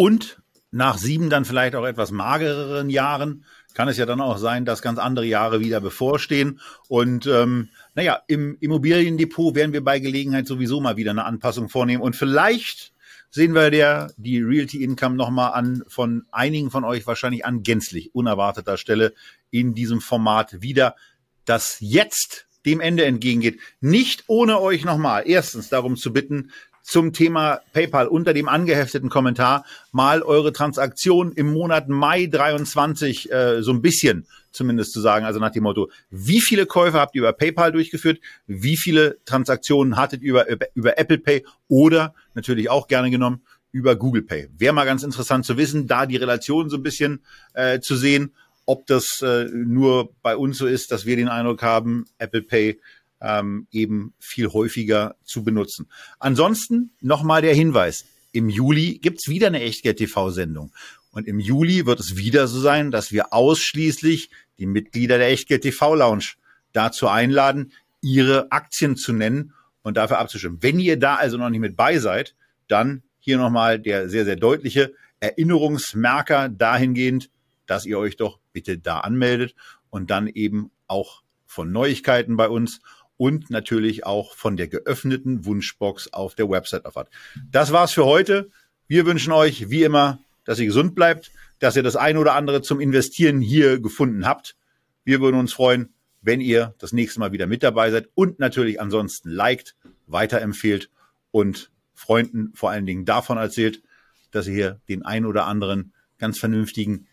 Und 0.00 0.40
nach 0.70 0.96
sieben 0.96 1.28
dann 1.28 1.44
vielleicht 1.44 1.74
auch 1.74 1.84
etwas 1.84 2.10
magereren 2.10 2.88
Jahren 2.88 3.44
kann 3.74 3.86
es 3.86 3.98
ja 3.98 4.06
dann 4.06 4.22
auch 4.22 4.38
sein, 4.38 4.64
dass 4.64 4.80
ganz 4.80 4.98
andere 4.98 5.26
Jahre 5.26 5.60
wieder 5.60 5.78
bevorstehen. 5.78 6.58
Und 6.88 7.26
ähm, 7.26 7.68
naja, 7.94 8.22
im 8.26 8.56
Immobiliendepot 8.60 9.54
werden 9.54 9.74
wir 9.74 9.84
bei 9.84 9.98
Gelegenheit 9.98 10.46
sowieso 10.46 10.80
mal 10.80 10.96
wieder 10.96 11.10
eine 11.10 11.26
Anpassung 11.26 11.68
vornehmen. 11.68 12.02
Und 12.02 12.16
vielleicht 12.16 12.94
sehen 13.28 13.54
wir 13.54 13.70
der 13.70 14.10
die 14.16 14.40
Realty 14.40 14.82
Income 14.82 15.16
nochmal 15.16 15.52
an 15.52 15.84
von 15.86 16.24
einigen 16.32 16.70
von 16.70 16.84
euch 16.84 17.06
wahrscheinlich 17.06 17.44
an 17.44 17.62
gänzlich 17.62 18.14
unerwarteter 18.14 18.78
Stelle 18.78 19.12
in 19.50 19.74
diesem 19.74 20.00
Format 20.00 20.62
wieder, 20.62 20.96
das 21.44 21.76
jetzt 21.80 22.46
dem 22.64 22.80
Ende 22.80 23.04
entgegengeht. 23.04 23.60
Nicht 23.80 24.24
ohne 24.28 24.60
euch 24.60 24.82
nochmal 24.82 25.24
erstens 25.26 25.68
darum 25.68 25.96
zu 25.96 26.10
bitten, 26.10 26.52
zum 26.82 27.12
Thema 27.12 27.60
PayPal 27.72 28.06
unter 28.06 28.34
dem 28.34 28.48
angehefteten 28.48 29.10
Kommentar 29.10 29.64
mal 29.92 30.22
eure 30.22 30.52
Transaktion 30.52 31.32
im 31.32 31.52
Monat 31.52 31.88
Mai 31.88 32.26
23 32.26 33.30
äh, 33.30 33.62
so 33.62 33.72
ein 33.72 33.82
bisschen 33.82 34.26
zumindest 34.52 34.92
zu 34.92 35.00
sagen, 35.00 35.24
also 35.24 35.40
nach 35.40 35.52
dem 35.52 35.62
Motto, 35.62 35.90
wie 36.10 36.40
viele 36.40 36.66
Käufe 36.66 36.98
habt 36.98 37.14
ihr 37.14 37.20
über 37.22 37.32
PayPal 37.32 37.72
durchgeführt, 37.72 38.20
wie 38.46 38.76
viele 38.76 39.18
Transaktionen 39.24 39.96
hattet 39.96 40.22
ihr 40.22 40.30
über, 40.30 40.46
über 40.74 40.98
Apple 40.98 41.18
Pay? 41.18 41.44
Oder 41.68 42.14
natürlich 42.34 42.68
auch 42.68 42.88
gerne 42.88 43.10
genommen 43.10 43.42
über 43.72 43.96
Google 43.96 44.22
Pay. 44.22 44.48
Wäre 44.58 44.72
mal 44.72 44.84
ganz 44.84 45.02
interessant 45.02 45.46
zu 45.46 45.56
wissen, 45.56 45.86
da 45.86 46.06
die 46.06 46.16
Relation 46.16 46.68
so 46.68 46.76
ein 46.76 46.82
bisschen 46.82 47.22
äh, 47.54 47.80
zu 47.80 47.96
sehen, 47.96 48.34
ob 48.66 48.86
das 48.86 49.22
äh, 49.22 49.46
nur 49.52 50.10
bei 50.22 50.36
uns 50.36 50.58
so 50.58 50.66
ist, 50.66 50.92
dass 50.92 51.06
wir 51.06 51.16
den 51.16 51.28
Eindruck 51.28 51.62
haben, 51.62 52.06
Apple 52.18 52.42
Pay 52.42 52.80
ähm, 53.20 53.66
eben 53.70 54.14
viel 54.18 54.48
häufiger 54.48 55.16
zu 55.24 55.42
benutzen. 55.44 55.88
Ansonsten 56.18 56.92
nochmal 57.00 57.42
der 57.42 57.54
Hinweis. 57.54 58.06
Im 58.32 58.48
Juli 58.48 58.98
gibt's 58.98 59.28
wieder 59.28 59.48
eine 59.48 59.60
Echtgeld-TV-Sendung. 59.60 60.72
Und 61.12 61.26
im 61.26 61.40
Juli 61.40 61.86
wird 61.86 62.00
es 62.00 62.16
wieder 62.16 62.46
so 62.46 62.60
sein, 62.60 62.90
dass 62.90 63.10
wir 63.10 63.32
ausschließlich 63.32 64.30
die 64.58 64.66
Mitglieder 64.66 65.18
der 65.18 65.28
Echtgeld-TV-Lounge 65.28 66.34
dazu 66.72 67.08
einladen, 67.08 67.72
ihre 68.00 68.52
Aktien 68.52 68.96
zu 68.96 69.12
nennen 69.12 69.52
und 69.82 69.96
dafür 69.96 70.18
abzustimmen. 70.18 70.58
Wenn 70.60 70.78
ihr 70.78 70.98
da 70.98 71.16
also 71.16 71.36
noch 71.36 71.50
nicht 71.50 71.60
mit 71.60 71.76
bei 71.76 71.98
seid, 71.98 72.34
dann 72.68 73.02
hier 73.18 73.38
nochmal 73.38 73.78
der 73.78 74.08
sehr, 74.08 74.24
sehr 74.24 74.36
deutliche 74.36 74.94
Erinnerungsmerker 75.18 76.48
dahingehend, 76.48 77.30
dass 77.66 77.84
ihr 77.84 77.98
euch 77.98 78.16
doch 78.16 78.38
bitte 78.52 78.78
da 78.78 79.00
anmeldet 79.00 79.54
und 79.90 80.10
dann 80.10 80.28
eben 80.28 80.70
auch 80.86 81.22
von 81.46 81.72
Neuigkeiten 81.72 82.36
bei 82.36 82.48
uns 82.48 82.80
und 83.20 83.50
natürlich 83.50 84.06
auch 84.06 84.34
von 84.34 84.56
der 84.56 84.66
geöffneten 84.66 85.44
Wunschbox 85.44 86.10
auf 86.14 86.34
der 86.34 86.48
Website 86.48 86.86
erfahrt. 86.86 87.10
Das 87.50 87.70
war's 87.70 87.92
für 87.92 88.06
heute. 88.06 88.48
Wir 88.88 89.04
wünschen 89.04 89.34
euch 89.34 89.68
wie 89.68 89.82
immer, 89.82 90.20
dass 90.46 90.58
ihr 90.58 90.64
gesund 90.64 90.94
bleibt, 90.94 91.30
dass 91.58 91.76
ihr 91.76 91.82
das 91.82 91.96
ein 91.96 92.16
oder 92.16 92.34
andere 92.34 92.62
zum 92.62 92.80
Investieren 92.80 93.42
hier 93.42 93.78
gefunden 93.78 94.24
habt. 94.24 94.56
Wir 95.04 95.20
würden 95.20 95.38
uns 95.38 95.52
freuen, 95.52 95.92
wenn 96.22 96.40
ihr 96.40 96.74
das 96.78 96.94
nächste 96.94 97.20
Mal 97.20 97.30
wieder 97.30 97.46
mit 97.46 97.62
dabei 97.62 97.90
seid 97.90 98.08
und 98.14 98.38
natürlich 98.38 98.80
ansonsten 98.80 99.28
liked, 99.28 99.76
weiterempfehlt 100.06 100.88
und 101.30 101.70
Freunden 101.92 102.52
vor 102.54 102.70
allen 102.70 102.86
Dingen 102.86 103.04
davon 103.04 103.36
erzählt, 103.36 103.82
dass 104.30 104.46
ihr 104.46 104.54
hier 104.54 104.80
den 104.88 105.04
ein 105.04 105.26
oder 105.26 105.44
anderen 105.44 105.92
ganz 106.16 106.38
vernünftigen 106.38 107.06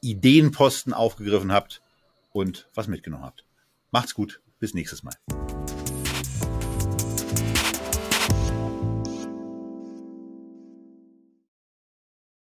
Ideenposten 0.00 0.94
aufgegriffen 0.94 1.52
habt 1.52 1.82
und 2.32 2.66
was 2.72 2.88
mitgenommen 2.88 3.24
habt. 3.24 3.44
Macht's 3.90 4.14
gut, 4.14 4.40
bis 4.60 4.74
nächstes 4.74 5.02
Mal. 5.02 5.14